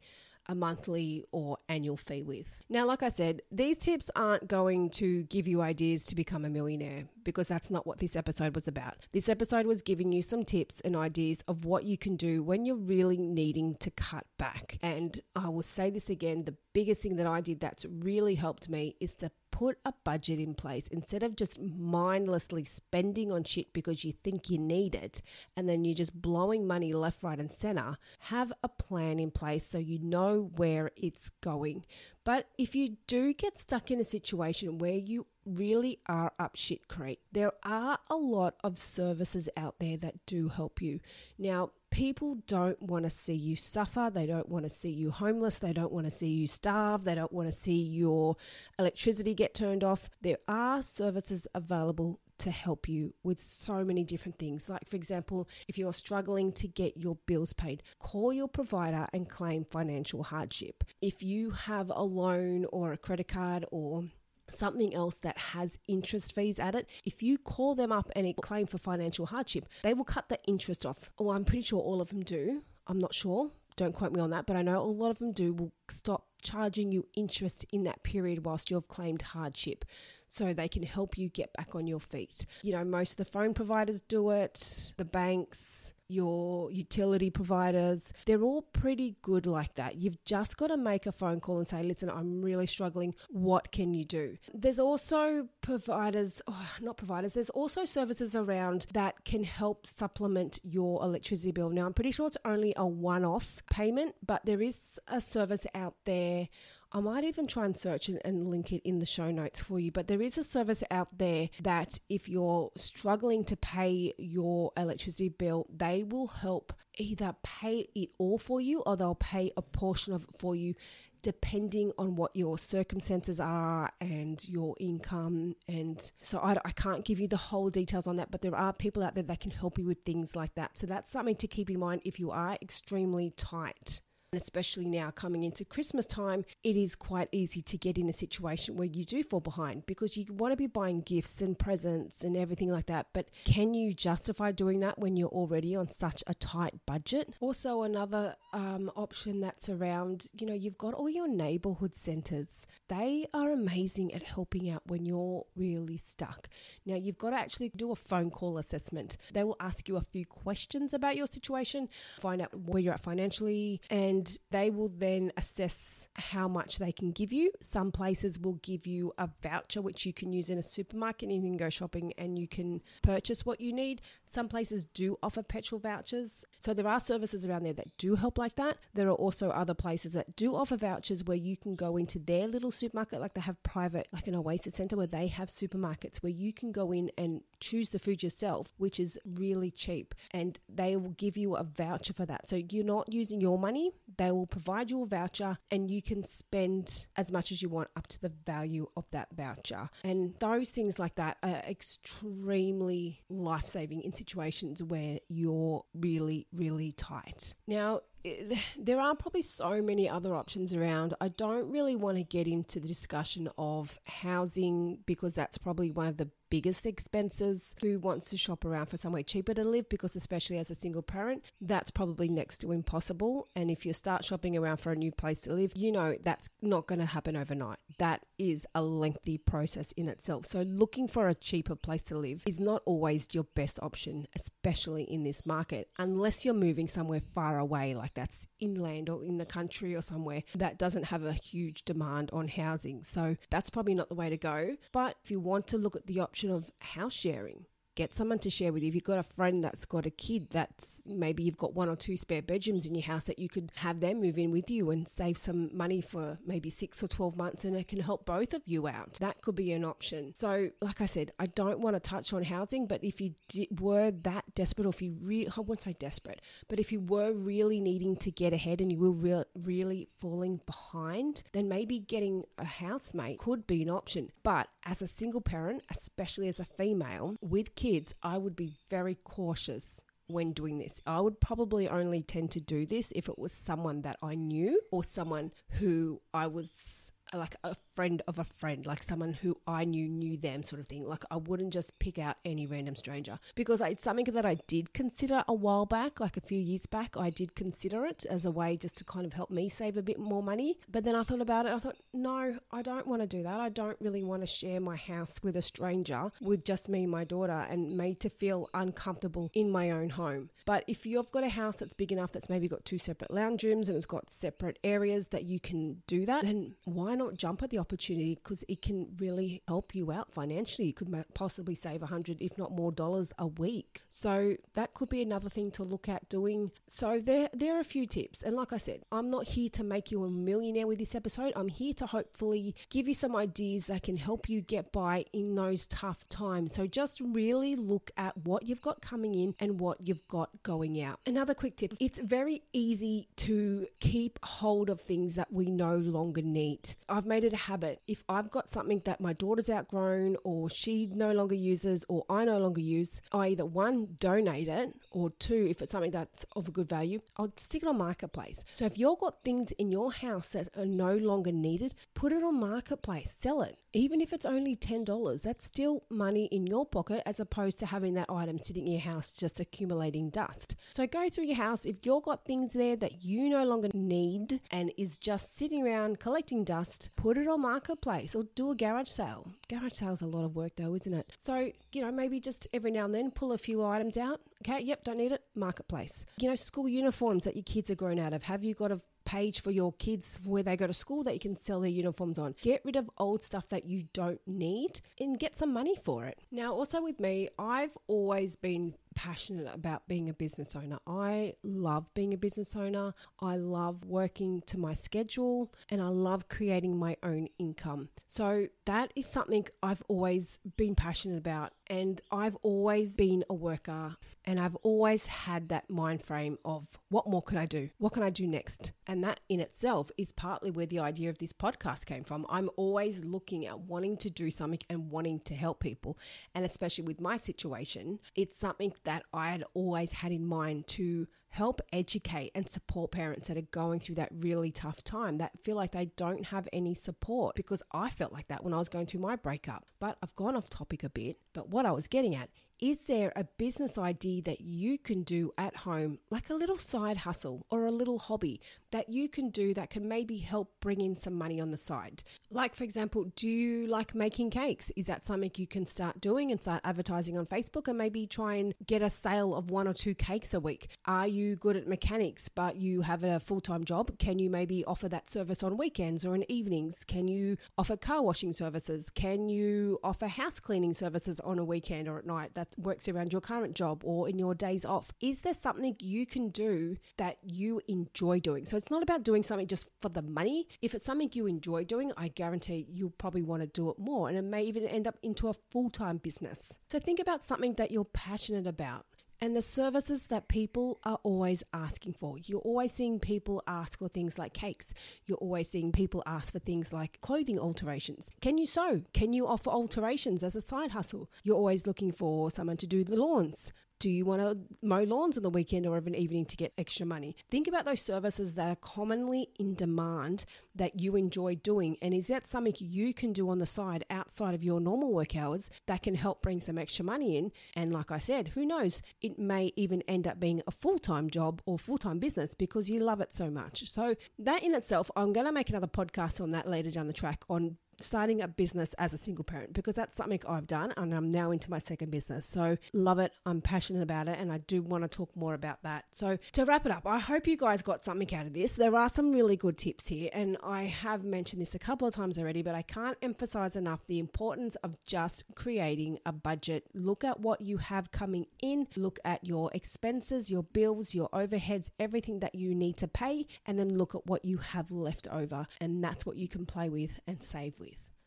a 0.48 0.56
monthly 0.56 1.24
or 1.32 1.58
annual 1.70 1.98
fee 1.98 2.24
with. 2.24 2.50
Now, 2.70 2.86
like 2.86 3.04
I 3.04 3.10
said, 3.10 3.42
these 3.52 3.78
tips 3.78 4.10
aren't 4.16 4.48
going 4.48 4.90
to 4.92 5.24
give 5.24 5.48
you 5.48 5.62
ideas 5.62 6.06
to 6.06 6.16
become 6.16 6.46
a 6.46 6.50
millionaire 6.50 7.06
because 7.24 7.48
that's 7.48 7.72
not 7.72 7.88
what 7.88 8.00
this 8.00 8.16
episode 8.16 8.56
was 8.56 8.68
about. 8.68 9.08
This 9.12 9.30
episode 9.30 9.66
was 9.66 9.82
giving 9.82 10.12
you 10.12 10.22
some 10.22 10.46
tips 10.46 10.82
and 10.82 10.96
ideas 10.96 11.44
of 11.48 11.66
what 11.66 11.84
you 11.84 11.98
can 11.98 12.16
do 12.16 12.44
when 12.44 12.66
you're 12.66 12.76
really 12.76 13.18
needing 13.18 13.76
to 13.76 13.92
cut 13.92 14.26
back. 14.38 14.78
And 14.82 15.20
I 15.36 15.50
will 15.50 15.64
say 15.64 15.90
this 15.90 16.10
again 16.10 16.44
the 16.46 16.56
biggest 16.74 17.02
thing 17.02 17.16
that 17.16 17.28
I 17.28 17.42
did 17.42 17.60
that's 17.60 17.86
really 17.86 18.36
helped 18.36 18.70
me 18.70 18.96
is 19.00 19.16
to 19.16 19.32
put 19.56 19.78
a 19.86 19.94
budget 20.04 20.38
in 20.38 20.54
place 20.54 20.86
instead 20.92 21.24
of 21.24 21.34
just 21.34 21.58
mindlessly 21.62 22.66
spending 22.66 23.32
on 23.32 23.42
shit 23.46 23.72
because 23.72 24.04
you 24.04 24.12
think 24.12 24.50
you 24.50 24.58
need 24.58 24.94
it 24.94 25.22
and 25.56 25.70
then 25.70 25.86
you're 25.86 25.96
just 25.96 26.22
blowing 26.22 26.68
money 26.68 26.92
left, 26.92 27.24
right, 27.24 27.40
and 27.40 27.54
center. 27.54 27.98
Have 28.20 28.52
a 28.64 28.68
plan 28.68 29.18
in 29.18 29.32
place 29.32 29.66
so 29.66 29.78
you 29.78 29.98
know 30.00 30.52
where 30.58 30.92
it's 30.98 31.30
going. 31.40 31.86
But 32.26 32.50
if 32.58 32.76
you 32.76 32.98
do 33.08 33.34
get 33.34 33.58
stuck 33.58 33.90
in 33.90 34.02
a 34.02 34.04
situation 34.04 34.78
where 34.78 34.98
you 34.98 35.26
really 35.46 36.00
are 36.06 36.34
up 36.38 36.58
shit 36.58 36.90
creek, 36.90 37.22
there 37.32 37.54
are 37.64 38.00
a 38.10 38.16
lot 38.18 38.56
of 38.62 38.78
services 38.78 39.48
out 39.56 39.76
there 39.80 39.96
that 39.96 40.26
do 40.26 40.50
help 40.50 40.82
you. 40.82 41.00
Now, 41.40 41.72
people 41.96 42.36
don't 42.46 42.82
want 42.82 43.06
to 43.06 43.10
see 43.10 43.34
you 43.34 43.56
suffer. 43.56 44.12
They 44.14 44.26
don't 44.26 44.50
want 44.50 44.64
to 44.64 44.70
see 44.70 44.92
you 44.92 45.12
homeless. 45.12 45.60
They 45.60 45.72
don't 45.72 45.94
want 45.94 46.06
to 46.06 46.12
see 46.12 46.28
you 46.28 46.46
starve. 46.46 47.06
They 47.06 47.16
don't 47.16 47.32
want 47.32 47.50
to 47.50 47.58
see 47.58 47.82
your 47.82 48.36
electricity 48.78 49.34
get 49.34 49.54
turned 49.54 49.82
off. 49.82 50.10
There 50.22 50.40
are 50.46 50.84
services 50.84 51.48
available 51.56 52.20
to 52.40 52.52
help 52.52 52.90
you 52.90 53.14
with 53.24 53.40
so 53.40 53.86
many 53.86 54.04
different 54.04 54.38
things. 54.38 54.68
Like, 54.68 54.86
for 54.90 54.98
example, 54.98 55.48
if 55.70 55.78
you're 55.78 55.94
struggling 55.94 56.52
to 56.54 56.68
get 56.68 56.98
your 56.98 57.16
bills 57.28 57.54
paid, 57.54 57.82
call 57.98 58.34
your 58.34 58.50
provider 58.50 59.08
and 59.14 59.30
claim 59.30 59.64
financial 59.64 60.24
hardship. 60.24 60.84
If 61.02 61.24
you 61.24 61.52
have 61.52 61.90
a 61.90 62.04
loan 62.04 62.66
or 62.74 62.92
a 62.92 62.98
credit 62.98 63.30
card 63.30 63.64
or 63.72 64.04
something 64.50 64.94
else 64.94 65.16
that 65.18 65.38
has 65.38 65.80
interest 65.88 66.36
fees 66.36 66.60
at 66.60 66.76
it, 66.76 66.90
if 67.06 67.24
you 67.24 67.38
call 67.38 67.76
them 67.76 67.92
up 67.92 68.12
and 68.16 68.36
claim 68.38 68.66
for 68.66 68.78
financial 68.78 69.28
hardship, 69.28 69.66
they 69.84 69.94
will 69.94 70.06
cut 70.06 70.30
the 70.30 70.40
interest 70.46 70.86
off. 70.86 71.10
Well, 71.20 71.36
I'm 71.36 71.46
pretty 71.46 71.64
sure 71.64 71.82
all 71.82 72.02
of 72.02 72.10
them 72.10 72.24
do. 72.24 72.62
I'm 72.88 73.00
not 73.00 73.14
sure. 73.14 73.52
Don't 73.76 73.94
quote 73.94 74.14
me 74.14 74.22
on 74.22 74.30
that, 74.30 74.46
but 74.46 74.56
I 74.56 74.62
know 74.62 74.80
a 74.80 74.84
lot 74.84 75.10
of 75.10 75.20
them 75.20 75.34
do 75.34 75.54
will 75.54 75.74
stop 75.90 76.28
charging 76.42 76.92
you 76.92 77.06
interest 77.16 77.66
in 77.74 77.84
that 77.84 78.04
period 78.04 78.46
whilst 78.46 78.70
you've 78.70 78.88
claimed 78.88 79.22
hardship 79.22 79.84
so 80.28 80.54
they 80.54 80.68
can 80.68 80.84
help 80.84 81.18
you 81.18 81.28
get 81.28 81.52
back 81.54 81.76
on 81.76 81.88
your 81.88 82.00
feet. 82.00 82.46
You 82.62 82.74
know, 82.74 82.86
most 82.86 83.12
of 83.12 83.18
the 83.18 83.26
phone 83.26 83.54
providers 83.54 84.02
do 84.02 84.30
it, 84.30 84.94
the 84.98 85.06
banks, 85.06 85.94
your 86.08 86.72
utility 86.72 87.30
providers, 87.30 88.14
they're 88.26 88.44
all 88.44 88.62
pretty 88.62 89.16
good 89.22 89.46
like 89.46 89.76
that. 89.76 89.96
You've 89.96 90.24
just 90.24 90.58
got 90.58 90.68
to 90.68 90.78
make 90.78 91.06
a 91.06 91.12
phone 91.12 91.40
call 91.40 91.58
and 91.58 91.68
say, 91.68 91.84
listen, 91.84 92.10
I'm 92.10 92.42
really 92.42 92.68
struggling. 92.68 93.16
What 93.30 93.72
can 93.72 93.94
you 93.94 94.06
do? 94.06 94.38
There's 94.54 94.80
also 94.80 95.48
providers, 95.62 96.42
oh, 96.48 96.70
not 96.82 96.98
providers, 96.98 97.34
there's 97.34 97.50
also 97.50 97.86
services 97.86 98.36
around 98.36 98.88
that 98.94 99.26
can 99.26 99.44
help 99.44 99.88
supplement 99.88 100.60
your 100.64 101.02
electricity 101.04 101.52
bill. 101.52 101.70
Now, 101.70 101.86
I'm 101.86 101.94
pretty 101.94 102.12
sure 102.12 102.28
it's 102.28 102.38
only 102.46 102.74
a 102.78 102.86
one 102.86 103.26
off 103.26 103.62
payment, 103.72 104.16
but 104.26 104.46
there 104.46 104.62
is 104.62 105.00
a 105.08 105.20
service 105.22 105.66
out 105.74 105.96
there 106.06 106.48
I 106.96 107.02
might 107.02 107.26
even 107.26 107.46
try 107.46 107.66
and 107.66 107.76
search 107.76 108.08
and, 108.08 108.22
and 108.24 108.50
link 108.50 108.72
it 108.72 108.82
in 108.88 109.00
the 109.00 109.06
show 109.06 109.30
notes 109.30 109.60
for 109.60 109.82
you. 109.82 109.92
But 109.92 110.08
there 110.08 110.22
is 110.22 110.38
a 110.38 110.44
service 110.44 110.82
out 110.90 111.18
there 111.18 111.50
that 111.62 112.00
if 112.08 112.30
you're 112.30 112.72
struggling 112.78 113.44
to 113.46 113.58
pay 113.58 114.14
your 114.18 114.72
electricity 114.78 115.28
bill, 115.28 115.68
they 115.76 116.04
will 116.04 116.28
help 116.28 116.72
either 116.98 117.36
pay 117.44 117.90
it 117.96 118.12
all 118.18 118.38
for 118.38 118.62
you 118.62 118.80
or 118.86 118.96
they'll 118.96 119.14
pay 119.14 119.52
a 119.58 119.62
portion 119.62 120.14
of 120.14 120.24
it 120.24 120.30
for 120.38 120.56
you 120.56 120.74
depending 121.22 121.92
on 121.98 122.16
what 122.16 122.34
your 122.34 122.58
circumstances 122.58 123.42
are 123.42 123.92
and 124.00 124.48
your 124.48 124.74
income. 124.80 125.54
And 125.68 126.00
so 126.22 126.38
I, 126.38 126.56
I, 126.64 126.72
can't 126.72 127.04
give 127.04 127.20
you 127.20 127.28
the 127.28 127.36
whole 127.36 127.70
details 127.72 128.06
on 128.08 128.18
that, 128.18 128.30
but 128.32 128.42
there 128.42 128.56
are 128.56 128.72
people 128.72 129.04
out 129.04 129.16
there 129.16 129.24
that 129.24 129.40
can 129.40 129.52
help 129.52 129.78
you 129.80 129.86
with 129.86 130.04
things 130.06 130.36
like 130.36 130.54
that. 130.54 130.78
So 130.78 130.86
that's 130.88 131.12
something 131.12 131.36
to 131.38 131.48
keep 131.48 131.70
in 131.70 131.80
mind 131.80 132.04
if 132.06 132.20
you 132.20 132.30
are 132.30 132.58
extremely 132.62 133.32
tight. 133.36 134.02
Especially 134.36 134.86
now 134.86 135.12
coming 135.12 135.44
into 135.44 135.66
Christmas 135.66 136.06
time, 136.06 136.46
it 136.64 136.76
is 136.76 136.96
quite 136.96 137.30
easy 137.32 137.62
to 137.62 137.78
get 137.78 137.98
in 137.98 138.10
a 138.10 138.14
situation 138.14 138.76
where 138.76 138.88
you 138.88 139.06
do 139.06 139.24
fall 139.24 139.40
behind 139.40 139.86
because 139.86 140.18
you 140.18 140.26
want 140.30 140.52
to 140.52 140.58
be 140.58 140.68
buying 140.68 141.02
gifts 141.02 141.42
and 141.42 141.58
presents 141.58 142.24
and 142.24 142.36
everything 142.38 142.72
like 142.72 142.88
that. 142.88 143.08
But 143.14 143.30
can 143.46 143.74
you 143.74 143.94
justify 143.94 144.52
doing 144.52 144.80
that 144.82 145.00
when 145.00 145.16
you're 145.18 145.30
already 145.30 145.76
on 145.76 145.88
such 145.90 146.24
a 146.28 146.34
tight 146.34 146.74
budget? 146.86 147.34
Also, 147.40 147.84
another 147.84 148.36
um, 148.54 148.92
option 148.96 149.42
that's 149.42 149.70
around, 149.70 150.28
you 150.38 150.46
know, 150.48 150.54
you've 150.54 150.78
got 150.78 150.94
all 150.94 151.10
your 151.10 151.28
neighborhood 151.28 151.96
centers. 151.96 152.66
They 152.88 153.28
are 153.34 153.52
amazing 153.52 154.14
at 154.14 154.24
helping 154.24 154.70
out 154.70 154.84
when 154.86 155.06
you're 155.06 155.46
really 155.56 155.98
stuck. 155.98 156.48
Now, 156.86 156.96
you've 156.96 157.18
got 157.18 157.32
to 157.32 157.38
actually 157.38 157.72
do 157.76 157.92
a 157.92 157.96
phone 157.96 158.32
call 158.32 158.58
assessment. 158.58 159.18
They 159.34 159.44
will 159.44 159.58
ask 159.60 159.88
you 159.88 159.98
a 159.98 160.02
few 160.02 160.26
questions 160.26 160.94
about 160.94 161.16
your 161.16 161.28
situation, 161.28 161.90
find 162.20 162.42
out 162.42 162.54
where 162.58 162.82
you're 162.82 162.94
at 162.94 163.02
financially, 163.02 163.82
and 163.90 164.25
they 164.52 164.70
will 164.70 164.90
then 164.90 165.32
assess 165.38 166.08
how 166.16 166.48
much 166.48 166.80
they 166.80 166.92
can 166.92 167.12
give 167.12 167.32
you. 167.34 167.52
Some 167.62 167.92
places 167.92 168.40
will 168.40 168.60
give 168.62 168.88
you 168.88 169.14
a 169.18 169.30
voucher 169.42 169.82
which 169.82 170.06
you 170.06 170.14
can 170.14 170.32
use 170.32 170.50
in 170.50 170.58
a 170.58 170.64
supermarket 170.64 171.30
and 171.30 171.44
you 171.44 171.50
can 171.50 171.58
go 171.58 171.70
shopping 171.70 172.14
and 172.18 172.40
you 172.40 172.48
can 172.48 172.82
purchase 173.04 173.46
what 173.46 173.60
you 173.60 173.74
need. 173.74 174.02
Some 174.30 174.48
places 174.48 174.86
do 174.86 175.18
offer 175.22 175.44
petrol 175.44 175.80
vouchers. 175.80 176.46
So 176.60 176.74
there 176.74 176.88
are 176.88 177.00
services 177.00 177.46
around 177.46 177.64
there 177.64 177.74
that 177.74 177.98
do 177.98 178.16
help 178.16 178.38
like 178.38 178.56
that. 178.56 178.78
There 178.94 179.08
are 179.08 179.14
also 179.14 179.50
other 179.50 179.74
places 179.74 180.14
that 180.14 180.36
do 180.36 180.56
offer 180.56 180.78
vouchers 180.78 181.24
where 181.24 181.38
you 181.38 181.58
can 181.58 181.76
go 181.76 181.98
into 181.98 182.20
their 182.20 182.48
little 182.48 182.72
supermarket, 182.72 183.22
like 183.22 183.34
they 183.34 183.42
have 183.42 183.62
private, 183.64 184.08
like 184.12 184.28
an 184.28 184.36
Oasis 184.36 184.76
Centre, 184.76 184.98
where 184.98 185.08
they 185.08 185.28
have 185.28 185.50
supermarkets 185.50 186.18
where 186.18 186.32
you 186.32 186.54
can 186.54 186.72
go 186.72 186.92
in 186.92 187.12
and 187.18 187.42
choose 187.60 187.90
the 187.90 188.00
food 188.00 188.24
yourself, 188.24 188.74
which 188.78 189.00
is 189.00 189.18
really 189.26 189.72
cheap. 189.72 190.16
And 190.32 190.60
they 190.68 190.96
will 190.96 191.12
give 191.12 191.38
you 191.38 191.56
a 191.56 191.64
voucher 191.64 192.14
for 192.14 192.26
that. 192.26 192.48
So 192.50 192.56
you're 192.56 192.84
not 192.84 193.12
using 193.12 193.42
your 193.42 193.58
money, 193.58 193.92
they 194.18 194.32
will 194.32 194.48
provide 194.48 194.90
you 194.92 195.04
a 195.04 195.06
voucher 195.06 195.58
and 195.72 195.90
you 195.90 196.02
can 196.02 196.24
spend 196.24 197.08
as 197.16 197.32
much 197.32 197.52
as 197.52 197.62
you 197.62 197.70
want 197.70 197.90
up 197.96 198.08
to 198.08 198.22
the 198.22 198.32
value 198.46 198.88
of 198.96 199.06
that 199.12 199.28
voucher. 199.36 199.90
And 200.04 200.34
those 200.40 200.70
things 200.70 201.00
like 201.00 201.16
that 201.16 201.38
are 201.44 201.62
extremely 201.68 203.24
life 203.30 203.68
saving 203.68 204.02
in 204.02 204.14
situations 204.14 204.82
where 204.84 205.20
you're 205.28 205.84
really, 205.94 206.48
really 206.54 206.92
tight. 206.92 207.56
Now, 207.68 208.02
eh, 208.24 208.56
there 208.78 209.00
are 209.00 209.16
probably 209.16 209.42
so 209.42 209.82
many 209.82 210.10
other 210.10 210.36
options 210.36 210.74
around. 210.74 211.14
I 211.20 211.30
don't 211.30 211.70
really 211.70 211.96
want 211.96 212.18
to 212.18 212.24
get 212.24 212.48
into 212.48 212.80
the 212.80 212.88
discussion 212.88 213.50
of 213.58 214.00
housing 214.06 215.00
because 215.06 215.36
that's 215.36 215.58
probably 215.58 215.92
one 215.92 216.08
of 216.08 216.18
the 216.18 216.30
biggest 216.56 216.86
expenses. 216.86 217.76
Who 217.82 218.00
wants 218.00 218.30
to 218.30 218.38
shop 218.38 218.64
around 218.64 218.86
for 218.86 218.96
somewhere 218.96 219.24
cheaper 219.24 219.54
to 219.54 219.66
live? 219.66 219.90
Because, 219.90 220.16
especially 220.16 220.58
as 220.58 220.72
a 220.72 220.76
single 220.76 221.02
parent, 221.02 221.44
that's 221.60 221.92
probably 221.92 222.30
next 222.30 222.60
to 222.60 222.72
impossible. 222.72 223.50
And 223.58 223.70
if 223.70 223.86
you 223.86 223.92
start 223.92 224.24
shopping 224.24 224.56
around 224.56 224.78
for 224.78 224.94
a 224.94 224.96
new 224.96 225.12
place 225.12 225.42
to 225.42 225.54
live, 225.54 225.74
you 225.76 225.92
know 225.92 226.16
that's 226.24 226.48
not 226.62 226.88
going 226.88 227.00
to 227.00 227.06
happen 227.06 227.36
overnight. 227.36 227.80
That 227.98 228.26
is 228.38 228.66
a 228.74 228.82
lengthy 228.82 229.38
process 229.38 229.92
in 229.98 230.08
itself. 230.08 230.46
So, 230.46 230.62
looking 230.62 231.10
for 231.10 231.28
a 231.28 231.36
cheaper 231.36 231.76
place 231.76 232.04
to 232.04 232.18
live 232.18 232.44
is 232.48 232.58
not 232.58 232.82
always 232.86 233.28
your 233.34 233.44
best 233.44 233.78
option, 233.82 234.26
especially 234.34 235.04
in 235.04 235.24
this 235.24 235.46
market, 235.46 235.90
unless 236.00 236.46
you're 236.46 236.54
moving 236.54 236.88
somewhere 236.88 237.22
far 237.34 237.60
away, 237.60 237.94
like 237.94 238.14
that's 238.14 238.48
inland 238.62 239.10
or 239.10 239.26
in 239.26 239.40
the 239.40 239.46
country 239.46 239.94
or 239.94 240.02
somewhere 240.02 240.44
that 240.56 240.78
doesn't 240.78 241.04
have 241.04 241.26
a 241.26 241.34
huge 241.34 241.84
demand 241.84 242.30
on 242.32 242.48
housing. 242.48 243.04
So, 243.04 243.36
that's 243.50 243.70
probably 243.70 243.94
not 243.94 244.08
the 244.08 244.16
way 244.16 244.30
to 244.30 244.38
go. 244.38 244.78
But 244.94 245.18
if 245.22 245.30
you 245.30 245.42
want 245.42 245.68
to 245.68 245.78
look 245.78 245.98
at 245.98 246.08
the 246.08 246.22
option, 246.22 246.45
of 246.52 246.72
house 246.80 247.14
sharing 247.14 247.66
get 247.96 248.14
someone 248.14 248.40
to 248.40 248.50
share 248.50 248.74
with 248.74 248.84
you. 248.84 248.90
If 248.90 248.96
you've 248.96 249.04
got 249.04 249.18
a 249.18 249.24
friend 249.24 249.64
that's 249.64 249.86
got 249.86 250.06
a 250.06 250.10
kid 250.10 250.50
that's 250.50 251.02
maybe 251.06 251.44
you've 251.44 251.58
got 251.58 251.74
one 251.74 251.90
or 251.90 251.96
two 251.96 252.18
spare 252.18 252.42
bedrooms 252.42 252.86
in 252.86 252.94
your 252.94 253.06
house 253.06 253.26
that 253.26 253.40
you 253.40 253.50
could 253.50 253.72
have 253.76 254.02
them 254.02 254.20
move 254.22 254.38
in 254.38 254.52
with 254.52 254.70
you 254.70 254.92
and 254.92 255.08
save 255.08 255.38
some 255.38 255.76
money 255.76 256.02
for 256.02 256.38
maybe 256.46 256.70
six 256.70 257.02
or 257.02 257.08
12 257.08 257.38
months 257.38 257.64
and 257.64 257.76
it 257.76 257.88
can 257.88 258.02
help 258.02 258.26
both 258.26 258.54
of 258.54 258.62
you 258.66 258.88
out. 258.88 259.14
That 259.22 259.42
could 259.42 259.56
be 259.56 259.72
an 259.72 259.86
option. 259.86 260.34
So, 260.36 260.70
like 260.82 261.02
I 261.02 261.06
said, 261.06 261.32
I 261.40 261.46
don't 261.48 261.80
want 261.80 261.96
to 261.96 262.00
touch 262.00 262.34
on 262.34 262.44
housing, 262.44 262.86
but 262.86 263.04
if 263.04 263.22
you 263.22 263.34
were 263.80 264.12
that 264.12 264.44
desperate, 264.54 264.86
or 264.86 264.90
if 264.90 265.02
you 265.02 265.16
really, 265.22 265.50
I 265.56 265.62
won't 265.62 265.82
say 265.82 265.94
desperate, 265.94 266.42
but 266.68 266.80
if 266.80 266.92
you 266.92 267.00
were 267.00 267.32
really 267.32 267.80
needing 267.80 268.18
to 268.18 268.32
get 268.32 268.52
ahead 268.52 268.82
and 268.82 268.92
you 268.92 269.00
were 269.00 269.12
re- 269.12 269.44
really 269.56 270.10
falling 270.20 270.60
behind, 270.66 271.44
then 271.54 271.70
maybe 271.70 272.00
getting 272.00 272.44
a 272.58 272.66
housemate 272.66 273.40
could 273.40 273.66
be 273.66 273.82
an 273.82 273.90
option. 273.90 274.32
But 274.44 274.68
as 274.86 275.02
a 275.02 275.08
single 275.08 275.42
parent, 275.42 275.84
especially 275.90 276.48
as 276.48 276.60
a 276.60 276.66
female 276.66 277.36
with 277.42 277.76
kids, 277.76 278.14
I 278.22 278.38
would 278.38 278.56
be 278.56 278.74
very 278.90 279.16
cautious 279.16 280.02
when 280.28 280.52
doing 280.52 280.78
this. 280.78 281.02
I 281.06 281.20
would 281.22 281.40
probably 281.40 281.88
only 281.88 282.22
tend 282.22 282.52
to 282.52 282.60
do 282.60 282.86
this 282.86 283.12
if 283.16 283.30
it 283.30 283.38
was 283.38 283.52
someone 283.52 284.02
that 284.02 284.18
I 284.22 284.36
knew 284.36 284.80
or 284.92 285.04
someone 285.04 285.52
who 285.80 286.22
I 286.34 286.48
was 286.48 287.12
like 287.34 287.56
a 287.64 287.76
friend 287.96 288.22
of 288.28 288.40
a 288.40 288.44
friend, 288.44 288.86
like 288.86 289.04
someone 289.04 289.34
who 289.34 289.58
I 289.68 289.86
knew 289.86 290.08
knew 290.08 290.38
them, 290.38 290.64
sort 290.64 290.80
of 290.80 290.88
thing. 290.88 291.08
Like 291.08 291.24
I 291.32 291.38
wouldn't 291.38 291.74
just 291.74 291.98
pick 292.00 292.20
out 292.20 292.38
any 292.46 292.68
random 292.68 292.96
stranger 292.96 293.40
because 293.56 293.82
it's 293.82 294.04
something 294.04 294.26
that 294.26 294.46
I 294.46 294.56
did 294.68 294.94
consider 294.94 295.44
a 295.48 295.54
while 295.54 295.86
back, 295.86 296.20
like 296.20 296.38
a 296.38 296.42
few 296.42 296.60
years 296.60 296.86
back. 296.86 297.16
I 297.18 297.30
did 297.30 297.56
consider 297.56 298.06
it 298.06 298.26
as 298.30 298.46
a 298.46 298.52
way 298.52 298.78
just 298.78 298.98
to 298.98 299.04
kind 299.04 299.26
of 299.26 299.34
help 299.34 299.50
me 299.50 299.70
save 299.70 299.98
a 299.98 300.02
bit 300.02 300.20
more 300.20 300.44
money. 300.44 300.78
But 300.90 301.04
then 301.04 301.16
I 301.16 301.24
thought 301.24 301.42
about 301.42 301.66
it. 301.66 301.74
I 301.74 301.80
thought, 301.80 301.98
no, 302.14 302.58
I 302.72 302.82
don't 302.82 303.08
want 303.08 303.22
to 303.22 303.28
do 303.28 303.44
that. 303.44 303.60
I 303.60 303.70
don't 303.70 303.98
really 304.00 304.24
want 304.24 304.42
to 304.42 304.48
share 304.48 304.80
my 304.80 304.96
house 304.96 305.40
with 305.42 305.56
a 305.56 305.62
stranger, 305.62 306.32
with 306.42 306.64
just 306.64 306.90
me 306.90 307.04
and 307.04 307.12
my 307.12 307.24
daughter, 307.24 307.66
and 307.70 307.98
made 307.98 308.20
to 308.22 308.30
feel 308.30 308.70
uncomfortable 308.74 309.50
in 309.54 309.72
my 309.72 309.92
own 309.92 310.10
home. 310.10 310.50
But 310.66 310.84
if 310.88 311.06
you've 311.06 311.32
got 311.32 311.44
a 311.44 311.50
house 311.50 311.80
that's 311.80 311.94
big 311.94 312.12
enough 312.12 312.32
that's 312.32 312.50
maybe 312.50 312.68
got 312.68 312.86
two 312.86 312.98
separate 312.98 313.32
lounge 313.32 313.64
rooms 313.64 313.88
and 313.88 313.96
it's 313.96 314.06
got 314.06 314.30
separate 314.30 314.80
areas 314.84 315.30
that 315.30 315.44
you 315.46 315.60
can 315.60 316.02
do 316.08 316.26
that, 316.26 316.44
then 316.44 316.76
why 316.86 317.16
not 317.16 317.36
jump 317.36 317.64
at 317.64 317.70
the 317.70 317.78
opportunity? 317.86 318.36
Because 318.36 318.64
it 318.68 318.82
can 318.82 319.08
really 319.18 319.62
help 319.68 319.94
you 319.94 320.12
out 320.12 320.34
financially. 320.34 320.88
You 320.88 320.94
could 320.94 321.14
possibly 321.34 321.76
save 321.76 322.02
a 322.02 322.08
hundred, 322.08 322.42
if 322.42 322.58
not 322.58 322.72
more, 322.72 322.92
dollars 322.92 323.32
a 323.38 323.48
week. 323.48 324.02
So 324.10 324.56
that 324.74 324.94
could 324.94 325.10
be 325.10 325.22
another 325.22 325.50
thing 325.50 325.70
to 325.72 325.84
look 325.84 326.10
at 326.10 326.28
doing. 326.30 326.72
So 326.88 327.20
there, 327.20 327.50
there 327.54 327.76
are 327.78 327.80
a 327.80 327.92
few 327.96 328.06
tips. 328.06 328.42
And 328.44 328.56
like 328.56 328.74
I 328.74 328.78
said, 328.78 329.04
I'm 329.12 329.30
not 329.30 329.46
here 329.50 329.70
to 329.70 329.84
make 329.84 330.12
you 330.12 330.24
a 330.24 330.30
millionaire 330.30 330.88
with 330.88 331.00
this 331.00 331.16
episode. 331.16 331.54
I'm 331.56 331.68
here 331.68 331.94
to 331.94 332.08
hopefully 332.08 332.76
give 332.90 333.08
you 333.08 333.14
some 333.14 333.36
ideas 333.36 333.88
that 333.88 334.04
can 334.04 334.18
help 334.18 334.50
you 334.50 334.62
get 334.62 334.92
by 334.92 335.26
in 335.34 335.56
those 335.56 335.86
tough 335.88 336.28
times. 336.30 336.74
So 336.74 336.88
just 336.88 337.22
really 337.22 337.76
look 337.76 338.12
at 338.18 338.36
what 338.38 338.64
you've 338.64 338.82
got 338.82 339.02
coming 339.02 339.36
in 339.36 339.54
and 339.60 339.80
what 339.80 340.08
you've 340.08 340.28
got 340.28 340.50
going 340.64 341.02
out. 341.02 341.20
Another 341.26 341.54
quick 341.54 341.78
tip 341.78 341.94
it's 342.00 342.20
very 342.20 342.64
easy 342.74 343.28
to 343.36 343.88
keep 344.00 344.40
hold 344.44 344.90
of 344.90 345.00
things 345.00 345.36
that 345.36 345.52
we 345.52 345.70
no 345.70 345.98
longer 345.98 346.42
need. 346.42 346.96
I've 347.08 347.26
made 347.26 347.44
it 347.44 347.54
a 347.54 347.58
habit. 347.58 347.75
If 348.08 348.24
I've 348.30 348.50
got 348.52 348.70
something 348.70 349.02
that 349.06 349.20
my 349.22 349.34
daughter's 349.34 349.70
outgrown 349.70 350.38
or 350.44 350.70
she 350.70 351.08
no 351.12 351.32
longer 351.32 351.56
uses 351.56 352.06
or 352.08 352.24
I 352.30 352.46
no 352.46 352.60
longer 352.60 352.82
use, 352.82 353.22
I 353.32 353.50
either 353.50 353.66
one, 353.66 354.18
donate 354.20 354.68
it, 354.68 354.94
or 355.16 355.30
two, 355.32 355.68
if 355.70 355.82
it's 355.82 355.92
something 355.92 356.12
that's 356.12 356.46
of 356.56 356.68
a 356.68 356.72
good 356.72 356.90
value, 356.90 357.20
I'll 357.38 357.54
stick 357.58 357.84
it 357.84 357.90
on 357.90 357.98
Marketplace. 357.98 358.64
So 358.74 358.86
if 358.86 358.98
you've 358.98 359.20
got 359.20 359.44
things 359.44 359.72
in 359.74 359.92
your 359.92 360.12
house 360.12 360.50
that 360.50 360.70
are 360.78 360.86
no 360.86 361.16
longer 361.16 361.52
needed, 361.52 361.96
put 362.14 362.32
it 362.32 362.44
on 362.44 362.60
Marketplace, 362.60 363.34
sell 363.38 363.62
it. 363.62 363.78
Even 363.94 364.20
if 364.20 364.34
it's 364.34 364.46
only 364.46 364.76
$10, 364.76 365.42
that's 365.42 365.66
still 365.66 366.04
money 366.10 366.46
in 366.52 366.68
your 366.68 366.86
pocket 366.86 367.24
as 367.26 367.40
opposed 367.40 367.80
to 367.80 367.86
having 367.86 368.14
that 368.16 368.30
item 368.30 368.58
sitting 368.58 368.88
in 368.88 368.94
your 368.94 369.02
house 369.02 369.32
just 369.32 369.60
accumulating 369.60 370.30
dust 370.30 370.46
dust. 370.46 370.76
So 370.92 371.08
go 371.08 371.30
through 371.30 371.46
your 371.46 371.56
house. 371.56 371.86
If 371.86 371.98
you've 372.04 372.24
got 372.24 372.46
things 372.46 372.74
there 372.74 372.96
that 372.98 373.24
you 373.24 373.50
no 373.50 373.66
longer 373.66 373.90
need 373.94 374.62
and 374.72 374.92
is 374.98 375.18
just 375.18 375.58
sitting 375.58 375.86
around 375.86 376.20
collecting 376.20 376.64
dust, 376.64 377.10
put 377.16 377.38
it 377.38 377.48
on 377.48 377.62
Marketplace 377.62 378.36
or 378.36 378.44
do 378.56 378.72
a 378.72 378.76
garage 378.76 379.08
sale. 379.08 379.52
Garage 379.70 379.94
sale's 379.94 380.22
a 380.22 380.28
lot 380.28 380.46
of 380.46 380.56
work 380.56 380.74
though, 380.76 380.96
isn't 380.96 381.14
it? 381.14 381.32
So, 381.38 381.72
you 381.92 382.02
know, 382.02 382.12
maybe 382.12 382.40
just 382.40 382.68
every 382.74 382.92
now 382.92 383.06
and 383.06 383.16
then 383.16 383.32
pull 383.32 383.52
a 383.52 383.58
few 383.58 383.84
items 383.84 384.18
out. 384.18 384.42
Okay, 384.68 384.82
yep, 384.82 385.04
don't 385.04 385.18
need 385.18 385.32
it. 385.32 385.44
Marketplace. 385.54 386.26
You 386.40 386.50
know, 386.50 386.56
school 386.56 386.90
uniforms 386.90 387.44
that 387.44 387.56
your 387.56 387.64
kids 387.64 387.92
are 387.92 387.96
grown 387.96 388.18
out 388.18 388.34
of. 388.34 388.44
Have 388.44 388.64
you 388.64 388.74
got 388.74 388.92
a 388.92 389.00
page 389.26 389.62
for 389.62 389.72
your 389.72 389.92
kids 389.94 390.40
where 390.44 390.64
they 390.64 390.78
go 390.78 390.88
to 390.88 390.94
school 390.94 391.24
that 391.24 391.34
you 391.34 391.40
can 391.40 391.58
sell 391.58 391.82
their 391.82 391.90
uniforms 391.90 392.40
on. 392.40 392.56
Get 392.62 392.82
rid 392.86 392.96
of 392.96 393.10
old 393.18 393.42
stuff 393.42 393.68
that 393.70 393.86
you 393.86 394.06
don't 394.14 394.40
need 394.48 395.02
and 395.20 395.38
get 395.38 395.58
some 395.58 395.74
money 395.74 395.96
for 396.04 396.26
it. 396.26 396.40
Now, 396.52 396.74
also 396.74 397.02
with 397.02 397.20
me, 397.20 397.50
I've 397.60 397.98
always 398.08 398.56
been 398.56 398.96
passionate 399.16 399.74
about 399.74 400.08
being 400.08 400.30
a 400.30 400.34
business 400.34 400.76
owner. 400.76 401.00
I 401.08 401.56
love 401.64 402.14
being 402.14 402.34
a 402.34 402.38
business 402.38 402.76
owner. 402.76 403.14
I 403.40 403.56
love 403.56 404.06
working 404.06 404.62
to 404.68 404.78
my 404.78 404.94
schedule 404.94 405.72
and 405.90 406.02
I 406.02 406.10
love 406.10 406.50
creating 406.50 406.98
my 406.98 407.18
own 407.24 407.48
income. 407.58 408.10
So 408.28 408.68
that 408.86 409.12
is 409.16 409.26
something 409.26 409.66
I've 409.82 410.04
always 410.08 410.60
been 410.78 410.96
passionate 410.96 411.38
about 411.38 411.74
and 411.88 412.22
I've 412.32 412.58
always 412.64 413.16
been 413.16 413.44
a 413.50 413.54
worker 413.54 414.16
and 414.44 414.60
I've 414.60 414.76
always 414.78 415.28
had 415.28 415.70
that 415.70 415.90
mind 415.90 416.24
frame 416.24 416.58
of 416.66 416.98
what 417.10 417.28
more 417.28 417.42
can 417.42 417.58
I 417.58 417.66
do? 417.66 417.90
What 417.98 418.14
can 418.14 418.24
I 418.24 418.30
do 418.30 418.48
next? 418.48 418.92
And 419.08 419.24
that 419.24 419.40
in 419.50 419.60
itself 419.60 420.10
is 420.18 420.32
partly 420.32 420.72
where 420.72 420.86
the 420.86 421.00
idea 421.00 421.30
of 421.30 421.38
this 421.38 421.54
podcast 421.54 422.06
came 422.06 422.24
from. 422.24 422.46
I'm 422.50 422.70
always 422.76 423.24
looking 423.24 423.66
at 423.66 423.80
wanting 423.80 424.18
to 424.18 424.30
do 424.30 424.52
something 424.52 424.80
and 424.90 425.10
wanting 425.10 425.40
to 425.42 425.56
help 425.56 425.80
people. 425.80 426.18
And 426.54 426.66
especially 426.66 427.06
with 427.06 427.22
my 427.22 427.38
situation, 427.38 428.20
it's 428.36 428.58
something 428.58 428.94
that 429.06 429.24
I 429.34 429.50
had 429.50 429.64
always 429.74 430.14
had 430.14 430.32
in 430.32 430.46
mind 430.46 430.88
to 430.88 431.28
help 431.50 431.80
educate 431.94 432.52
and 432.54 432.68
support 432.70 433.12
parents 433.12 433.48
that 433.48 433.56
are 433.56 433.62
going 433.72 434.00
through 434.00 434.16
that 434.16 434.30
really 434.32 434.72
tough 434.72 435.02
time 435.04 435.38
that 435.38 435.58
feel 435.64 435.78
like 435.78 435.94
they 435.94 436.08
don't 436.18 436.48
have 436.48 436.68
any 436.74 436.94
support 436.94 437.56
because 437.56 437.82
I 437.94 438.10
felt 438.10 438.34
like 438.34 438.50
that 438.50 438.64
when 438.64 438.74
I 438.74 438.78
was 438.78 438.90
going 438.90 439.06
through 439.06 439.22
my 439.22 439.38
breakup. 439.38 439.86
But 440.00 440.18
I've 440.22 440.36
gone 440.36 440.58
off 440.58 440.70
topic 440.70 441.04
a 441.04 441.10
bit. 441.10 441.38
But 441.54 441.70
what 441.70 441.86
I 441.86 441.92
was 441.92 442.08
getting 442.08 442.36
at 442.36 442.50
is 442.82 443.00
there 443.08 443.32
a 443.36 443.44
business 443.44 443.98
idea 443.98 444.42
that 444.44 444.62
you 444.62 444.98
can 444.98 445.24
do 445.24 445.52
at 445.58 445.76
home, 445.78 446.20
like 446.30 446.50
a 446.50 446.54
little 446.54 446.78
side 446.78 447.18
hustle 447.18 447.66
or 447.70 447.86
a 447.86 447.92
little 447.92 448.20
hobby 448.20 448.60
that 448.92 449.10
you 449.10 449.30
can 449.30 449.50
do 449.50 449.74
that 449.74 449.90
can 449.90 450.08
maybe 450.08 450.38
help 450.38 450.74
bring 450.82 451.02
in 451.02 451.16
some 451.16 451.34
money 451.34 451.60
on 451.62 451.72
the 451.72 451.78
side? 451.78 452.24
Like, 452.52 452.76
for 452.76 452.84
example, 452.84 453.32
do 453.36 453.48
you 453.48 453.88
like 453.88 454.14
making 454.14 454.50
cakes? 454.50 454.92
Is 454.96 455.06
that 455.06 455.26
something 455.26 455.52
you 455.56 455.68
can 455.68 455.86
start 455.86 456.20
doing 456.20 456.52
and 456.52 456.62
start 456.62 456.82
advertising 456.84 457.38
on 457.38 457.46
Facebook 457.46 457.88
and 457.88 457.98
maybe 457.98 458.28
try 458.28 458.56
and 458.56 458.74
get 458.86 459.02
a 459.02 459.10
sale 459.10 459.56
of 459.56 459.70
one 459.70 459.88
or 459.88 459.94
two 459.94 460.16
cakes 460.16 460.54
a 460.54 460.60
week? 460.60 460.90
Are 461.06 461.28
you 461.28 461.56
good 461.56 461.78
at 461.78 461.88
mechanics 461.88 462.50
but 462.50 462.76
you 462.76 463.02
have 463.02 463.24
a 463.24 463.40
full 463.40 463.62
time 463.62 463.86
job? 463.86 464.18
Can 464.18 464.40
you 464.40 464.50
maybe 464.50 464.84
offer 464.86 465.08
that 465.10 465.30
service 465.30 465.64
on 465.64 465.78
weekends 465.78 466.26
or 466.26 466.36
in 466.36 466.50
evenings? 466.52 467.04
Can 467.06 467.28
you 467.28 467.58
offer 467.78 467.96
car 467.96 468.22
washing 468.22 468.54
services? 468.54 469.10
Can 469.10 469.50
you 469.50 470.00
offer 470.04 470.28
house 470.28 470.60
cleaning 470.60 470.94
services 470.94 471.40
on 471.40 471.60
a 471.60 471.66
weekend 471.66 472.08
or 472.08 472.20
at 472.20 472.26
night? 472.26 472.54
That 472.54 472.65
that 472.66 472.82
works 472.82 473.08
around 473.08 473.32
your 473.32 473.42
current 473.42 473.76
job 473.76 474.02
or 474.04 474.30
in 474.30 474.40
your 474.40 474.56
days 474.56 474.86
off? 474.86 475.14
Is 475.22 475.40
there 475.40 475.54
something 475.54 475.96
you 476.00 476.26
can 476.26 476.50
do 476.50 476.98
that 477.18 477.38
you 477.44 477.82
enjoy 477.88 478.40
doing? 478.40 478.66
So 478.66 478.78
it's 478.78 478.92
not 478.92 479.04
about 479.04 479.24
doing 479.24 479.44
something 479.44 479.68
just 479.68 479.88
for 480.02 480.10
the 480.10 480.22
money. 480.22 480.68
If 480.82 480.94
it's 480.94 481.06
something 481.06 481.30
you 481.34 481.48
enjoy 481.48 481.84
doing, 481.84 482.12
I 482.18 482.30
guarantee 482.30 482.88
you'll 482.90 483.12
probably 483.12 483.44
want 483.44 483.62
to 483.62 483.68
do 483.68 483.90
it 483.90 484.00
more 484.00 484.30
and 484.30 484.38
it 484.38 484.44
may 484.44 484.64
even 484.64 484.86
end 484.86 485.08
up 485.08 485.18
into 485.24 485.48
a 485.50 485.54
full 485.72 485.90
time 485.90 486.18
business. 486.18 486.74
So 486.90 487.00
think 487.00 487.20
about 487.20 487.44
something 487.44 487.74
that 487.76 487.92
you're 487.92 488.06
passionate 488.06 488.68
about 488.68 489.06
and 489.46 489.56
the 489.56 489.62
services 489.62 490.26
that 490.26 490.48
people 490.48 491.00
are 491.04 491.20
always 491.22 491.64
asking 491.72 492.14
for. 492.20 492.36
You're 492.40 492.62
always 492.62 492.92
seeing 492.92 493.20
people 493.20 493.62
ask 493.68 494.00
for 494.00 494.10
things 494.10 494.40
like 494.40 494.56
cakes. 494.56 494.92
You're 495.28 495.38
always 495.38 495.70
seeing 495.70 495.92
people 495.92 496.24
ask 496.26 496.52
for 496.52 496.58
things 496.58 496.92
like 496.92 497.22
clothing 497.22 497.60
alterations. 497.60 498.32
Can 498.42 498.58
you 498.58 498.66
sew? 498.66 499.04
Can 499.14 499.34
you 499.34 499.46
offer 499.46 499.70
alterations 499.70 500.44
as 500.44 500.56
a 500.56 500.62
side 500.62 500.92
hustle? 500.94 501.30
You're 501.44 501.58
always 501.58 501.86
looking 501.86 502.12
for 502.12 502.50
someone 502.50 502.78
to 502.78 502.88
do 502.88 503.04
the 503.04 503.18
lawns. 503.18 503.72
Do 504.00 504.10
you 504.10 504.26
want 504.26 504.42
to 504.42 504.58
mow 504.86 505.04
lawns 505.04 505.38
on 505.38 505.44
the 505.44 505.50
weekend 505.50 505.86
or 505.86 505.98
of 505.98 506.06
an 506.06 506.16
evening 506.16 506.46
to 506.46 506.58
get 506.58 506.74
extra 506.78 507.06
money? 507.06 507.36
Think 507.50 507.68
about 507.68 507.86
those 507.86 508.02
services 508.02 508.56
that 508.56 508.68
are 508.68 508.76
commonly 508.76 509.50
in 509.58 509.74
demand 509.74 510.46
that 510.76 511.00
you 511.00 511.16
enjoy 511.16 511.56
doing. 511.56 511.98
And 512.02 512.14
is 512.14 512.28
that 512.28 512.48
something 512.48 512.76
you 512.78 513.14
can 513.14 513.32
do 513.32 513.50
on 513.50 513.60
the 513.60 513.66
side 513.66 514.04
outside 514.10 514.54
of 514.54 514.64
your 514.64 514.82
normal 514.82 515.14
work 515.14 515.36
hours 515.36 515.70
that 515.88 516.04
can 516.04 516.16
help 516.16 516.42
bring 516.42 516.60
some 516.60 516.78
extra 516.78 517.06
money 517.06 517.38
in? 517.38 517.52
And 517.74 517.94
like 517.94 518.12
I 518.12 518.20
said, 518.20 518.50
who 518.50 518.66
knows? 518.66 519.02
It 519.22 519.40
may 519.40 519.72
even 519.76 520.02
end 520.08 520.28
up 520.28 520.40
being 520.40 520.62
a 520.68 520.72
full 520.72 521.00
time 521.00 521.30
job 521.30 521.62
or 521.66 521.80
full 521.80 521.98
time 521.98 522.20
business 522.20 522.54
because 522.54 522.90
you 522.90 523.00
love 523.00 523.22
it 523.22 523.34
so 523.34 523.50
much. 523.50 523.90
So, 523.90 524.16
that 524.40 524.64
in 524.64 524.76
itself, 524.76 525.10
I'm 525.16 525.32
going 525.32 525.46
to 525.46 525.52
make 525.52 525.70
another 525.70 525.88
podcast 525.88 526.42
on 526.42 526.52
that 526.52 526.70
later 526.70 526.92
down 526.92 527.08
the 527.08 527.14
track 527.14 527.44
on 527.50 527.78
starting 528.00 528.42
a 528.42 528.48
business 528.48 528.94
as 528.98 529.14
a 529.14 529.18
single 529.18 529.44
parent 529.44 529.74
because 529.74 529.96
that's 529.96 530.18
something 530.18 530.40
I've 530.48 530.68
done 530.68 530.94
and 530.98 531.14
I'm 531.14 531.32
now 531.32 531.52
into 531.52 531.70
my 531.70 531.80
second 531.80 532.12
business. 532.12 532.46
So, 532.46 532.78
love 532.94 533.20
it. 533.20 533.32
I'm 533.46 533.62
passionate 533.62 534.04
about 534.04 534.28
it 534.28 534.38
and 534.40 534.52
I 534.52 534.60
do 534.60 534.82
want 534.82 535.04
to 535.04 535.08
talk 535.08 535.36
more 535.36 535.54
about 535.54 535.84
that. 535.84 536.06
So, 536.12 536.38
to 536.54 536.66
wrap 536.66 536.86
it 536.86 536.92
up, 536.92 537.06
I 537.06 537.20
hope 537.20 537.48
you 537.48 537.58
guys 537.58 537.82
got 537.82 538.06
something 538.06 538.34
out 538.36 538.46
of 538.46 538.54
this. 538.54 538.74
There 538.74 538.96
are 538.96 539.10
some 539.10 539.32
really 539.32 539.56
good 539.56 539.78
tips 539.78 540.08
here, 540.08 540.30
and 540.34 540.58
I 540.64 540.84
have 540.84 541.24
mentioned 541.24 541.62
this 541.62 541.76
a 541.76 541.80
couple 541.80 542.08
of 542.08 542.14
times 542.14 542.38
already, 542.38 542.62
but 542.62 542.76
I 542.76 542.82
can't 542.82 543.18
emphasize 543.22 543.76
enough 543.76 544.06
the 544.08 544.20
importance 544.20 544.76
of 544.78 545.04
just 545.06 545.44
creating 545.56 546.20
a 546.26 546.32
budget. 546.32 546.86
Look 546.94 547.24
at 547.24 547.40
what 547.40 547.62
you 547.62 547.78
have 547.78 548.12
coming 548.12 548.48
in, 548.62 548.88
look 548.96 549.20
at 549.26 549.46
your 549.46 549.72
expenses, 549.74 550.52
your 550.52 550.64
bills, 550.64 551.14
your 551.14 551.30
overheads, 551.30 551.90
everything 552.00 552.40
that 552.40 552.56
you 552.56 552.74
need 552.74 552.98
to 552.98 553.08
pay, 553.08 553.46
and 553.66 553.78
then 553.78 553.98
look 553.98 554.16
at 554.16 554.26
what 554.26 554.46
you 554.46 554.58
have 554.58 554.92
left 554.92 555.28
over. 555.32 555.68
And 555.80 556.04
that's 556.04 556.26
what 556.26 556.38
you 556.38 556.48
can 556.48 556.66
play 556.66 556.90
with 556.90 557.20
and 557.28 557.44
save 557.44 557.80
with. 557.80 557.85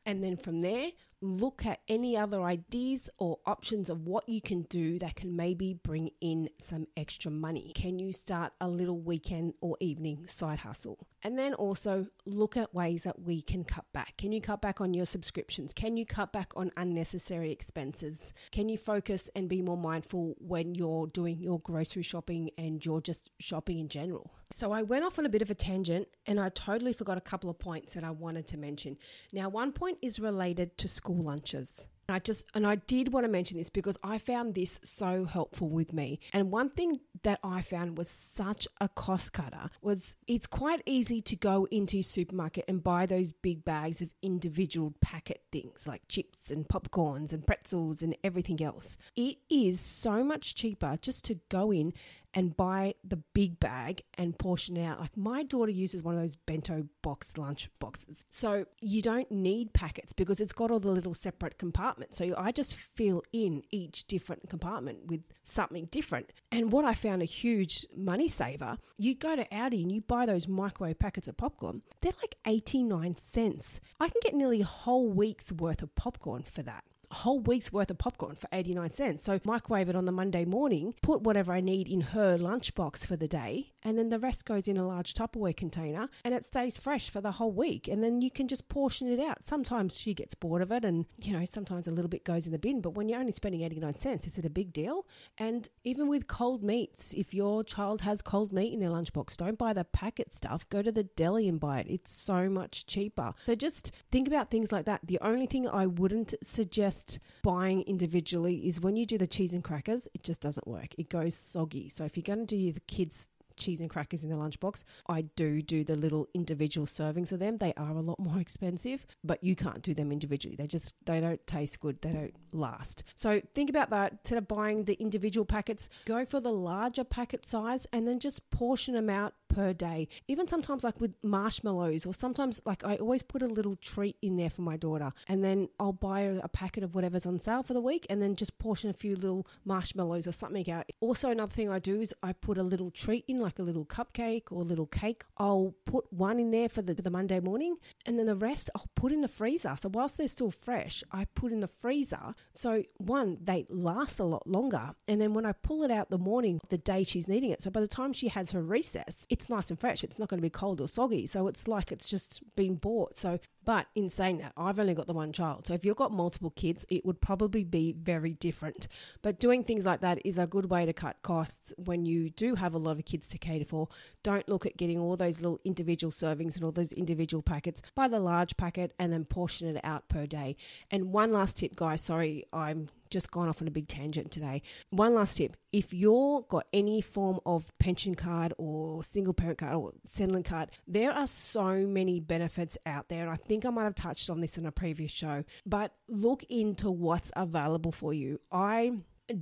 And 0.08 0.24
then 0.24 0.38
from 0.38 0.62
there, 0.62 0.92
look 1.20 1.66
at 1.66 1.80
any 1.88 2.16
other 2.16 2.42
ideas 2.42 3.10
or 3.18 3.38
options 3.46 3.90
of 3.90 4.06
what 4.06 4.28
you 4.28 4.40
can 4.40 4.62
do 4.62 4.98
that 4.98 5.16
can 5.16 5.34
maybe 5.34 5.74
bring 5.74 6.10
in 6.20 6.48
some 6.62 6.86
extra 6.96 7.30
money. 7.30 7.72
Can 7.74 7.98
you 7.98 8.12
start 8.12 8.52
a 8.60 8.68
little 8.68 9.00
weekend 9.00 9.54
or 9.60 9.76
evening 9.80 10.26
side 10.26 10.60
hustle? 10.60 11.06
And 11.22 11.36
then 11.36 11.54
also 11.54 12.06
look 12.24 12.56
at 12.56 12.72
ways 12.72 13.02
that 13.02 13.20
we 13.20 13.42
can 13.42 13.64
cut 13.64 13.84
back. 13.92 14.16
Can 14.16 14.30
you 14.30 14.40
cut 14.40 14.62
back 14.62 14.80
on 14.80 14.94
your 14.94 15.06
subscriptions? 15.06 15.72
Can 15.72 15.96
you 15.96 16.06
cut 16.06 16.32
back 16.32 16.52
on 16.54 16.70
unnecessary 16.76 17.50
expenses? 17.50 18.32
Can 18.52 18.68
you 18.68 18.78
focus 18.78 19.28
and 19.34 19.48
be 19.48 19.60
more 19.60 19.76
mindful 19.76 20.36
when 20.38 20.76
you're 20.76 21.08
doing 21.08 21.40
your 21.40 21.58
grocery 21.60 22.04
shopping 22.04 22.50
and 22.56 22.84
you're 22.86 23.00
just 23.00 23.30
shopping 23.40 23.80
in 23.80 23.88
general? 23.88 24.30
So 24.50 24.72
I 24.72 24.82
went 24.82 25.04
off 25.04 25.18
on 25.18 25.26
a 25.26 25.28
bit 25.28 25.42
of 25.42 25.50
a 25.50 25.54
tangent 25.54 26.08
and 26.26 26.38
I 26.40 26.48
totally 26.50 26.92
forgot 26.92 27.18
a 27.18 27.22
couple 27.22 27.50
of 27.50 27.58
points 27.58 27.94
that 27.94 28.04
I 28.04 28.10
wanted 28.10 28.46
to 28.48 28.56
mention. 28.56 28.96
Now, 29.32 29.48
one 29.48 29.72
point 29.72 29.98
is 30.00 30.20
related 30.20 30.78
to 30.78 30.88
school 30.88 31.07
school 31.08 31.22
lunches. 31.22 31.88
I 32.10 32.18
just, 32.18 32.46
and 32.54 32.66
I 32.66 32.76
did 32.76 33.12
want 33.12 33.24
to 33.24 33.28
mention 33.30 33.58
this 33.58 33.68
because 33.68 33.98
I 34.02 34.16
found 34.16 34.54
this 34.54 34.80
so 34.82 35.26
helpful 35.26 35.68
with 35.68 35.92
me. 35.92 36.20
And 36.32 36.50
one 36.50 36.70
thing 36.70 37.00
that 37.22 37.38
I 37.42 37.60
found 37.60 37.98
was 37.98 38.08
such 38.08 38.66
a 38.80 38.88
cost 38.88 39.34
cutter 39.34 39.68
was 39.82 40.16
it's 40.26 40.46
quite 40.46 40.82
easy 40.86 41.20
to 41.20 41.36
go 41.36 41.66
into 41.70 42.02
supermarket 42.02 42.64
and 42.66 42.82
buy 42.82 43.04
those 43.04 43.32
big 43.32 43.62
bags 43.62 44.00
of 44.00 44.08
individual 44.22 44.94
packet 45.02 45.42
things 45.52 45.86
like 45.86 46.00
chips 46.08 46.50
and 46.50 46.66
popcorns 46.66 47.32
and 47.34 47.46
pretzels 47.46 48.00
and 48.02 48.16
everything 48.24 48.62
else. 48.62 48.96
It 49.14 49.36
is 49.50 49.78
so 49.78 50.24
much 50.24 50.54
cheaper 50.54 50.98
just 51.00 51.26
to 51.26 51.34
go 51.50 51.70
in 51.70 51.92
and 52.34 52.56
buy 52.56 52.94
the 53.02 53.16
big 53.34 53.58
bag 53.58 54.02
and 54.14 54.38
portion 54.38 54.76
it 54.76 54.84
out. 54.84 55.00
Like 55.00 55.16
my 55.16 55.42
daughter 55.42 55.70
uses 55.70 56.02
one 56.02 56.14
of 56.14 56.20
those 56.20 56.36
bento 56.36 56.86
box 57.02 57.36
lunch 57.36 57.70
boxes. 57.78 58.24
So 58.28 58.66
you 58.80 59.02
don't 59.02 59.30
need 59.30 59.72
packets 59.72 60.12
because 60.12 60.40
it's 60.40 60.52
got 60.52 60.70
all 60.70 60.80
the 60.80 60.90
little 60.90 61.14
separate 61.14 61.58
compartments. 61.58 62.18
So 62.18 62.34
I 62.36 62.52
just 62.52 62.74
fill 62.74 63.22
in 63.32 63.62
each 63.70 64.06
different 64.06 64.48
compartment 64.48 65.06
with 65.06 65.22
something 65.44 65.86
different. 65.86 66.32
And 66.52 66.72
what 66.72 66.84
I 66.84 66.94
found 66.94 67.22
a 67.22 67.26
huge 67.26 67.86
money 67.96 68.28
saver, 68.28 68.78
you 68.96 69.14
go 69.14 69.36
to 69.36 69.46
Aldi 69.46 69.82
and 69.82 69.92
you 69.92 70.00
buy 70.00 70.26
those 70.26 70.48
microwave 70.48 70.98
packets 70.98 71.28
of 71.28 71.36
popcorn. 71.36 71.82
They're 72.00 72.12
like 72.20 72.36
89 72.46 73.16
cents. 73.32 73.80
I 73.98 74.08
can 74.08 74.20
get 74.22 74.34
nearly 74.34 74.60
a 74.60 74.66
whole 74.66 75.08
week's 75.08 75.52
worth 75.52 75.82
of 75.82 75.94
popcorn 75.94 76.42
for 76.42 76.62
that 76.62 76.84
whole 77.10 77.40
week's 77.40 77.72
worth 77.72 77.90
of 77.90 77.98
popcorn 77.98 78.36
for 78.36 78.48
89 78.52 78.92
cents. 78.92 79.22
So 79.22 79.40
microwave 79.44 79.88
it 79.88 79.96
on 79.96 80.04
the 80.04 80.12
Monday 80.12 80.44
morning, 80.44 80.94
put 81.02 81.22
whatever 81.22 81.52
I 81.52 81.60
need 81.60 81.88
in 81.88 82.00
her 82.00 82.36
lunchbox 82.38 83.06
for 83.06 83.16
the 83.16 83.28
day, 83.28 83.72
and 83.82 83.98
then 83.98 84.08
the 84.08 84.18
rest 84.18 84.44
goes 84.44 84.68
in 84.68 84.76
a 84.76 84.86
large 84.86 85.14
Tupperware 85.14 85.56
container 85.56 86.08
and 86.24 86.34
it 86.34 86.44
stays 86.44 86.78
fresh 86.78 87.08
for 87.08 87.20
the 87.20 87.32
whole 87.32 87.52
week. 87.52 87.88
And 87.88 88.02
then 88.02 88.20
you 88.20 88.30
can 88.30 88.48
just 88.48 88.68
portion 88.68 89.08
it 89.08 89.20
out. 89.20 89.44
Sometimes 89.44 89.98
she 89.98 90.14
gets 90.14 90.34
bored 90.34 90.62
of 90.62 90.72
it 90.72 90.84
and, 90.84 91.06
you 91.20 91.32
know, 91.32 91.44
sometimes 91.44 91.86
a 91.86 91.90
little 91.90 92.08
bit 92.08 92.24
goes 92.24 92.46
in 92.46 92.52
the 92.52 92.58
bin, 92.58 92.80
but 92.80 92.90
when 92.90 93.08
you're 93.08 93.20
only 93.20 93.32
spending 93.32 93.62
89 93.62 93.96
cents, 93.96 94.26
is 94.26 94.36
it 94.38 94.44
a 94.44 94.50
big 94.50 94.72
deal? 94.72 95.06
And 95.38 95.68
even 95.84 96.08
with 96.08 96.28
cold 96.28 96.62
meats, 96.62 97.14
if 97.16 97.32
your 97.32 97.64
child 97.64 98.02
has 98.02 98.20
cold 98.20 98.52
meat 98.52 98.72
in 98.72 98.80
their 98.80 98.90
lunchbox, 98.90 99.36
don't 99.36 99.58
buy 99.58 99.72
the 99.72 99.84
packet 99.84 100.34
stuff. 100.34 100.68
Go 100.68 100.82
to 100.82 100.92
the 100.92 101.04
deli 101.04 101.48
and 101.48 101.60
buy 101.60 101.80
it. 101.80 101.86
It's 101.88 102.10
so 102.10 102.48
much 102.48 102.86
cheaper. 102.86 103.34
So 103.46 103.54
just 103.54 103.92
think 104.10 104.26
about 104.26 104.50
things 104.50 104.72
like 104.72 104.84
that. 104.86 105.00
The 105.04 105.18
only 105.20 105.46
thing 105.46 105.68
I 105.68 105.86
wouldn't 105.86 106.34
suggest 106.42 106.97
buying 107.42 107.82
individually 107.82 108.66
is 108.66 108.80
when 108.80 108.96
you 108.96 109.06
do 109.06 109.18
the 109.18 109.26
cheese 109.26 109.52
and 109.52 109.64
crackers, 109.64 110.08
it 110.14 110.22
just 110.22 110.40
doesn't 110.40 110.66
work. 110.66 110.94
It 110.98 111.08
goes 111.08 111.34
soggy. 111.34 111.88
So 111.88 112.04
if 112.04 112.16
you're 112.16 112.22
going 112.22 112.46
to 112.46 112.56
do 112.56 112.72
the 112.72 112.80
kids' 112.80 113.28
cheese 113.58 113.80
and 113.80 113.90
crackers 113.90 114.24
in 114.24 114.30
the 114.30 114.36
lunchbox. 114.36 114.84
I 115.08 115.22
do 115.22 115.60
do 115.60 115.84
the 115.84 115.94
little 115.94 116.28
individual 116.32 116.86
servings 116.86 117.32
of 117.32 117.40
them. 117.40 117.58
They 117.58 117.74
are 117.76 117.90
a 117.90 118.00
lot 118.00 118.18
more 118.18 118.38
expensive, 118.38 119.06
but 119.22 119.42
you 119.42 119.54
can't 119.54 119.82
do 119.82 119.92
them 119.92 120.12
individually. 120.12 120.56
They 120.56 120.66
just 120.66 120.94
they 121.04 121.20
don't 121.20 121.44
taste 121.46 121.80
good. 121.80 122.00
They 122.00 122.12
don't 122.12 122.34
last. 122.52 123.04
So 123.14 123.42
think 123.54 123.68
about 123.68 123.90
that. 123.90 124.12
Instead 124.12 124.38
of 124.38 124.48
buying 124.48 124.84
the 124.84 124.94
individual 124.94 125.44
packets, 125.44 125.88
go 126.06 126.24
for 126.24 126.40
the 126.40 126.52
larger 126.52 127.04
packet 127.04 127.44
size 127.44 127.86
and 127.92 128.06
then 128.06 128.20
just 128.20 128.48
portion 128.50 128.94
them 128.94 129.10
out 129.10 129.34
per 129.58 129.72
day. 129.72 130.06
Even 130.28 130.46
sometimes, 130.46 130.84
like 130.84 131.00
with 131.00 131.14
marshmallows, 131.24 132.06
or 132.06 132.14
sometimes, 132.14 132.60
like 132.64 132.84
I 132.84 132.94
always 132.96 133.24
put 133.24 133.42
a 133.42 133.46
little 133.46 133.74
treat 133.74 134.16
in 134.22 134.36
there 134.36 134.50
for 134.50 134.62
my 134.62 134.76
daughter, 134.76 135.12
and 135.26 135.42
then 135.42 135.68
I'll 135.80 135.92
buy 135.92 136.20
a 136.20 136.46
packet 136.46 136.84
of 136.84 136.94
whatever's 136.94 137.26
on 137.26 137.40
sale 137.40 137.64
for 137.64 137.74
the 137.74 137.80
week, 137.80 138.06
and 138.08 138.22
then 138.22 138.36
just 138.36 138.56
portion 138.58 138.88
a 138.88 138.92
few 138.92 139.16
little 139.16 139.48
marshmallows 139.64 140.28
or 140.28 140.32
something 140.32 140.70
out. 140.70 140.88
Also, 141.00 141.30
another 141.30 141.52
thing 141.52 141.68
I 141.68 141.80
do 141.80 142.00
is 142.00 142.14
I 142.22 142.34
put 142.34 142.56
a 142.56 142.62
little 142.62 142.92
treat 142.92 143.24
in, 143.26 143.40
like 143.40 143.58
a 143.58 143.62
little 143.62 143.84
cupcake 143.84 144.52
or 144.52 144.60
a 144.60 144.64
little 144.64 144.86
cake. 144.86 145.24
I'll 145.38 145.74
put 145.84 146.04
one 146.12 146.38
in 146.38 146.52
there 146.52 146.68
for 146.68 146.82
the, 146.82 146.94
for 146.94 147.02
the 147.02 147.10
Monday 147.10 147.40
morning, 147.40 147.78
and 148.06 148.16
then 148.16 148.26
the 148.26 148.36
rest 148.36 148.70
I'll 148.76 148.90
put 148.94 149.10
in 149.10 149.22
the 149.22 149.28
freezer. 149.28 149.74
So 149.76 149.90
whilst 149.92 150.18
they're 150.18 150.28
still 150.28 150.52
fresh, 150.52 151.02
I 151.10 151.24
put 151.34 151.50
in 151.50 151.58
the 151.58 151.68
freezer. 151.68 152.34
So 152.52 152.84
one, 152.98 153.38
they 153.42 153.66
last 153.68 154.20
a 154.20 154.24
lot 154.24 154.46
longer, 154.46 154.94
and 155.08 155.20
then 155.20 155.34
when 155.34 155.46
I 155.46 155.52
pull 155.52 155.82
it 155.82 155.90
out 155.90 156.10
the 156.10 156.18
morning, 156.18 156.60
the 156.68 156.78
day 156.78 157.02
she's 157.02 157.26
needing 157.26 157.50
it, 157.50 157.60
so 157.60 157.70
by 157.70 157.80
the 157.80 157.88
time 157.88 158.12
she 158.12 158.28
has 158.28 158.52
her 158.52 158.62
recess, 158.62 159.26
it's 159.28 159.47
nice 159.50 159.70
and 159.70 159.78
fresh. 159.78 160.04
It's 160.04 160.18
not 160.18 160.28
going 160.28 160.38
to 160.38 160.42
be 160.42 160.50
cold 160.50 160.80
or 160.80 160.88
soggy. 160.88 161.26
So 161.26 161.46
it's 161.48 161.68
like 161.68 161.92
it's 161.92 162.08
just 162.08 162.42
been 162.56 162.76
bought. 162.76 163.16
So 163.16 163.38
But 163.68 163.88
in 163.94 164.08
saying 164.08 164.38
that, 164.38 164.54
I've 164.56 164.78
only 164.78 164.94
got 164.94 165.08
the 165.08 165.12
one 165.12 165.30
child. 165.30 165.66
So 165.66 165.74
if 165.74 165.84
you've 165.84 165.94
got 165.94 166.10
multiple 166.10 166.48
kids, 166.48 166.86
it 166.88 167.04
would 167.04 167.20
probably 167.20 167.64
be 167.64 167.92
very 167.92 168.32
different. 168.32 168.88
But 169.20 169.38
doing 169.38 169.62
things 169.62 169.84
like 169.84 170.00
that 170.00 170.24
is 170.24 170.38
a 170.38 170.46
good 170.46 170.70
way 170.70 170.86
to 170.86 170.94
cut 170.94 171.20
costs 171.20 171.74
when 171.76 172.06
you 172.06 172.30
do 172.30 172.54
have 172.54 172.72
a 172.72 172.78
lot 172.78 172.96
of 172.96 173.04
kids 173.04 173.28
to 173.28 173.36
cater 173.36 173.66
for. 173.66 173.88
Don't 174.22 174.48
look 174.48 174.64
at 174.64 174.78
getting 174.78 174.98
all 174.98 175.16
those 175.16 175.42
little 175.42 175.60
individual 175.66 176.10
servings 176.10 176.54
and 176.56 176.64
all 176.64 176.72
those 176.72 176.94
individual 176.94 177.42
packets. 177.42 177.82
Buy 177.94 178.08
the 178.08 178.20
large 178.20 178.56
packet 178.56 178.94
and 178.98 179.12
then 179.12 179.26
portion 179.26 179.76
it 179.76 179.84
out 179.84 180.08
per 180.08 180.24
day. 180.24 180.56
And 180.90 181.12
one 181.12 181.30
last 181.30 181.58
tip, 181.58 181.76
guys, 181.76 182.00
sorry, 182.00 182.46
I'm 182.54 182.88
just 183.10 183.30
gone 183.30 183.48
off 183.50 183.60
on 183.60 183.68
a 183.68 183.70
big 183.70 183.88
tangent 183.88 184.30
today. 184.30 184.62
One 184.90 185.14
last 185.14 185.36
tip 185.36 185.54
if 185.72 185.92
you're 185.92 186.42
got 186.48 186.66
any 186.72 187.00
form 187.00 187.40
of 187.44 187.70
pension 187.78 188.14
card 188.14 188.54
or 188.56 189.02
single 189.02 189.34
parent 189.34 189.58
card 189.58 189.74
or 189.74 189.92
Centrelink 190.08 190.46
card, 190.46 190.70
there 190.86 191.12
are 191.12 191.26
so 191.26 191.86
many 191.86 192.20
benefits 192.20 192.78
out 192.86 193.08
there. 193.08 193.22
And 193.22 193.30
I 193.30 193.36
think 193.36 193.57
I 193.64 193.70
might 193.70 193.84
have 193.84 193.94
touched 193.94 194.30
on 194.30 194.40
this 194.40 194.58
in 194.58 194.66
a 194.66 194.72
previous 194.72 195.10
show, 195.10 195.44
but 195.66 195.94
look 196.08 196.44
into 196.48 196.90
what's 196.90 197.30
available 197.36 197.92
for 197.92 198.12
you. 198.12 198.40
I 198.50 198.92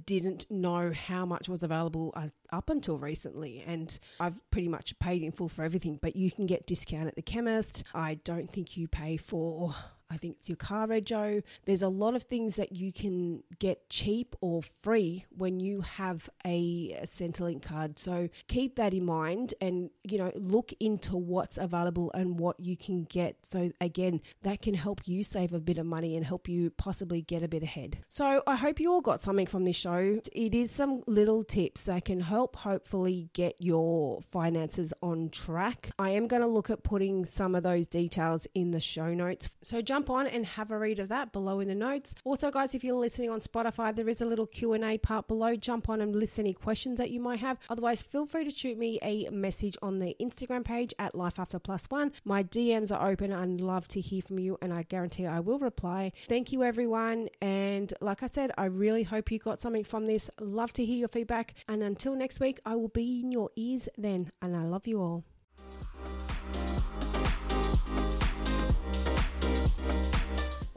didn't 0.04 0.50
know 0.50 0.92
how 0.92 1.24
much 1.24 1.48
was 1.48 1.62
available 1.62 2.12
uh, 2.16 2.28
up 2.50 2.70
until 2.70 2.98
recently 2.98 3.62
and 3.64 3.98
I've 4.18 4.40
pretty 4.50 4.68
much 4.68 4.98
paid 4.98 5.22
in 5.22 5.30
full 5.30 5.48
for 5.48 5.62
everything 5.62 5.98
but 6.02 6.16
you 6.16 6.30
can 6.30 6.46
get 6.46 6.66
discount 6.66 7.06
at 7.06 7.14
the 7.14 7.22
chemist 7.22 7.84
I 7.94 8.16
don't 8.24 8.50
think 8.50 8.76
you 8.76 8.88
pay 8.88 9.16
for 9.16 9.76
I 10.11 10.16
think 10.16 10.36
it's 10.38 10.48
your 10.48 10.57
car 10.57 10.86
rego. 10.86 11.42
There's 11.64 11.82
a 11.82 11.88
lot 11.88 12.14
of 12.14 12.22
things 12.22 12.57
that 12.57 12.76
you 12.76 12.92
can 12.92 13.42
get 13.59 13.90
cheap 13.90 14.36
or 14.40 14.62
free 14.82 15.24
when 15.36 15.59
you 15.59 15.80
have 15.80 16.30
a, 16.44 16.96
a 17.02 17.07
Centrelink 17.07 17.62
card. 17.62 17.98
So 17.98 18.28
keep 18.46 18.76
that 18.76 18.94
in 18.94 19.04
mind 19.04 19.54
and, 19.61 19.90
you 20.04 20.18
know, 20.18 20.30
look 20.36 20.72
into 20.78 21.16
what's 21.16 21.59
available 21.59 22.12
and 22.12 22.38
what 22.38 22.61
you 22.61 22.76
can 22.76 23.04
get. 23.04 23.44
So 23.44 23.72
again, 23.80 24.20
that 24.42 24.62
can 24.62 24.74
help 24.74 25.09
you 25.09 25.24
save 25.24 25.52
a 25.52 25.61
bit 25.61 25.78
of 25.78 25.86
money 25.86 26.16
and 26.16 26.24
help 26.24 26.48
you 26.48 26.70
possibly 26.70 27.20
get 27.20 27.42
a 27.42 27.48
bit 27.48 27.64
ahead. 27.64 27.98
So 28.09 28.42
I 28.46 28.54
hope 28.54 28.78
you 28.78 28.92
all 28.92 29.00
got 29.00 29.22
something 29.22 29.46
from 29.46 29.64
this 29.64 29.76
show. 29.76 30.20
It 30.32 30.54
is 30.54 30.70
some 30.70 31.02
little 31.07 31.42
tips 31.42 31.82
that 31.82 32.04
can 32.04 32.20
help 32.20 32.57
hopefully 32.57 33.28
get 33.32 33.57
your 33.59 34.20
finances 34.22 34.92
on 35.02 35.30
track. 35.30 35.90
I 35.98 36.11
am 36.11 36.28
going 36.28 36.42
to 36.42 36.48
look 36.48 36.70
at 36.70 36.84
putting 36.84 37.24
some 37.24 37.57
of 37.57 37.64
those 37.64 37.88
details 37.88 38.46
in 38.54 38.70
the 38.70 38.80
show 38.80 39.12
notes. 39.12 39.50
So 39.62 39.82
just 39.82 39.95
jump 39.97 40.11
on 40.11 40.26
and 40.26 40.44
have 40.44 40.70
a 40.70 40.78
read 40.78 40.99
of 40.99 41.09
that 41.09 41.32
below 41.32 41.59
in 41.59 41.68
the 41.68 41.74
notes. 41.74 42.14
Also, 42.22 42.51
guys, 42.51 42.74
if 42.74 42.84
you're 42.84 43.01
listening 43.01 43.30
on 43.30 43.40
Spotify, 43.40 43.97
there 43.97 44.11
is 44.11 44.20
a 44.20 44.26
little 44.26 44.47
Q&A 44.47 44.99
part 44.99 45.26
below. 45.26 45.57
Jump 45.57 45.88
on 45.88 46.03
and 46.03 46.14
list 46.14 46.38
any 46.38 46.53
questions 46.53 46.99
that 46.99 47.11
you 47.11 47.18
might 47.18 47.40
have. 47.40 47.57
Otherwise, 47.70 48.03
feel 48.03 48.26
free 48.26 48.44
to 48.44 48.51
shoot 48.51 48.76
me 48.76 48.99
a 49.01 49.30
message 49.30 49.74
on 49.80 49.99
the 49.99 50.14
Instagram 50.20 50.66
page 50.66 50.92
at 50.99 51.14
Life 51.14 51.38
After 51.38 51.59
Plus 51.59 51.86
One. 51.88 52.12
My 52.26 52.42
DMs 52.42 52.94
are 52.94 53.09
open. 53.09 53.32
I'd 53.32 53.62
love 53.62 53.88
to 53.88 54.01
hear 54.03 54.20
from 54.20 54.38
you, 54.38 54.59
and 54.61 54.70
I 54.70 54.82
guarantee 54.82 55.24
I 55.24 55.40
will 55.40 55.59
reply. 55.59 56.12
Thank 56.28 56.53
you, 56.53 56.62
everyone. 56.62 57.30
And 57.40 57.94
like 58.03 58.22
I 58.22 58.26
said, 58.26 58.53
I 58.59 58.66
really 58.66 59.05
hope 59.05 59.30
you 59.30 59.38
got 59.38 59.59
something 59.59 59.84
from 59.84 60.05
this. 60.05 60.28
Love 60.38 60.74
to 60.74 60.84
hear 60.84 60.99
your 60.99 61.09
feedback. 61.09 61.55
And 61.68 61.82
until 61.82 62.14
next 62.14 62.38
week, 62.38 62.61
I 62.66 62.76
will 62.76 62.88
be 62.88 63.20
in 63.20 63.32
your 63.32 63.49
ears 63.57 63.88
then. 63.97 64.30
And 64.42 64.55
I 64.55 64.64
love 64.64 64.86
you 64.86 65.01
all. 65.01 65.24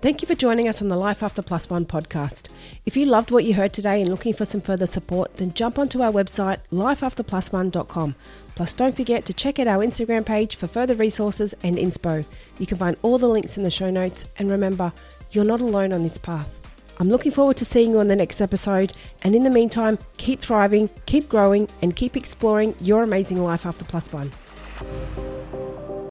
Thank 0.01 0.21
you 0.21 0.29
for 0.29 0.35
joining 0.35 0.69
us 0.69 0.81
on 0.81 0.87
the 0.87 0.95
Life 0.95 1.21
After 1.21 1.41
Plus 1.41 1.69
One 1.69 1.85
podcast. 1.85 2.47
If 2.85 2.95
you 2.95 3.05
loved 3.05 3.31
what 3.31 3.43
you 3.43 3.55
heard 3.55 3.73
today 3.73 3.99
and 3.99 4.09
looking 4.09 4.33
for 4.33 4.45
some 4.45 4.61
further 4.61 4.85
support, 4.85 5.35
then 5.35 5.53
jump 5.53 5.77
onto 5.77 6.01
our 6.01 6.09
website, 6.09 6.59
lifeafterplusone.com. 6.71 8.15
Plus, 8.55 8.73
don't 8.73 8.95
forget 8.95 9.25
to 9.25 9.33
check 9.33 9.59
out 9.59 9.67
our 9.67 9.83
Instagram 9.83 10.25
page 10.25 10.55
for 10.55 10.67
further 10.67 10.95
resources 10.95 11.53
and 11.63 11.75
inspo. 11.75 12.23
You 12.59 12.65
can 12.65 12.77
find 12.77 12.95
all 13.01 13.17
the 13.17 13.27
links 13.27 13.57
in 13.57 13.63
the 13.63 13.69
show 13.69 13.89
notes. 13.89 14.23
And 14.37 14.49
remember, 14.49 14.93
you're 15.31 15.43
not 15.43 15.59
alone 15.59 15.91
on 15.91 16.03
this 16.03 16.17
path. 16.17 16.47
I'm 16.97 17.09
looking 17.09 17.33
forward 17.33 17.57
to 17.57 17.65
seeing 17.65 17.91
you 17.91 17.99
on 17.99 18.07
the 18.07 18.15
next 18.15 18.39
episode. 18.39 18.93
And 19.23 19.35
in 19.35 19.43
the 19.43 19.49
meantime, 19.49 19.99
keep 20.15 20.39
thriving, 20.39 20.89
keep 21.07 21.27
growing, 21.27 21.67
and 21.81 21.93
keep 21.93 22.15
exploring 22.15 22.73
your 22.79 23.03
amazing 23.03 23.43
life 23.43 23.65
after 23.65 23.83
plus 23.83 24.13
one. 24.13 24.31